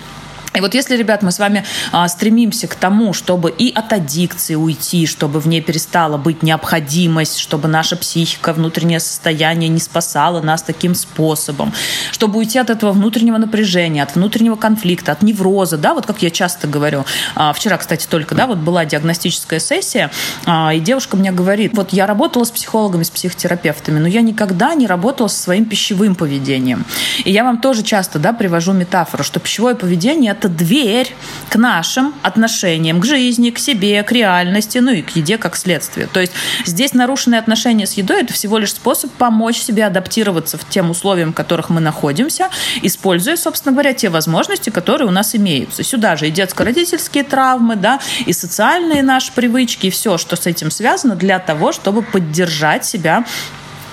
И 0.55 0.61
вот 0.61 0.73
если, 0.73 0.95
ребят, 0.95 1.21
мы 1.21 1.31
с 1.31 1.39
вами 1.39 1.65
а, 1.91 2.07
стремимся 2.07 2.67
к 2.67 2.75
тому, 2.75 3.13
чтобы 3.13 3.51
и 3.51 3.73
от 3.73 3.91
аддикции 3.91 4.55
уйти, 4.55 5.05
чтобы 5.05 5.39
в 5.39 5.47
ней 5.47 5.61
перестала 5.61 6.17
быть 6.17 6.43
необходимость, 6.43 7.39
чтобы 7.39 7.67
наша 7.67 7.97
психика, 7.97 8.53
внутреннее 8.53 8.99
состояние 8.99 9.69
не 9.69 9.79
спасало 9.79 10.41
нас 10.41 10.61
таким 10.63 10.95
способом, 10.95 11.73
чтобы 12.11 12.39
уйти 12.39 12.57
от 12.57 12.69
этого 12.69 12.93
внутреннего 12.93 13.37
напряжения, 13.37 14.03
от 14.03 14.15
внутреннего 14.15 14.55
конфликта, 14.55 15.11
от 15.11 15.21
невроза, 15.21 15.77
да, 15.77 15.93
вот 15.93 16.05
как 16.05 16.21
я 16.21 16.29
часто 16.29 16.67
говорю. 16.67 17.05
А, 17.35 17.51
вчера, 17.53 17.77
кстати, 17.77 18.07
только, 18.07 18.33
да, 18.33 18.47
вот 18.47 18.59
была 18.59 18.85
диагностическая 18.85 19.59
сессия, 19.59 20.09
а, 20.45 20.73
и 20.73 20.79
девушка 20.79 21.17
мне 21.17 21.31
говорит, 21.31 21.73
вот 21.75 21.91
я 21.91 22.05
работала 22.05 22.45
с 22.45 22.51
психологами, 22.51 23.03
с 23.03 23.09
психотерапевтами, 23.09 23.99
но 23.99 24.07
я 24.07 24.21
никогда 24.21 24.73
не 24.73 24.87
работала 24.87 25.27
со 25.27 25.41
своим 25.41 25.65
пищевым 25.65 26.15
поведением. 26.15 26.85
И 27.25 27.31
я 27.31 27.43
вам 27.43 27.59
тоже 27.59 27.83
часто, 27.83 28.19
да, 28.19 28.31
привожу 28.31 28.71
метафору, 28.71 29.23
что 29.23 29.39
пищевое 29.39 29.75
поведение– 29.75 30.31
это 30.44 30.44
это 30.45 30.49
дверь 30.49 31.13
к 31.49 31.55
нашим 31.55 32.13
отношениям, 32.21 33.01
к 33.01 33.05
жизни, 33.05 33.49
к 33.49 33.59
себе, 33.59 34.03
к 34.03 34.11
реальности, 34.11 34.77
ну 34.77 34.91
и 34.91 35.01
к 35.01 35.15
еде 35.15 35.37
как 35.37 35.55
следствие. 35.55 36.07
То 36.07 36.19
есть 36.19 36.33
здесь 36.65 36.93
нарушенные 36.93 37.39
отношения 37.39 37.87
с 37.87 37.93
едой– 37.93 38.21
это 38.23 38.33
всего 38.33 38.57
лишь 38.57 38.71
способ 38.71 39.11
помочь 39.11 39.57
себе 39.57 39.85
адаптироваться 39.85 40.57
в 40.57 40.67
тем 40.69 40.91
условиям, 40.91 41.31
в 41.31 41.35
которых 41.35 41.69
мы 41.69 41.81
находимся, 41.81 42.49
используя, 42.81 43.35
собственно 43.35 43.73
говоря, 43.73 43.93
те 43.93 44.09
возможности, 44.09 44.69
которые 44.69 45.07
у 45.07 45.11
нас 45.11 45.35
имеются. 45.35 45.83
Сюда 45.83 46.15
же 46.15 46.27
и 46.27 46.31
детско-родительские 46.31 47.23
травмы, 47.23 47.75
да, 47.75 47.99
и 48.25 48.33
социальные 48.33 49.03
наши 49.03 49.31
привычки, 49.31 49.87
и 49.87 49.89
все, 49.89 50.17
что 50.17 50.35
с 50.35 50.45
этим 50.45 50.71
связано, 50.71 51.15
для 51.15 51.39
того, 51.39 51.71
чтобы 51.71 52.03
поддержать 52.03 52.85
себя 52.85 53.25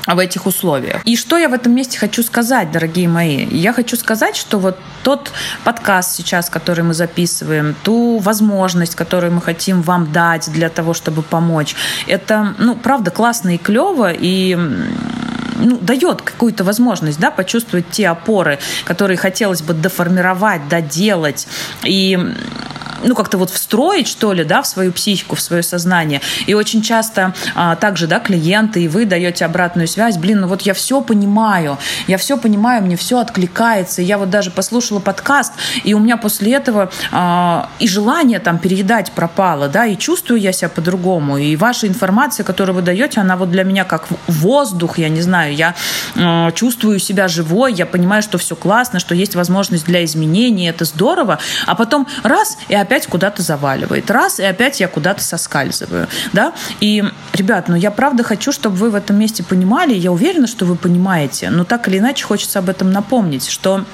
в 0.06 0.18
этих 0.18 0.46
условиях. 0.46 1.02
И 1.04 1.16
что 1.16 1.36
я 1.36 1.48
в 1.48 1.52
этом 1.52 1.74
месте 1.74 1.98
хочу 1.98 2.22
сказать, 2.22 2.70
дорогие 2.70 3.08
мои? 3.08 3.46
Я 3.46 3.72
хочу 3.72 3.96
сказать, 3.96 4.36
что 4.36 4.58
вот 4.58 4.78
тот 5.02 5.30
подкаст 5.64 6.16
сейчас, 6.16 6.50
который 6.50 6.84
мы 6.84 6.94
записываем, 6.94 7.74
ту 7.82 8.18
возможность, 8.18 8.94
которую 8.94 9.32
мы 9.32 9.40
хотим 9.40 9.82
вам 9.82 10.12
дать 10.12 10.50
для 10.52 10.68
того, 10.68 10.94
чтобы 10.94 11.22
помочь, 11.22 11.74
это, 12.06 12.54
ну, 12.58 12.74
правда, 12.76 13.10
классно 13.10 13.54
и 13.54 13.58
клево, 13.58 14.12
и 14.12 14.56
ну, 15.56 15.78
дает 15.78 16.22
какую-то 16.22 16.64
возможность 16.64 17.20
да, 17.20 17.30
почувствовать 17.30 17.90
те 17.90 18.08
опоры, 18.08 18.58
которые 18.84 19.16
хотелось 19.16 19.62
бы 19.62 19.74
доформировать, 19.74 20.68
доделать. 20.68 21.46
И 21.84 22.18
ну, 23.04 23.14
как-то 23.14 23.38
вот 23.38 23.50
встроить, 23.50 24.08
что 24.08 24.32
ли, 24.32 24.44
да, 24.44 24.62
в 24.62 24.66
свою 24.66 24.92
психику, 24.92 25.36
в 25.36 25.40
свое 25.40 25.62
сознание. 25.62 26.20
И 26.46 26.54
очень 26.54 26.82
часто 26.82 27.34
а, 27.54 27.76
также, 27.76 28.06
да, 28.06 28.20
клиенты, 28.20 28.84
и 28.84 28.88
вы 28.88 29.04
даете 29.04 29.44
обратную 29.44 29.86
связь, 29.92 30.16
блин, 30.16 30.40
ну 30.40 30.48
вот 30.48 30.62
я 30.62 30.74
все 30.74 31.00
понимаю, 31.00 31.78
я 32.06 32.16
все 32.16 32.36
понимаю, 32.36 32.82
мне 32.82 32.96
все 32.96 33.18
откликается. 33.18 34.02
Я 34.02 34.18
вот 34.18 34.30
даже 34.30 34.50
послушала 34.50 35.00
подкаст, 35.00 35.52
и 35.84 35.94
у 35.94 35.98
меня 35.98 36.16
после 36.16 36.54
этого 36.54 36.90
а, 37.10 37.68
и 37.78 37.88
желание 37.88 38.38
там 38.38 38.58
переедать 38.58 39.12
пропало, 39.12 39.68
да, 39.68 39.86
и 39.86 39.96
чувствую 39.96 40.40
я 40.40 40.52
себя 40.52 40.68
по-другому. 40.68 41.38
И 41.38 41.56
ваша 41.56 41.86
информация, 41.86 42.44
которую 42.44 42.76
вы 42.76 42.82
даете, 42.82 43.20
она 43.20 43.36
вот 43.36 43.50
для 43.50 43.64
меня 43.64 43.84
как 43.84 44.06
воздух, 44.26 44.98
я 44.98 45.08
не 45.08 45.20
знаю, 45.20 45.54
я 45.54 45.74
а, 46.16 46.50
чувствую 46.52 46.98
себя 46.98 47.28
живой, 47.28 47.74
я 47.74 47.86
понимаю, 47.86 48.22
что 48.22 48.38
все 48.38 48.56
классно, 48.56 48.98
что 48.98 49.14
есть 49.14 49.34
возможность 49.34 49.84
для 49.84 50.04
изменений, 50.04 50.68
это 50.68 50.84
здорово, 50.84 51.38
а 51.66 51.74
потом 51.74 52.06
раз, 52.22 52.56
и 52.68 52.74
опять 52.74 53.06
куда-то 53.06 53.42
заваливает. 53.42 54.10
Раз, 54.10 54.40
и 54.40 54.44
опять 54.44 54.80
я 54.80 54.88
куда-то 54.88 55.22
соскальзываю. 55.22 56.08
Да? 56.32 56.52
И, 56.80 57.04
ребят, 57.32 57.68
ну 57.68 57.76
я 57.76 57.90
правда 57.90 58.22
хочу, 58.22 58.52
чтобы 58.52 58.76
вы 58.76 58.90
в 58.90 58.94
этом 58.94 59.16
месте 59.16 59.42
понимали, 59.42 59.81
я 59.90 60.12
уверена, 60.12 60.46
что 60.46 60.64
вы 60.64 60.76
понимаете, 60.76 61.50
но 61.50 61.64
так 61.64 61.88
или 61.88 61.98
иначе 61.98 62.24
хочется 62.24 62.58
об 62.58 62.68
этом 62.68 62.90
напомнить, 62.90 63.48
что 63.48 63.84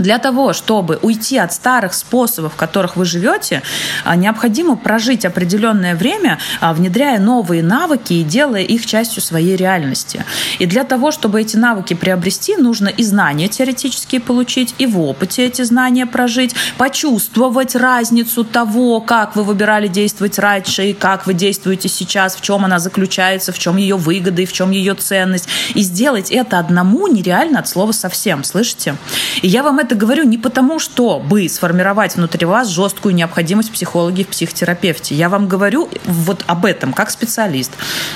для 0.00 0.18
того, 0.18 0.52
чтобы 0.52 0.98
уйти 1.02 1.38
от 1.38 1.52
старых 1.52 1.94
способов, 1.94 2.54
в 2.54 2.56
которых 2.56 2.96
вы 2.96 3.04
живете, 3.04 3.62
а, 4.04 4.16
необходимо 4.16 4.76
прожить 4.76 5.24
определенное 5.24 5.94
время, 5.94 6.38
а, 6.60 6.72
внедряя 6.72 7.18
новые 7.18 7.62
навыки 7.62 8.14
и 8.14 8.22
делая 8.22 8.62
их 8.62 8.86
частью 8.86 9.22
своей 9.22 9.56
реальности. 9.56 10.24
И 10.58 10.66
для 10.66 10.84
того, 10.84 11.10
чтобы 11.10 11.40
эти 11.40 11.56
навыки 11.56 11.94
приобрести, 11.94 12.56
нужно 12.56 12.88
и 12.88 13.02
знания 13.02 13.48
теоретические 13.48 14.20
получить, 14.20 14.74
и 14.78 14.86
в 14.86 15.00
опыте 15.00 15.46
эти 15.46 15.62
знания 15.62 16.06
прожить, 16.06 16.54
почувствовать 16.76 17.74
разницу 17.74 18.44
того, 18.44 19.00
как 19.00 19.36
вы 19.36 19.44
выбирали 19.44 19.88
действовать 19.88 20.38
раньше 20.38 20.90
и 20.90 20.92
как 20.92 21.26
вы 21.26 21.34
действуете 21.34 21.88
сейчас, 21.88 22.36
в 22.36 22.40
чем 22.40 22.64
она 22.64 22.78
заключается, 22.78 23.52
в 23.52 23.58
чем 23.58 23.76
ее 23.76 23.96
выгода 23.96 24.42
и 24.42 24.46
в 24.46 24.52
чем 24.52 24.70
ее 24.70 24.94
ценность. 24.94 25.48
И 25.74 25.82
сделать 25.82 26.30
это 26.30 26.58
одному 26.58 27.06
нереально 27.06 27.60
от 27.60 27.68
слова 27.68 27.92
совсем, 27.92 28.44
слышите? 28.44 28.96
И 29.42 29.48
я 29.48 29.62
вам 29.62 29.78
это 29.78 29.89
говорю 29.94 30.24
не 30.24 30.38
потому, 30.38 30.78
чтобы 30.78 31.48
сформировать 31.48 32.16
внутри 32.16 32.46
вас 32.46 32.68
жесткую 32.68 33.14
необходимость 33.14 33.72
психологии 33.72 34.24
в 34.24 34.28
психотерапевте. 34.28 35.14
Я 35.14 35.28
вам 35.28 35.48
говорю 35.48 35.88
вот 36.04 36.44
об 36.46 36.64
этом 36.64 36.92
как 36.92 37.10
специалист, 37.10 37.72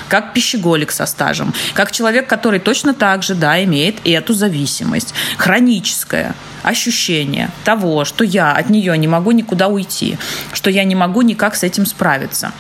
как 0.08 0.32
пищеголик 0.32 0.90
со 0.90 1.06
стажем, 1.06 1.54
как 1.74 1.92
человек, 1.92 2.26
который 2.26 2.60
точно 2.60 2.94
так 2.94 3.22
же 3.22 3.34
да, 3.34 3.62
имеет 3.64 3.96
эту 4.06 4.34
зависимость. 4.34 5.14
Хроническое 5.38 6.34
ощущение 6.62 7.50
того, 7.64 8.04
что 8.04 8.24
я 8.24 8.52
от 8.52 8.70
нее 8.70 8.96
не 8.96 9.06
могу 9.06 9.32
никуда 9.32 9.68
уйти, 9.68 10.18
что 10.52 10.70
я 10.70 10.84
не 10.84 10.94
могу 10.94 11.22
никак 11.22 11.54
с 11.54 11.62
этим 11.62 11.86
справиться 11.86 12.52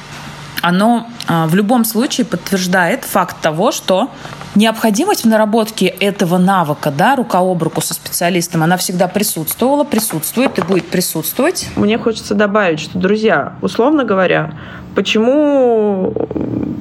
оно 0.64 1.06
а, 1.28 1.46
в 1.46 1.54
любом 1.54 1.84
случае 1.84 2.24
подтверждает 2.24 3.04
факт 3.04 3.36
того, 3.42 3.70
что 3.70 4.08
необходимость 4.54 5.24
в 5.24 5.28
наработке 5.28 5.84
этого 5.84 6.38
навыка, 6.38 6.90
да, 6.90 7.16
рука 7.16 7.40
об 7.40 7.62
руку 7.62 7.82
со 7.82 7.92
специалистом, 7.92 8.62
она 8.62 8.78
всегда 8.78 9.06
присутствовала, 9.06 9.84
присутствует 9.84 10.58
и 10.58 10.62
будет 10.62 10.86
присутствовать. 10.86 11.68
Мне 11.76 11.98
хочется 11.98 12.34
добавить, 12.34 12.80
что, 12.80 12.98
друзья, 12.98 13.52
условно 13.60 14.04
говоря, 14.04 14.54
почему 14.94 16.14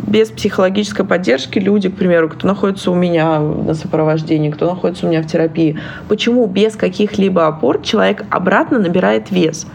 без 0.07 0.29
психологической 0.29 1.03
поддержки 1.03 1.59
люди, 1.59 1.89
к 1.89 1.97
примеру, 1.97 2.29
кто 2.29 2.47
находится 2.47 2.89
у 2.89 2.95
меня 2.95 3.39
на 3.39 3.73
сопровождении, 3.73 4.49
кто 4.49 4.69
находится 4.69 5.05
у 5.05 5.09
меня 5.09 5.21
в 5.21 5.27
терапии, 5.27 5.77
почему 6.07 6.47
без 6.47 6.77
каких-либо 6.77 7.47
опор 7.47 7.81
человек 7.81 8.23
обратно 8.29 8.79
набирает 8.79 9.29
вес? 9.29 9.67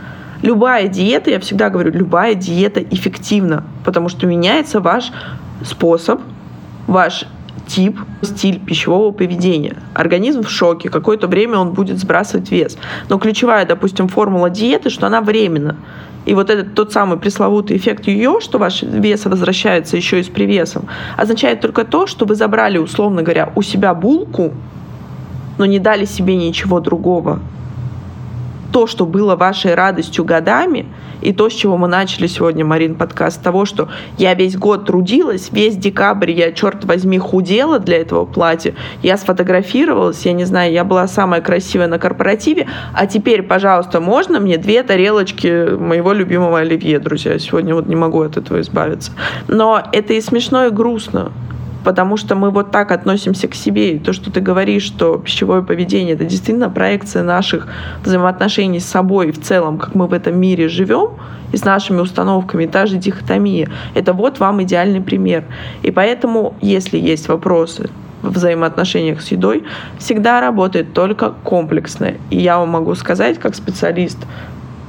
Любая 0.43 0.89
диета, 0.89 1.31
я 1.31 1.41
всегда 1.41 1.71
говорю, 1.71 1.93
любая 1.93 2.35
диета 2.35 2.83
эффективна, 2.83 3.65
потому 3.85 4.09
что 4.09 4.27
меняется 4.27 4.81
ваш 4.81 5.13
способ, 5.65 6.21
ваш 6.87 7.27
тип, 7.67 8.01
стиль 8.23 8.59
пищевого 8.59 9.13
поведения. 9.13 9.77
Организм 9.95 10.43
в 10.43 10.51
шоке, 10.51 10.89
какое-то 10.89 11.29
время 11.29 11.59
он 11.59 11.73
будет 11.73 11.99
сбрасывать 11.99 12.51
вес. 12.51 12.79
Но 13.09 13.19
ключевая, 13.19 13.67
допустим, 13.67 14.09
формула 14.09 14.51
диеты, 14.51 14.91
что 14.91 15.07
она 15.07 15.21
временна. 15.21 15.77
И 16.25 16.35
вот 16.35 16.51
этот 16.51 16.75
тот 16.75 16.93
самый 16.93 17.19
пресловутый 17.19 17.77
эффект 17.77 18.07
ее, 18.07 18.41
что 18.41 18.59
ваш 18.59 18.83
вес 18.83 19.25
возвращается 19.25 19.97
еще 19.97 20.21
и 20.21 20.23
с 20.23 20.29
привесом, 20.29 20.87
означает 21.17 21.61
только 21.61 21.85
то, 21.85 22.07
что 22.07 22.27
вы 22.27 22.35
забрали, 22.35 22.79
условно 22.79 23.23
говоря, 23.23 23.53
у 23.55 23.63
себя 23.63 23.95
булку, 23.95 24.53
но 25.59 25.67
не 25.67 25.79
дали 25.79 26.05
себе 26.05 26.37
ничего 26.37 26.81
другого 26.81 27.41
то, 28.73 28.87
что 28.87 29.07
было 29.07 29.37
вашей 29.37 29.75
радостью 29.75 30.25
годами, 30.25 30.87
и 31.21 31.33
то, 31.33 31.49
с 31.49 31.53
чего 31.53 31.77
мы 31.77 31.89
начали 31.89 32.27
сегодня, 32.27 32.65
Марин, 32.65 32.95
подкаст, 32.95 33.43
того, 33.43 33.65
что 33.65 33.89
я 34.19 34.35
весь 34.35 34.57
год 34.57 34.87
трудилась, 34.87 35.49
весь 35.51 35.77
декабрь 35.77 36.31
я, 36.31 36.53
черт 36.53 36.85
возьми, 36.85 37.19
худела 37.19 37.79
для 37.79 37.99
этого 37.99 38.25
платья, 38.25 38.75
я 39.03 39.17
сфотографировалась, 39.17 40.25
я 40.27 40.33
не 40.33 40.45
знаю, 40.45 40.73
я 40.73 40.85
была 40.85 41.09
самая 41.09 41.41
красивая 41.41 41.89
на 41.89 41.99
корпоративе, 41.99 42.69
а 42.95 43.07
теперь, 43.07 43.43
пожалуйста, 43.43 44.01
можно 44.01 44.39
мне 44.39 44.59
две 44.59 44.83
тарелочки 44.83 45.75
моего 45.77 46.13
любимого 46.13 46.61
оливье, 46.61 46.99
друзья, 46.99 47.39
сегодня 47.39 47.75
вот 47.75 47.87
не 47.87 47.97
могу 47.97 48.23
от 48.23 48.37
этого 48.37 48.61
избавиться. 48.61 49.13
Но 49.49 49.83
это 49.93 50.13
и 50.13 50.21
смешно, 50.21 50.67
и 50.67 50.71
грустно, 50.71 51.33
потому 51.85 52.17
что 52.17 52.35
мы 52.35 52.51
вот 52.51 52.71
так 52.71 52.93
относимся 52.93 53.49
к 53.49 53.55
себе. 53.55 53.95
И 53.95 53.99
то, 53.99 54.13
что 54.13 54.31
ты 54.31 54.41
говоришь, 54.41 54.83
что 54.83 55.19
пищевое 55.19 55.63
поведение— 55.63 56.15
это 56.17 56.25
действительно 56.25 56.71
проекция 56.71 57.23
наших 57.23 57.69
взаимоотношений 58.05 58.81
с 58.81 58.87
собой 58.87 59.33
в 59.33 59.41
целом, 59.41 59.79
как 59.79 59.95
мы 59.95 60.07
в 60.07 60.13
этом 60.13 60.39
мире 60.39 60.69
живем, 60.69 61.11
и 61.53 61.57
с 61.57 61.65
нашими 61.65 62.01
установками, 62.01 62.67
та 62.67 62.87
же 62.87 62.97
дихотомия. 62.97 63.71
Это 63.95 64.13
вот 64.13 64.39
вам 64.39 64.63
идеальный 64.63 65.01
пример. 65.01 65.45
И 65.83 65.91
поэтому, 65.91 66.55
если 66.61 66.99
есть 66.99 67.29
вопросы 67.29 67.91
в 68.23 68.33
взаимоотношениях 68.33 69.23
с 69.23 69.29
едой, 69.29 69.65
всегда 69.99 70.41
работает 70.41 70.93
только 70.93 71.31
комплексное. 71.45 72.17
И 72.31 72.39
я 72.39 72.59
вам 72.59 72.71
могу 72.71 72.95
сказать, 72.95 73.39
как 73.39 73.55
специалист, 73.55 74.19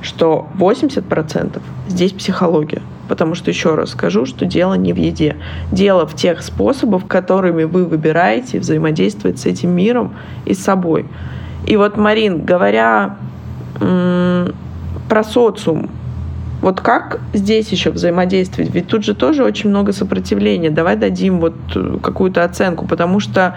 что 0.01 0.47
80% 0.57 1.61
здесь 1.87 2.11
психология. 2.11 2.81
Потому 3.10 3.36
что 3.36 3.49
еще 3.49 3.76
раз 3.76 3.89
скажу, 3.89 4.26
что 4.26 4.45
дело 4.45 4.76
не 4.76 4.93
в 4.93 4.97
еде. 4.97 5.36
Дело 5.72 6.07
в 6.07 6.16
тех 6.16 6.41
способах, 6.41 7.07
которыми 7.07 7.66
вы 7.66 7.84
выбираете 7.86 8.60
взаимодействовать 8.60 9.39
с 9.39 9.45
этим 9.45 9.72
миром 9.72 10.14
и 10.45 10.53
с 10.53 10.64
собой. 10.64 11.07
И 11.68 11.76
вот, 11.76 11.97
Марин, 11.97 12.45
говоря 12.45 13.18
про 13.80 15.24
социум, 15.24 15.89
вот 16.62 16.82
как 16.82 17.20
здесь 17.34 17.70
еще 17.70 17.91
взаимодействовать? 17.91 18.74
Ведь 18.74 18.88
тут 18.88 19.03
же 19.03 19.16
тоже 19.16 19.43
очень 19.43 19.70
много 19.70 19.93
сопротивления. 19.93 20.70
Давай 20.70 20.97
дадим 20.97 21.39
вот 21.39 21.55
э, 21.74 21.97
какую-то 22.03 22.43
оценку, 22.43 22.86
потому 22.86 23.22
что 23.22 23.55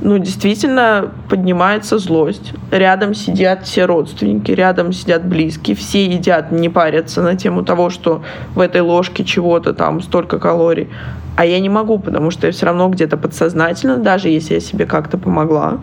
ну, 0.00 0.18
действительно 0.18 1.10
поднимается 1.28 1.98
злость. 1.98 2.52
Рядом 2.70 3.14
сидят 3.14 3.64
все 3.64 3.86
родственники, 3.86 4.50
рядом 4.52 4.92
сидят 4.92 5.24
близкие, 5.24 5.76
все 5.76 6.04
едят, 6.06 6.52
не 6.52 6.68
парятся 6.68 7.22
на 7.22 7.36
тему 7.36 7.64
того, 7.64 7.90
что 7.90 8.22
в 8.54 8.60
этой 8.60 8.82
ложке 8.82 9.24
чего-то 9.24 9.72
там 9.72 10.02
столько 10.02 10.38
калорий. 10.38 10.88
А 11.36 11.44
я 11.44 11.60
не 11.60 11.68
могу, 11.68 11.98
потому 11.98 12.30
что 12.30 12.46
я 12.46 12.52
все 12.52 12.66
равно 12.66 12.88
где-то 12.88 13.16
подсознательно, 13.16 13.98
даже 13.98 14.28
если 14.28 14.54
я 14.54 14.60
себе 14.60 14.86
как-то 14.86 15.18
помогла, 15.18 15.78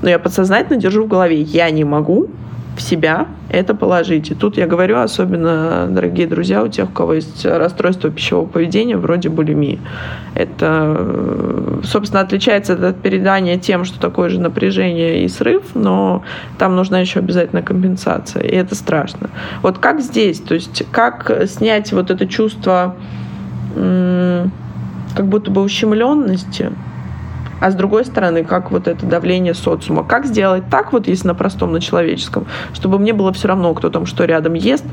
но 0.00 0.10
я 0.10 0.18
подсознательно 0.18 0.78
держу 0.78 1.04
в 1.04 1.08
голове, 1.08 1.40
я 1.40 1.70
не 1.70 1.84
могу, 1.84 2.28
себя 2.82 3.26
это 3.48 3.74
положить. 3.74 4.30
И 4.30 4.34
тут 4.34 4.56
я 4.56 4.66
говорю, 4.66 4.98
особенно, 4.98 5.86
дорогие 5.88 6.26
друзья, 6.26 6.62
у 6.62 6.68
тех, 6.68 6.90
у 6.90 6.92
кого 6.92 7.14
есть 7.14 7.46
расстройство 7.46 8.10
пищевого 8.10 8.46
поведения, 8.46 8.96
вроде 8.96 9.28
булимии. 9.28 9.80
Это, 10.34 11.80
собственно, 11.84 12.20
отличается 12.20 12.88
от 12.88 12.96
передания 12.96 13.58
тем, 13.58 13.84
что 13.84 14.00
такое 14.00 14.28
же 14.28 14.40
напряжение 14.40 15.24
и 15.24 15.28
срыв, 15.28 15.74
но 15.74 16.22
там 16.58 16.76
нужна 16.76 17.00
еще 17.00 17.20
обязательно 17.20 17.62
компенсация, 17.62 18.42
и 18.42 18.54
это 18.54 18.74
страшно. 18.74 19.30
Вот 19.62 19.78
как 19.78 20.00
здесь, 20.00 20.40
то 20.40 20.54
есть 20.54 20.84
как 20.90 21.30
снять 21.46 21.92
вот 21.92 22.10
это 22.10 22.26
чувство 22.26 22.96
как 23.74 25.26
будто 25.26 25.50
бы 25.50 25.62
ущемленности, 25.62 26.72
а 27.62 27.70
с 27.70 27.76
другой 27.76 28.04
стороны, 28.04 28.42
как 28.42 28.72
вот 28.72 28.88
это 28.88 29.06
давление 29.06 29.54
социума. 29.54 30.02
Как 30.02 30.26
сделать 30.26 30.64
так, 30.68 30.92
вот 30.92 31.06
если 31.06 31.28
на 31.28 31.34
простом, 31.36 31.72
на 31.72 31.80
человеческом, 31.80 32.46
чтобы 32.74 32.98
мне 32.98 33.12
было 33.12 33.32
все 33.32 33.46
равно, 33.46 33.72
кто 33.72 33.88
там 33.88 34.04
что 34.04 34.24
рядом 34.24 34.54
ест, 34.54 34.84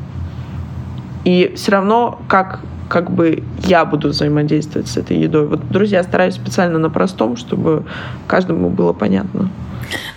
и 1.26 1.53
все 1.55 1.72
равно, 1.72 2.20
как 2.28 2.59
как 2.88 3.11
бы 3.11 3.43
я 3.65 3.86
буду 3.86 4.09
взаимодействовать 4.09 4.88
с 4.88 4.97
этой 4.97 5.17
едой. 5.17 5.45
Вот, 5.47 5.67
друзья, 5.70 6.01
стараюсь 6.01 6.34
специально 6.34 6.80
на 6.80 6.89
простом, 6.89 7.38
чтобы 7.38 7.86
каждому 8.28 8.72
было 8.72 8.93
понятно. 8.93 9.49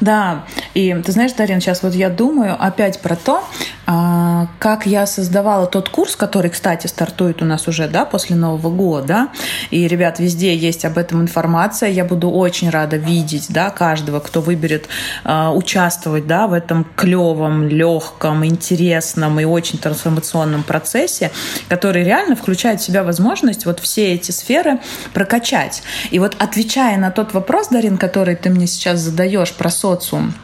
Да, 0.01 0.45
и 0.75 0.95
ты 1.05 1.13
знаешь, 1.13 1.33
Дарин, 1.33 1.61
сейчас 1.61 1.83
вот 1.83 1.95
я 1.95 2.11
думаю 2.11 2.57
опять 2.59 3.01
про 3.01 3.17
то, 3.17 3.43
а, 3.85 4.49
как 4.59 4.87
я 4.87 5.07
создавала 5.07 5.67
тот 5.67 5.89
курс, 5.89 6.15
который, 6.15 6.51
кстати, 6.51 6.87
стартует 6.87 7.43
у 7.43 7.45
нас 7.45 7.67
уже, 7.67 7.89
да, 7.89 8.05
после 8.05 8.37
Нового 8.37 8.71
года. 8.71 9.29
И, 9.71 9.89
ребят, 9.89 10.19
везде 10.21 10.57
есть 10.57 10.85
об 10.85 10.99
этом 10.99 11.21
информация. 11.21 11.91
Я 11.91 12.05
буду 12.05 12.31
очень 12.31 12.71
рада 12.71 12.97
видеть, 12.97 13.47
да, 13.49 13.71
каждого, 13.71 14.21
кто 14.21 14.41
выберет 14.41 14.87
э, 15.25 15.49
участвовать, 15.49 16.27
да, 16.27 16.47
в 16.47 16.53
этом 16.53 16.87
клевом, 16.97 17.69
легком, 17.69 18.47
интересном 18.47 19.41
и 19.41 19.45
очень 19.45 19.79
трансформационном 19.79 20.63
процессе, 20.63 21.31
который 21.69 22.05
реально 22.05 22.37
включает 22.37 22.81
в 22.81 22.85
себя 22.85 23.03
возможность 23.03 23.67
вот 23.67 23.81
все 23.81 24.15
эти 24.15 24.31
сферы 24.31 24.79
прокачать. 25.13 25.83
И 26.11 26.19
вот 26.19 26.37
отвечая 26.39 26.99
на 26.99 27.11
тот 27.11 27.35
вопрос, 27.35 27.69
Дарин, 27.69 27.99
который 27.99 28.37
ты 28.37 28.49
мне 28.49 28.67
сейчас 28.67 29.01
задаешь 29.01 29.52
про 29.53 29.71
социум, 29.71 30.35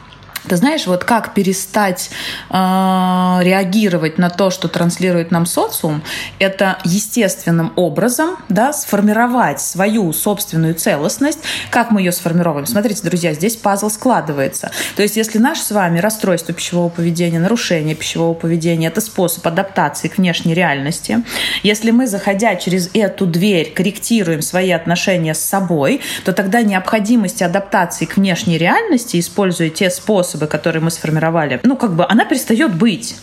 ты 0.47 0.55
знаешь, 0.55 0.87
вот 0.87 1.03
как 1.03 1.33
перестать 1.33 2.09
э, 2.49 2.53
реагировать 2.53 4.17
на 4.17 4.29
то, 4.29 4.49
что 4.49 4.67
транслирует 4.67 5.31
нам 5.31 5.45
социум, 5.45 6.01
это 6.39 6.77
естественным 6.83 7.73
образом 7.75 8.37
да, 8.47 8.73
сформировать 8.73 9.61
свою 9.61 10.11
собственную 10.13 10.75
целостность. 10.75 11.39
Как 11.69 11.91
мы 11.91 12.01
ее 12.01 12.11
сформируем? 12.11 12.65
Смотрите, 12.65 13.03
друзья, 13.03 13.33
здесь 13.33 13.55
пазл 13.55 13.89
складывается. 13.89 14.71
То 14.95 15.01
есть, 15.01 15.17
если 15.17 15.39
наше 15.39 15.61
с 15.61 15.71
вами 15.71 15.99
расстройство 15.99 16.53
пищевого 16.53 16.89
поведения, 16.89 17.39
нарушение 17.39 17.95
пищевого 17.95 18.33
поведения– 18.33 18.87
это 18.89 19.01
способ 19.01 19.45
адаптации 19.45 20.07
к 20.07 20.17
внешней 20.17 20.53
реальности, 20.53 21.23
если 21.63 21.91
мы, 21.91 22.07
заходя 22.07 22.55
через 22.55 22.89
эту 22.93 23.25
дверь, 23.25 23.73
корректируем 23.73 24.41
свои 24.41 24.71
отношения 24.71 25.33
с 25.33 25.39
собой, 25.39 26.01
то 26.23 26.33
тогда 26.33 26.61
необходимость 26.61 27.41
адаптации 27.41 28.05
к 28.05 28.17
внешней 28.17 28.57
реальности, 28.57 29.19
используя 29.19 29.69
те 29.69 29.89
способы, 29.89 30.28
способы, 30.29 30.47
которые 30.47 30.81
мы 30.81 30.91
сформировали, 30.91 31.59
ну, 31.63 31.75
как 31.75 31.95
бы 31.95 32.05
она 32.07 32.25
перестает 32.25 32.75
быть. 32.75 33.15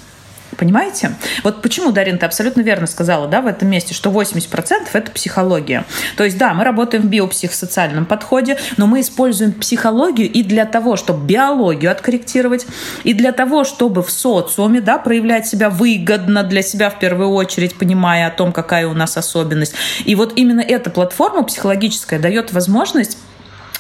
Понимаете? 0.57 1.11
Вот 1.43 1.61
почему, 1.61 1.91
Дарин, 1.93 2.19
ты 2.19 2.25
абсолютно 2.25 2.63
верно 2.63 2.87
сказала, 2.87 3.27
да, 3.27 3.43
в 3.43 3.47
этом 3.47 3.69
месте, 3.69 3.95
что 3.95 4.11
80% 4.11 4.89
это 4.93 5.11
психология. 5.11 5.85
То 6.17 6.25
есть, 6.25 6.39
да, 6.39 6.55
мы 6.55 6.65
работаем 6.65 7.03
в 7.03 7.07
биопсихосоциальном 7.07 8.07
подходе, 8.07 8.57
но 8.77 8.87
мы 8.87 9.01
используем 9.01 9.53
психологию 9.53 10.31
и 10.31 10.43
для 10.43 10.65
того, 10.65 10.97
чтобы 10.97 11.27
биологию 11.27 11.91
откорректировать, 11.91 12.67
и 13.05 13.13
для 13.13 13.33
того, 13.33 13.65
чтобы 13.65 14.03
в 14.03 14.11
социуме, 14.11 14.81
да, 14.81 14.99
проявлять 14.99 15.47
себя 15.47 15.69
выгодно 15.69 16.43
для 16.43 16.63
себя 16.63 16.91
в 16.91 16.99
первую 16.99 17.31
очередь, 17.31 17.77
понимая 17.77 18.29
о 18.29 18.31
том, 18.31 18.53
какая 18.53 18.87
у 18.87 18.95
нас 18.95 19.17
особенность. 19.17 19.75
И 20.07 20.15
вот 20.15 20.33
именно 20.37 20.61
эта 20.61 20.91
платформа 20.91 21.43
психологическая 21.43 22.19
дает 22.19 22.53
возможность 22.53 23.19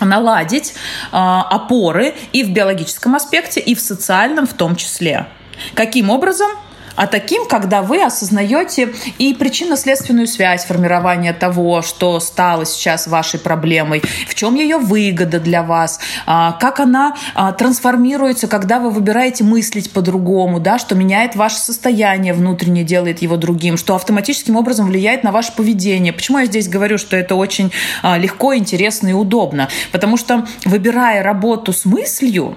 наладить 0.01 0.73
э, 0.73 1.17
опоры 1.17 2.15
и 2.33 2.43
в 2.45 2.51
биологическом 2.51 3.15
аспекте, 3.15 3.61
и 3.61 3.75
в 3.75 3.81
социальном 3.81 4.47
в 4.47 4.55
том 4.55 4.77
числе. 4.77 5.27
Каким 5.75 6.11
образом? 6.11 6.51
А 6.97 7.07
таким, 7.07 7.47
когда 7.47 7.83
вы 7.83 8.03
осознаете 8.03 8.93
и 9.19 9.35
причинно-следственную 9.35 10.27
связь 10.27 10.65
формирования 10.65 11.33
того, 11.33 11.83
что 11.83 12.19
стало 12.21 12.65
сейчас 12.65 13.07
вашей 13.07 13.39
проблемой, 13.39 14.03
в 14.27 14.35
чем 14.35 14.55
ее 14.55 14.79
выгода 14.79 15.39
для 15.39 15.63
вас, 15.63 16.01
а, 16.27 16.53
как 16.53 16.81
она 16.81 17.17
а, 17.35 17.53
трансформируется, 17.53 18.49
когда 18.49 18.81
вы 18.81 18.91
выбираете 18.91 19.45
мыслить 19.45 19.93
по-другому, 19.93 20.59
да, 20.59 20.79
что 20.79 20.95
меняет 20.95 21.37
ваше 21.37 21.59
состояние 21.59 22.33
внутреннее, 22.33 22.85
делает 22.85 23.23
его 23.23 23.37
другим, 23.37 23.77
что 23.77 23.95
автоматическим 23.95 24.57
образом 24.57 24.87
влияет 24.87 25.23
на 25.23 25.33
ваше 25.33 25.53
поведение. 25.53 26.13
Почему 26.13 26.39
я 26.39 26.47
здесь 26.47 26.69
говорю, 26.69 26.99
что 26.99 27.17
это 27.17 27.35
очень 27.35 27.73
а, 28.03 28.19
легко, 28.19 28.55
интересно 28.55 29.09
и 29.09 29.13
удобно? 29.13 29.69
Потому 29.93 30.17
что 30.17 30.47
выбирая 30.65 31.23
работу 31.23 31.73
с 31.73 31.85
мыслью, 31.85 32.57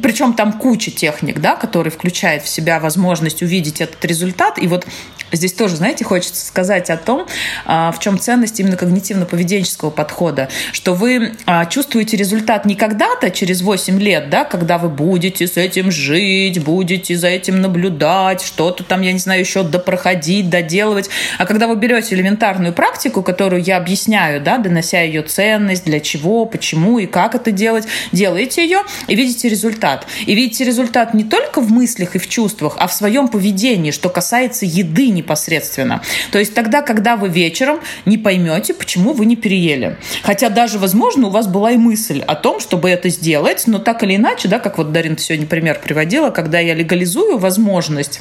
причем 0.00 0.34
там 0.34 0.52
куча 0.52 0.90
техник, 0.90 1.40
да, 1.40 1.56
которые 1.56 1.90
включают 1.90 2.44
в 2.44 2.48
себя 2.48 2.80
возможность 2.80 3.42
увидеть 3.42 3.80
этот 3.80 4.02
результат. 4.04 4.58
И 4.58 4.66
вот 4.66 4.86
здесь 5.32 5.52
тоже, 5.52 5.76
знаете, 5.76 6.04
хочется 6.04 6.46
сказать 6.46 6.90
о 6.90 6.96
том, 6.96 7.26
а, 7.64 7.92
в 7.92 7.98
чем 7.98 8.18
ценность 8.18 8.58
именно 8.60 8.74
когнитивно-поведенческого 8.74 9.90
подхода, 9.90 10.48
что 10.72 10.94
вы 10.94 11.34
а, 11.46 11.66
чувствуете 11.66 12.16
результат 12.16 12.64
не 12.64 12.74
когда-то, 12.74 13.30
через 13.30 13.62
8 13.62 14.00
лет, 14.00 14.30
да, 14.30 14.44
когда 14.44 14.78
вы 14.78 14.88
будете 14.88 15.46
с 15.46 15.56
этим 15.56 15.90
жить, 15.90 16.62
будете 16.62 17.16
за 17.16 17.28
этим 17.28 17.60
наблюдать, 17.60 18.42
что-то 18.42 18.84
там, 18.84 19.02
я 19.02 19.12
не 19.12 19.18
знаю, 19.18 19.40
еще 19.40 19.62
допроходить, 19.62 20.48
доделывать, 20.48 21.10
а 21.38 21.46
когда 21.46 21.66
вы 21.66 21.76
берете 21.76 22.14
элементарную 22.14 22.72
практику, 22.72 23.22
которую 23.22 23.62
я 23.62 23.76
объясняю, 23.76 24.40
да, 24.40 24.58
донося 24.58 25.00
ее 25.00 25.22
ценность, 25.22 25.84
для 25.84 26.00
чего, 26.00 26.46
почему 26.46 26.98
и 26.98 27.06
как 27.06 27.34
это 27.34 27.50
делать, 27.50 27.86
делаете 28.12 28.62
ее 28.62 28.82
и 29.06 29.14
видите 29.14 29.48
результат 29.48 29.81
результат. 29.82 30.06
И 30.26 30.34
видите 30.34 30.64
результат 30.64 31.14
не 31.14 31.24
только 31.24 31.60
в 31.60 31.70
мыслях 31.70 32.14
и 32.16 32.18
в 32.18 32.28
чувствах, 32.28 32.76
а 32.78 32.86
в 32.86 32.92
своем 32.92 33.28
поведении, 33.28 33.90
что 33.90 34.08
касается 34.08 34.66
еды 34.66 35.08
непосредственно. 35.08 36.02
То 36.30 36.38
есть 36.38 36.54
тогда, 36.54 36.82
когда 36.82 37.16
вы 37.16 37.28
вечером 37.28 37.80
не 38.06 38.18
поймете, 38.18 38.74
почему 38.74 39.12
вы 39.12 39.26
не 39.26 39.36
переели. 39.36 39.96
Хотя 40.22 40.48
даже, 40.48 40.78
возможно, 40.78 41.28
у 41.28 41.30
вас 41.30 41.46
была 41.46 41.72
и 41.72 41.76
мысль 41.76 42.20
о 42.20 42.34
том, 42.34 42.60
чтобы 42.60 42.90
это 42.90 43.08
сделать, 43.08 43.64
но 43.66 43.78
так 43.78 44.02
или 44.02 44.16
иначе, 44.16 44.48
да, 44.48 44.58
как 44.58 44.78
вот 44.78 44.92
Дарин 44.92 45.18
сегодня 45.18 45.46
пример 45.46 45.80
приводила, 45.82 46.30
когда 46.30 46.60
я 46.60 46.74
легализую 46.74 47.38
возможность 47.38 48.20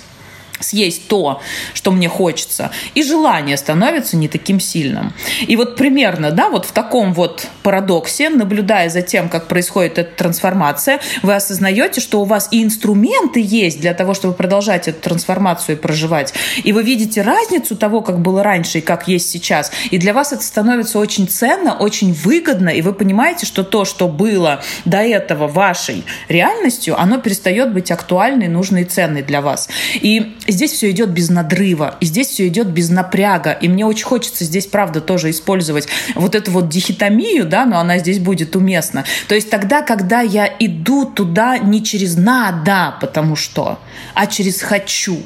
съесть 0.61 1.07
то, 1.07 1.41
что 1.73 1.91
мне 1.91 2.09
хочется, 2.09 2.71
и 2.95 3.03
желание 3.03 3.57
становится 3.57 4.17
не 4.17 4.27
таким 4.27 4.59
сильным. 4.59 5.13
И 5.47 5.55
вот 5.55 5.75
примерно, 5.75 6.31
да, 6.31 6.49
вот 6.49 6.65
в 6.65 6.71
таком 6.71 7.13
вот 7.13 7.47
парадоксе, 7.63 8.29
наблюдая 8.29 8.89
за 8.89 9.01
тем, 9.01 9.29
как 9.29 9.47
происходит 9.47 9.97
эта 9.97 10.15
трансформация, 10.15 10.99
вы 11.21 11.35
осознаете, 11.35 12.01
что 12.01 12.21
у 12.21 12.25
вас 12.25 12.47
и 12.51 12.63
инструменты 12.63 13.41
есть 13.41 13.79
для 13.79 13.93
того, 13.93 14.13
чтобы 14.13 14.33
продолжать 14.33 14.87
эту 14.87 15.01
трансформацию 15.01 15.75
и 15.75 15.79
проживать. 15.79 16.33
И 16.63 16.71
вы 16.73 16.83
видите 16.83 17.21
разницу 17.21 17.75
того, 17.75 18.01
как 18.01 18.19
было 18.19 18.43
раньше 18.43 18.79
и 18.79 18.81
как 18.81 19.07
есть 19.07 19.29
сейчас. 19.29 19.71
И 19.89 19.97
для 19.97 20.13
вас 20.13 20.33
это 20.33 20.43
становится 20.43 20.99
очень 20.99 21.27
ценно, 21.27 21.75
очень 21.75 22.13
выгодно, 22.13 22.69
и 22.69 22.81
вы 22.81 22.93
понимаете, 22.93 23.45
что 23.45 23.63
то, 23.63 23.85
что 23.85 24.07
было 24.07 24.61
до 24.85 24.97
этого 24.97 25.47
вашей 25.47 26.03
реальностью, 26.29 26.99
оно 26.99 27.17
перестает 27.17 27.73
быть 27.73 27.91
актуальной, 27.91 28.47
нужной 28.47 28.81
и 28.81 28.85
ценной 28.85 29.23
для 29.23 29.41
вас. 29.41 29.69
И 29.95 30.35
здесь 30.51 30.71
все 30.71 30.91
идет 30.91 31.09
без 31.09 31.29
надрыва, 31.29 31.95
и 31.99 32.05
здесь 32.05 32.27
все 32.27 32.47
идет 32.47 32.67
без 32.67 32.89
напряга. 32.89 33.51
И 33.51 33.67
мне 33.67 33.85
очень 33.85 34.05
хочется 34.05 34.43
здесь, 34.43 34.65
правда, 34.65 35.01
тоже 35.01 35.29
использовать 35.29 35.87
вот 36.15 36.35
эту 36.35 36.51
вот 36.51 36.69
дихотомию, 36.69 37.45
да, 37.45 37.65
но 37.65 37.79
она 37.79 37.97
здесь 37.99 38.19
будет 38.19 38.55
уместна. 38.55 39.05
То 39.27 39.35
есть 39.35 39.49
тогда, 39.49 39.81
когда 39.81 40.21
я 40.21 40.47
иду 40.59 41.05
туда 41.05 41.57
не 41.57 41.83
через 41.83 42.15
«надо», 42.15 42.95
потому 43.01 43.35
что, 43.35 43.79
а 44.13 44.27
через 44.27 44.61
«хочу» 44.61 45.21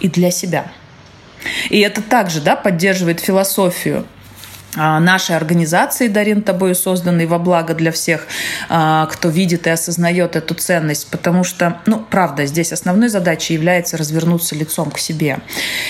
и 0.00 0.08
для 0.08 0.30
себя. 0.30 0.70
И 1.70 1.80
это 1.80 2.02
также 2.02 2.40
да, 2.40 2.56
поддерживает 2.56 3.20
философию 3.20 4.06
нашей 4.74 5.36
организации, 5.36 6.08
Дарин, 6.08 6.42
тобой 6.42 6.74
созданной 6.74 7.26
во 7.26 7.38
благо 7.38 7.74
для 7.74 7.90
всех, 7.90 8.26
а, 8.68 9.06
кто 9.06 9.28
видит 9.28 9.66
и 9.66 9.70
осознает 9.70 10.36
эту 10.36 10.54
ценность, 10.54 11.08
потому 11.10 11.42
что, 11.42 11.80
ну, 11.86 12.04
правда, 12.10 12.46
здесь 12.46 12.72
основной 12.72 13.08
задачей 13.08 13.54
является 13.54 13.96
развернуться 13.96 14.54
лицом 14.54 14.90
к 14.90 14.98
себе. 14.98 15.38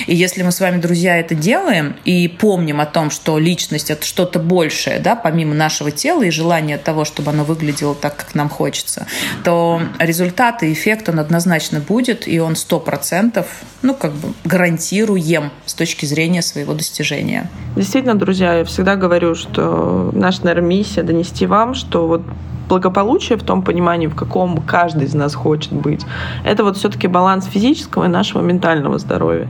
И 0.07 0.15
если 0.15 0.43
мы 0.43 0.53
с 0.53 0.61
вами, 0.61 0.81
друзья, 0.81 1.19
это 1.19 1.35
делаем 1.35 1.97
и 2.05 2.29
помним 2.29 2.81
о 2.81 2.87
том, 2.87 3.11
что 3.11 3.39
личность– 3.39 3.91
это 3.91 4.07
что-то 4.07 4.39
большее, 4.39 5.01
да, 5.01 5.17
помимо 5.17 5.55
нашего 5.55 5.91
тела 5.91 6.23
и 6.23 6.31
желания 6.31 6.79
того, 6.79 7.05
чтобы 7.05 7.31
оно 7.31 7.45
выглядело 7.45 7.95
так, 7.95 8.17
как 8.17 8.35
нам 8.35 8.49
хочется, 8.49 9.07
то 9.45 9.83
результат 9.99 10.63
и 10.63 10.73
эффект, 10.73 11.09
он 11.09 11.19
однозначно 11.19 11.81
будет, 11.81 12.29
и 12.29 12.39
он 12.39 12.57
сто 12.57 12.79
процентов, 12.79 13.47
ну, 13.83 13.95
как 13.95 14.13
бы 14.13 14.33
гарантируем 14.45 15.51
с 15.67 15.75
точки 15.75 16.07
зрения 16.07 16.43
своего 16.43 16.75
достижения. 16.75 17.51
Действительно, 17.77 18.15
друзья, 18.15 18.65
всегда 18.69 18.97
говорю, 18.97 19.35
что 19.35 20.11
наша, 20.13 20.45
наверное, 20.45 20.69
миссия 20.69 21.03
донести 21.03 21.47
вам, 21.47 21.75
что 21.75 22.07
вот 22.07 22.23
благополучие 22.69 23.39
в 23.39 23.43
том 23.43 23.63
понимании, 23.63 24.07
в 24.07 24.15
каком 24.15 24.59
каждый 24.59 25.05
из 25.05 25.15
нас 25.15 25.35
хочет 25.35 25.73
быть, 25.73 26.05
это 26.45 26.65
вот 26.65 26.77
все-таки 26.77 27.09
баланс 27.09 27.47
физического 27.47 28.05
и 28.05 28.09
нашего 28.09 28.43
ментального 28.43 28.99
здоровья. 28.99 29.49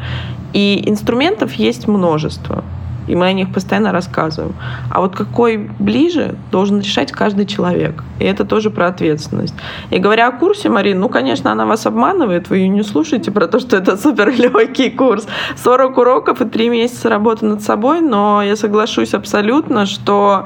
И 0.53 0.85
инструментов 0.87 1.53
есть 1.55 1.89
множество 1.89 2.64
и 3.09 3.17
мы 3.17 3.27
о 3.27 3.33
них 3.33 3.53
постоянно 3.53 3.93
рассказываем. 3.93 4.55
А 4.91 5.01
вот 5.01 5.17
какой 5.17 5.57
ближе, 5.79 6.37
должен 6.53 6.81
решать 6.81 7.11
каждый 7.11 7.47
человек. 7.47 8.05
И 8.21 8.25
это 8.25 8.45
тоже 8.45 8.71
про 8.71 8.87
ответственность. 8.89 9.55
И 9.91 9.99
говоря 9.99 10.29
о 10.29 10.33
курсе, 10.33 10.69
Марин, 10.69 11.01
ну, 11.01 11.09
конечно, 11.09 11.51
она 11.51 11.67
вас 11.67 11.87
обманывает, 11.87 12.51
вы 12.51 12.59
ее 12.59 12.69
не 12.69 12.83
слушаете 12.83 13.31
про 13.31 13.47
то, 13.47 13.59
что 13.59 13.77
это 13.77 13.97
супер 14.03 14.31
легкий 14.31 14.91
курс. 14.91 15.27
40 15.57 15.99
уроков 15.99 16.41
и 16.41 16.45
3 16.45 16.69
месяца 16.69 17.09
работы 17.09 17.47
над 17.47 17.63
собой, 17.63 18.01
но 18.01 18.43
я 18.43 18.57
соглашусь 18.57 19.15
абсолютно, 19.15 19.87
что 19.87 20.45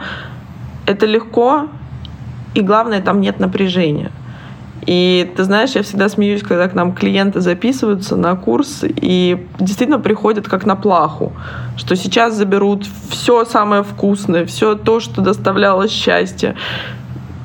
это 0.87 1.07
легко, 1.07 1.67
и 2.55 2.61
главное, 2.61 3.01
там 3.01 3.21
нет 3.21 3.41
напряжения. 3.41 4.11
И 4.85 5.33
ты 5.37 5.45
знаешь, 5.45 5.70
я 5.70 5.83
всегда 5.83 6.09
смеюсь, 6.09 6.43
когда 6.43 6.68
к 6.68 6.74
нам 6.74 6.93
клиенты 6.93 7.41
записываются 7.41 8.16
на 8.16 8.35
курс 8.35 8.83
и 8.83 9.47
действительно 9.61 10.01
приходят 10.01 10.49
как 10.49 10.66
на 10.66 10.74
плаху, 10.74 11.33
что 11.76 11.95
сейчас 11.95 12.35
заберут 12.35 12.87
все 13.11 13.45
самое 13.45 13.85
вкусное, 13.85 14.45
все 14.45 14.74
то, 14.74 14.99
что 14.99 15.20
доставляло 15.20 15.89
счастье, 15.89 16.57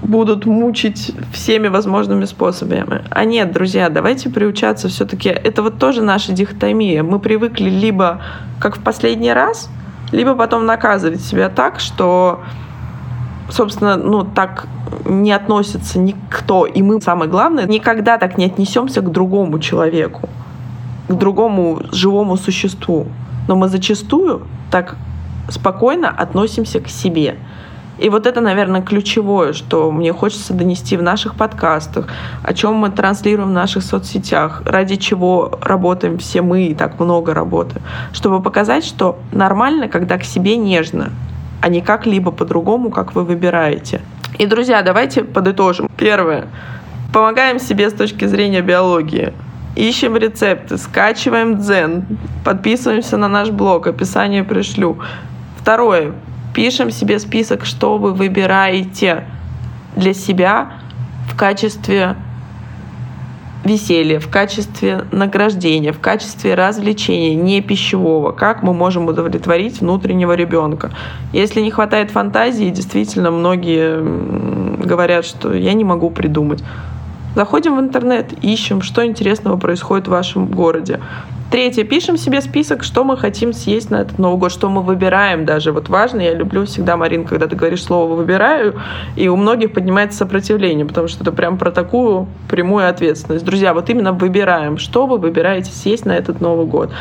будут 0.02 0.46
мучить 0.46 1.12
всеми 1.32 1.68
возможными 1.68 2.26
способами. 2.26 3.04
А 3.10 3.26
нет, 3.26 3.52
друзья, 3.52 3.90
давайте 3.90 4.30
приучаться 4.30 4.88
все-таки. 4.88 5.30
Это 5.30 5.62
вот 5.62 5.78
тоже 5.78 6.02
наша 6.02 6.32
дихотомия. 6.32 7.04
Мы 7.04 7.20
привыкли 7.20 7.70
либо 7.70 8.22
как 8.60 8.78
в 8.78 8.84
последний 8.84 9.34
раз, 9.34 9.70
либо 10.12 10.34
потом 10.34 10.66
наказывать 10.66 11.22
себя 11.22 11.50
так, 11.50 11.80
что 11.80 12.42
собственно, 13.50 13.98
ну, 13.98 14.24
так 14.24 14.68
не 15.06 15.32
относится 15.32 16.00
никто. 16.00 16.66
И 16.66 16.82
мы, 16.82 17.02
самое 17.02 17.30
главное, 17.30 17.66
никогда 17.66 18.18
так 18.18 18.38
не 18.38 18.46
отнесемся 18.46 19.02
к 19.02 19.12
другому 19.12 19.60
человеку, 19.60 20.30
к 21.08 21.14
другому 21.14 21.82
живому 21.92 22.38
существу. 22.38 23.08
Но 23.48 23.56
мы 23.56 23.70
зачастую 23.70 24.42
так 24.72 24.96
спокойно 25.50 26.10
относимся 26.10 26.80
к 26.80 26.90
себе. 26.90 27.38
И 28.00 28.10
вот 28.10 28.28
это, 28.28 28.42
наверное, 28.42 28.82
ключевое, 28.82 29.54
что 29.54 29.92
мне 29.92 30.14
хочется 30.14 30.54
донести 30.54 30.98
в 30.98 31.02
наших 31.02 31.34
подкастах, 31.34 32.08
о 32.44 32.54
чем 32.54 32.76
мы 32.76 32.92
транслируем 32.92 33.50
в 33.50 33.54
наших 33.54 33.84
соцсетях, 33.84 34.62
ради 34.66 34.98
чего 34.98 35.58
работаем 35.62 36.20
все 36.20 36.44
мы 36.44 36.66
и 36.68 36.76
так 36.76 37.00
много 37.00 37.34
работаем, 37.34 37.82
чтобы 38.14 38.42
показать, 38.42 38.86
что 38.86 39.18
нормально, 39.32 39.88
когда 39.88 40.20
к 40.20 40.24
себе 40.24 40.58
нежно, 40.58 41.10
а 41.62 41.70
не 41.70 41.82
как-либо 41.82 42.32
по-другому, 42.32 42.90
как 42.90 43.16
вы 43.16 43.24
выбираете. 43.24 44.02
И, 44.38 44.46
друзья, 44.46 44.82
давайте 44.82 45.24
подытожим. 45.24 45.90
Первое. 45.98 46.48
Помогаем 47.14 47.60
себе 47.60 47.90
с 47.90 47.94
точки 47.94 48.26
зрения 48.26 48.62
биологии. 48.62 49.34
Ищем 49.76 50.18
рецепты, 50.18 50.78
скачиваем 50.78 51.58
дзен, 51.58 52.06
подписываемся 52.44 53.18
на 53.18 53.28
наш 53.28 53.50
блог, 53.50 53.88
описание 53.88 54.44
пришлю. 54.44 55.00
Второе. 55.58 56.14
Пишем 56.54 56.90
себе 56.92 57.20
список, 57.20 57.66
что 57.66 57.98
вы 57.98 58.14
выбираете 58.14 59.26
для 59.96 60.14
себя 60.14 60.72
в 61.30 61.38
качестве 61.38 62.16
веселья, 63.68 64.20
в 64.20 64.30
качестве 64.30 65.04
награждения, 65.12 65.94
в 65.94 66.00
качестве 66.00 66.56
развлечения, 66.56 67.36
не 67.36 67.62
пищевого, 67.62 68.32
как 68.32 68.64
мы 68.64 68.74
можем 68.74 69.08
удовлетворить 69.08 69.82
внутреннего 69.82 70.34
ребенка. 70.34 70.92
Если 71.34 71.62
не 71.62 71.70
хватает 71.70 72.10
фантазии, 72.10 72.70
действительно 72.70 73.30
многие 73.30 74.02
говорят, 74.84 75.26
что 75.26 75.54
я 75.54 75.74
не 75.74 75.84
могу 75.84 76.10
придумать. 76.10 76.64
Заходим 77.36 77.78
в 77.78 77.80
интернет, 77.80 78.34
ищем, 78.42 78.82
что 78.82 79.06
интересного 79.06 79.58
происходит 79.58 80.08
в 80.08 80.12
вашем 80.12 80.48
городе. 80.48 81.00
Третье. 81.50 81.86
Пишем 81.86 82.18
себе 82.18 82.42
список, 82.42 82.84
что 82.84 83.06
мы 83.06 83.16
хотим 83.16 83.54
съесть 83.54 83.90
на 83.90 84.02
этот 84.02 84.20
Новый 84.20 84.38
год, 84.38 84.52
что 84.52 84.70
мы 84.70 84.82
выбираем 84.82 85.46
даже. 85.46 85.72
Вот 85.72 85.88
важно, 85.88 86.20
я 86.20 86.34
люблю 86.34 86.66
всегда, 86.66 86.98
Марин, 86.98 87.24
когда 87.24 87.48
ты 87.48 87.56
говоришь 87.56 87.84
слово 87.84 88.16
«выбираю», 88.16 88.76
и 89.16 89.30
у 89.30 89.38
многих 89.38 89.72
поднимается 89.72 90.18
сопротивление, 90.18 90.86
потому 90.86 91.08
что 91.08 91.24
это 91.24 91.32
прям 91.32 91.58
про 91.58 91.72
такую 91.72 92.28
прямую 92.50 92.90
ответственность. 92.90 93.46
Друзья, 93.46 93.74
вот 93.74 93.90
именно 93.90 94.12
выбираем, 94.12 94.78
что 94.78 95.08
вы 95.08 95.18
выбираете 95.20 95.72
съесть 95.72 96.06
на 96.06 96.12
этот 96.12 96.42
Новый 96.42 96.66
год 96.66 96.92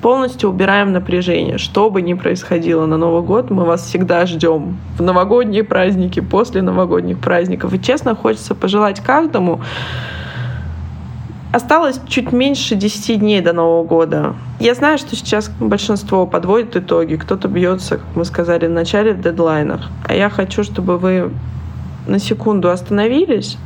полностью 0.00 0.50
убираем 0.50 0.92
напряжение. 0.92 1.58
Что 1.58 1.88
бы 1.88 2.02
ни 2.02 2.14
происходило 2.14 2.86
на 2.86 2.96
Новый 2.96 3.22
год, 3.22 3.50
мы 3.50 3.64
вас 3.64 3.86
всегда 3.86 4.26
ждем 4.26 4.78
в 4.98 5.02
новогодние 5.02 5.62
праздники, 5.62 6.18
после 6.18 6.60
новогодних 6.60 7.20
праздников. 7.20 7.72
И 7.72 7.80
честно, 7.80 8.16
хочется 8.16 8.56
пожелать 8.56 8.98
каждому, 8.98 9.60
Осталось 11.52 12.00
чуть 12.08 12.32
меньше 12.32 12.76
10 12.76 13.20
дней 13.20 13.42
до 13.42 13.52
Нового 13.52 13.84
года. 13.84 14.34
Я 14.58 14.74
знаю, 14.74 14.96
что 14.96 15.14
сейчас 15.14 15.50
большинство 15.60 16.26
подводит 16.26 16.76
итоги, 16.76 17.16
кто-то 17.16 17.46
бьется, 17.46 17.98
как 17.98 18.06
мы 18.16 18.24
сказали 18.24 18.66
в 18.66 18.70
начале, 18.70 19.12
в 19.12 19.20
дедлайнах. 19.20 19.90
А 20.06 20.14
я 20.14 20.30
хочу, 20.30 20.64
чтобы 20.64 20.96
вы 20.96 21.30
на 22.06 22.18
секунду 22.18 22.70
остановились 22.70 23.58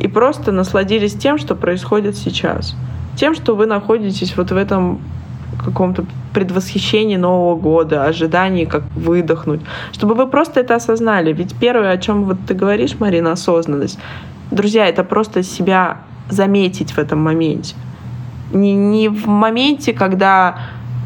и 0.00 0.08
просто 0.08 0.52
насладились 0.52 1.12
тем, 1.12 1.36
что 1.36 1.54
происходит 1.54 2.16
сейчас. 2.16 2.74
Тем, 3.14 3.34
что 3.34 3.54
вы 3.56 3.66
находитесь 3.66 4.34
вот 4.34 4.50
в 4.50 4.56
этом 4.56 4.98
каком-то 5.62 6.06
предвосхищении 6.32 7.16
Нового 7.16 7.56
года, 7.56 8.06
ожидании, 8.06 8.64
как 8.64 8.84
выдохнуть, 8.94 9.60
чтобы 9.92 10.14
вы 10.14 10.26
просто 10.26 10.60
это 10.60 10.76
осознали. 10.76 11.34
Ведь 11.34 11.54
первое, 11.54 11.90
о 11.90 11.98
чем 11.98 12.24
вот 12.24 12.38
ты 12.48 12.54
говоришь, 12.54 12.98
Марина, 12.98 13.32
осознанность. 13.32 13.98
Друзья, 14.50 14.88
это 14.88 15.04
просто 15.04 15.42
себя 15.42 15.98
заметить 16.28 16.92
в 16.92 16.98
этом 16.98 17.20
моменте. 17.20 17.74
Не, 18.52 18.74
не 18.74 19.08
в 19.08 19.26
моменте, 19.26 19.92
когда 19.92 20.58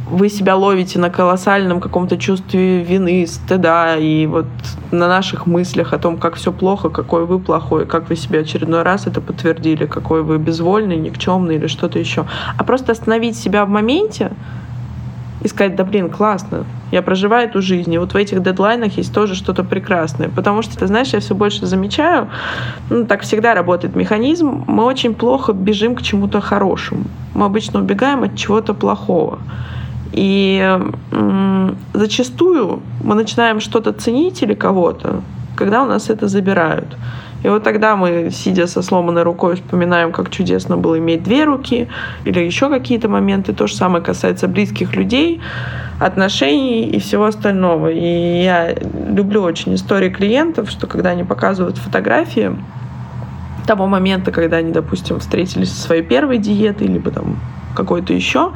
вы 0.08 0.28
себя 0.28 0.54
ловите 0.54 0.98
на 0.98 1.10
колоссальном 1.10 1.80
каком-то 1.80 2.16
чувстве 2.16 2.82
вины, 2.82 3.26
стыда 3.26 3.96
и 3.96 4.26
вот 4.26 4.46
на 4.92 5.08
наших 5.08 5.46
мыслях 5.46 5.92
о 5.92 5.98
том, 5.98 6.16
как 6.16 6.34
все 6.34 6.52
плохо, 6.52 6.90
какой 6.90 7.26
вы 7.26 7.40
плохой, 7.40 7.86
как 7.86 8.08
вы 8.08 8.16
себе 8.16 8.40
очередной 8.40 8.82
раз 8.82 9.06
это 9.06 9.20
подтвердили, 9.20 9.86
какой 9.86 10.22
вы 10.22 10.38
безвольный, 10.38 10.96
никчемный 10.96 11.56
или 11.56 11.66
что-то 11.66 11.98
еще. 11.98 12.26
А 12.56 12.62
просто 12.62 12.92
остановить 12.92 13.36
себя 13.36 13.64
в 13.64 13.68
моменте, 13.68 14.30
и 15.47 15.49
сказать, 15.49 15.76
да 15.76 15.84
блин, 15.84 16.11
классно, 16.11 16.64
я 16.90 17.03
проживаю 17.03 17.49
эту 17.49 17.62
жизнь, 17.62 17.92
и 17.92 17.99
вот 17.99 18.12
в 18.14 18.16
этих 18.16 18.42
дедлайнах 18.42 18.99
есть 18.99 19.14
тоже 19.14 19.34
что-то 19.34 19.64
прекрасное. 19.64 20.28
Потому 20.28 20.62
что, 20.62 20.76
ты 20.76 20.86
знаешь, 20.86 21.12
я 21.12 21.20
все 21.20 21.34
больше 21.34 21.66
замечаю, 21.66 22.28
ну, 22.90 23.07
так 23.07 23.22
всегда 23.22 23.55
работает 23.55 23.97
механизм, 23.97 24.64
мы 24.66 24.84
очень 24.84 25.14
плохо 25.14 25.53
бежим 25.53 25.94
к 25.94 26.03
чему-то 26.03 26.40
хорошему. 26.40 27.05
Мы 27.34 27.47
обычно 27.47 27.80
убегаем 27.80 28.22
от 28.22 28.36
чего-то 28.36 28.74
плохого. 28.74 29.38
И 30.12 30.78
м- 31.12 31.76
зачастую 31.94 32.80
мы 33.05 33.14
начинаем 33.14 33.61
что-то 33.61 33.92
ценить 33.92 34.42
или 34.42 34.55
кого-то, 34.55 35.20
когда 35.57 35.82
у 35.82 35.86
нас 35.86 36.11
это 36.11 36.28
забирают. 36.28 36.97
И 37.43 37.49
вот 37.49 37.62
тогда 37.62 37.97
мы, 37.97 38.30
сидя 38.32 38.66
со 38.66 38.82
сломанной 38.82 39.22
рукой, 39.22 39.57
вспоминаем, 39.57 40.12
как 40.12 40.30
чудесно 40.30 40.76
было 40.76 40.99
иметь 40.99 41.22
две 41.22 41.45
руки 41.45 41.89
или 42.24 42.41
еще 42.41 42.68
какие-то 42.68 43.09
моменты. 43.09 43.53
То 43.53 43.66
же 43.66 43.74
самое 43.74 44.03
касается 44.03 44.49
близких 44.49 44.97
людей, 44.97 45.41
отношений 46.01 46.89
и 46.89 46.99
всего 46.99 47.26
остального. 47.26 47.89
И 47.89 48.43
я 48.43 48.74
люблю 48.74 49.43
очень 49.43 49.74
истории 49.74 50.11
клиентов, 50.11 50.70
что 50.70 50.87
когда 50.87 51.11
они 51.11 51.24
показывают 51.24 51.78
фотографии 51.78 52.57
того 53.66 53.87
момента, 53.87 54.30
когда 54.30 54.59
они, 54.59 54.72
допустим, 54.72 55.18
встретились 55.18 55.72
со 55.72 55.82
своей 55.82 56.03
первой 56.03 56.39
диетой, 56.39 56.87
либо 56.87 57.11
там 57.11 57.39
какой-то 57.74 58.12
еще, 58.12 58.53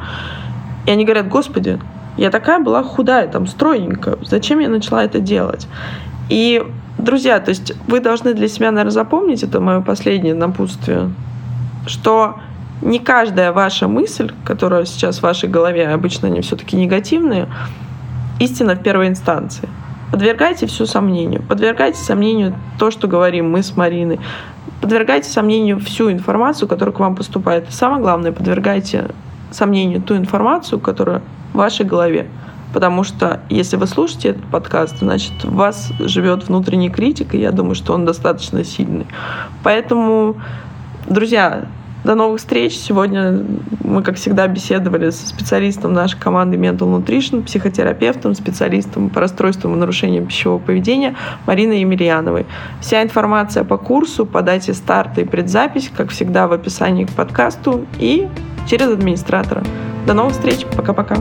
и 0.85 0.91
они 0.91 1.03
говорят, 1.03 1.27
господи, 1.27 1.79
я 2.17 2.31
такая 2.31 2.59
была 2.59 2.83
худая, 2.83 3.27
там, 3.27 3.45
стройненькая, 3.45 4.17
зачем 4.21 4.59
я 4.59 4.69
начала 4.69 5.03
это 5.03 5.19
делать? 5.19 5.67
И 6.29 6.65
Друзья, 7.01 7.39
то 7.39 7.49
есть 7.49 7.73
вы 7.87 7.99
должны 7.99 8.35
для 8.35 8.47
себя, 8.47 8.69
наверное, 8.69 8.91
запомнить, 8.91 9.41
это 9.41 9.59
мое 9.59 9.81
последнее 9.81 10.35
напутствие, 10.35 11.09
что 11.87 12.35
не 12.83 12.99
каждая 12.99 13.51
ваша 13.51 13.87
мысль, 13.87 14.31
которая 14.45 14.85
сейчас 14.85 15.17
в 15.17 15.23
вашей 15.23 15.49
голове, 15.49 15.87
обычно 15.87 16.27
они 16.27 16.41
все-таки 16.41 16.75
негативные, 16.75 17.47
истина 18.39 18.75
в 18.75 18.83
первой 18.83 19.07
инстанции. 19.07 19.67
Подвергайте 20.11 20.67
все 20.67 20.85
сомнению. 20.85 21.41
Подвергайте 21.41 21.97
сомнению 21.97 22.53
то, 22.77 22.91
что 22.91 23.07
говорим 23.07 23.49
мы 23.49 23.63
с 23.63 23.75
Мариной. 23.75 24.19
Подвергайте 24.79 25.27
сомнению 25.29 25.79
всю 25.79 26.11
информацию, 26.11 26.67
которая 26.67 26.93
к 26.93 26.99
вам 26.99 27.15
поступает. 27.15 27.67
И 27.69 27.71
самое 27.71 28.01
главное, 28.01 28.31
подвергайте 28.31 29.09
сомнению 29.49 30.01
ту 30.01 30.15
информацию, 30.17 30.79
которая 30.79 31.21
в 31.53 31.57
вашей 31.57 31.85
голове. 31.85 32.27
Потому 32.73 33.03
что 33.03 33.41
если 33.49 33.75
вы 33.75 33.87
слушаете 33.87 34.29
этот 34.29 34.45
подкаст, 34.45 34.99
значит, 34.99 35.43
в 35.43 35.53
вас 35.55 35.91
живет 35.99 36.47
внутренний 36.47 36.89
критик, 36.89 37.33
и 37.33 37.39
я 37.39 37.51
думаю, 37.51 37.75
что 37.75 37.93
он 37.93 38.05
достаточно 38.05 38.63
сильный. 38.63 39.07
Поэтому, 39.63 40.35
друзья, 41.07 41.65
до 42.03 42.15
новых 42.15 42.39
встреч. 42.39 42.77
Сегодня 42.77 43.43
мы, 43.83 44.01
как 44.03 44.15
всегда, 44.15 44.47
беседовали 44.47 45.09
со 45.11 45.27
специалистом 45.27 45.93
нашей 45.93 46.19
команды 46.19 46.57
Mental 46.57 46.79
Nutrition, 46.79 47.43
психотерапевтом, 47.43 48.33
специалистом 48.33 49.09
по 49.09 49.19
расстройствам 49.19 49.75
и 49.75 49.77
нарушениям 49.77 50.25
пищевого 50.25 50.59
поведения 50.59 51.15
Мариной 51.45 51.81
Емельяновой. 51.81 52.45
Вся 52.79 53.03
информация 53.03 53.63
по 53.63 53.77
курсу, 53.77 54.25
по 54.25 54.41
дате 54.41 54.73
старта 54.73 55.21
и 55.21 55.25
предзапись, 55.25 55.91
как 55.95 56.09
всегда, 56.09 56.47
в 56.47 56.53
описании 56.53 57.05
к 57.05 57.11
подкасту 57.11 57.85
и 57.99 58.27
через 58.67 58.87
администратора. 58.87 59.63
До 60.07 60.13
новых 60.13 60.33
встреч. 60.33 60.65
Пока-пока. 60.75 61.17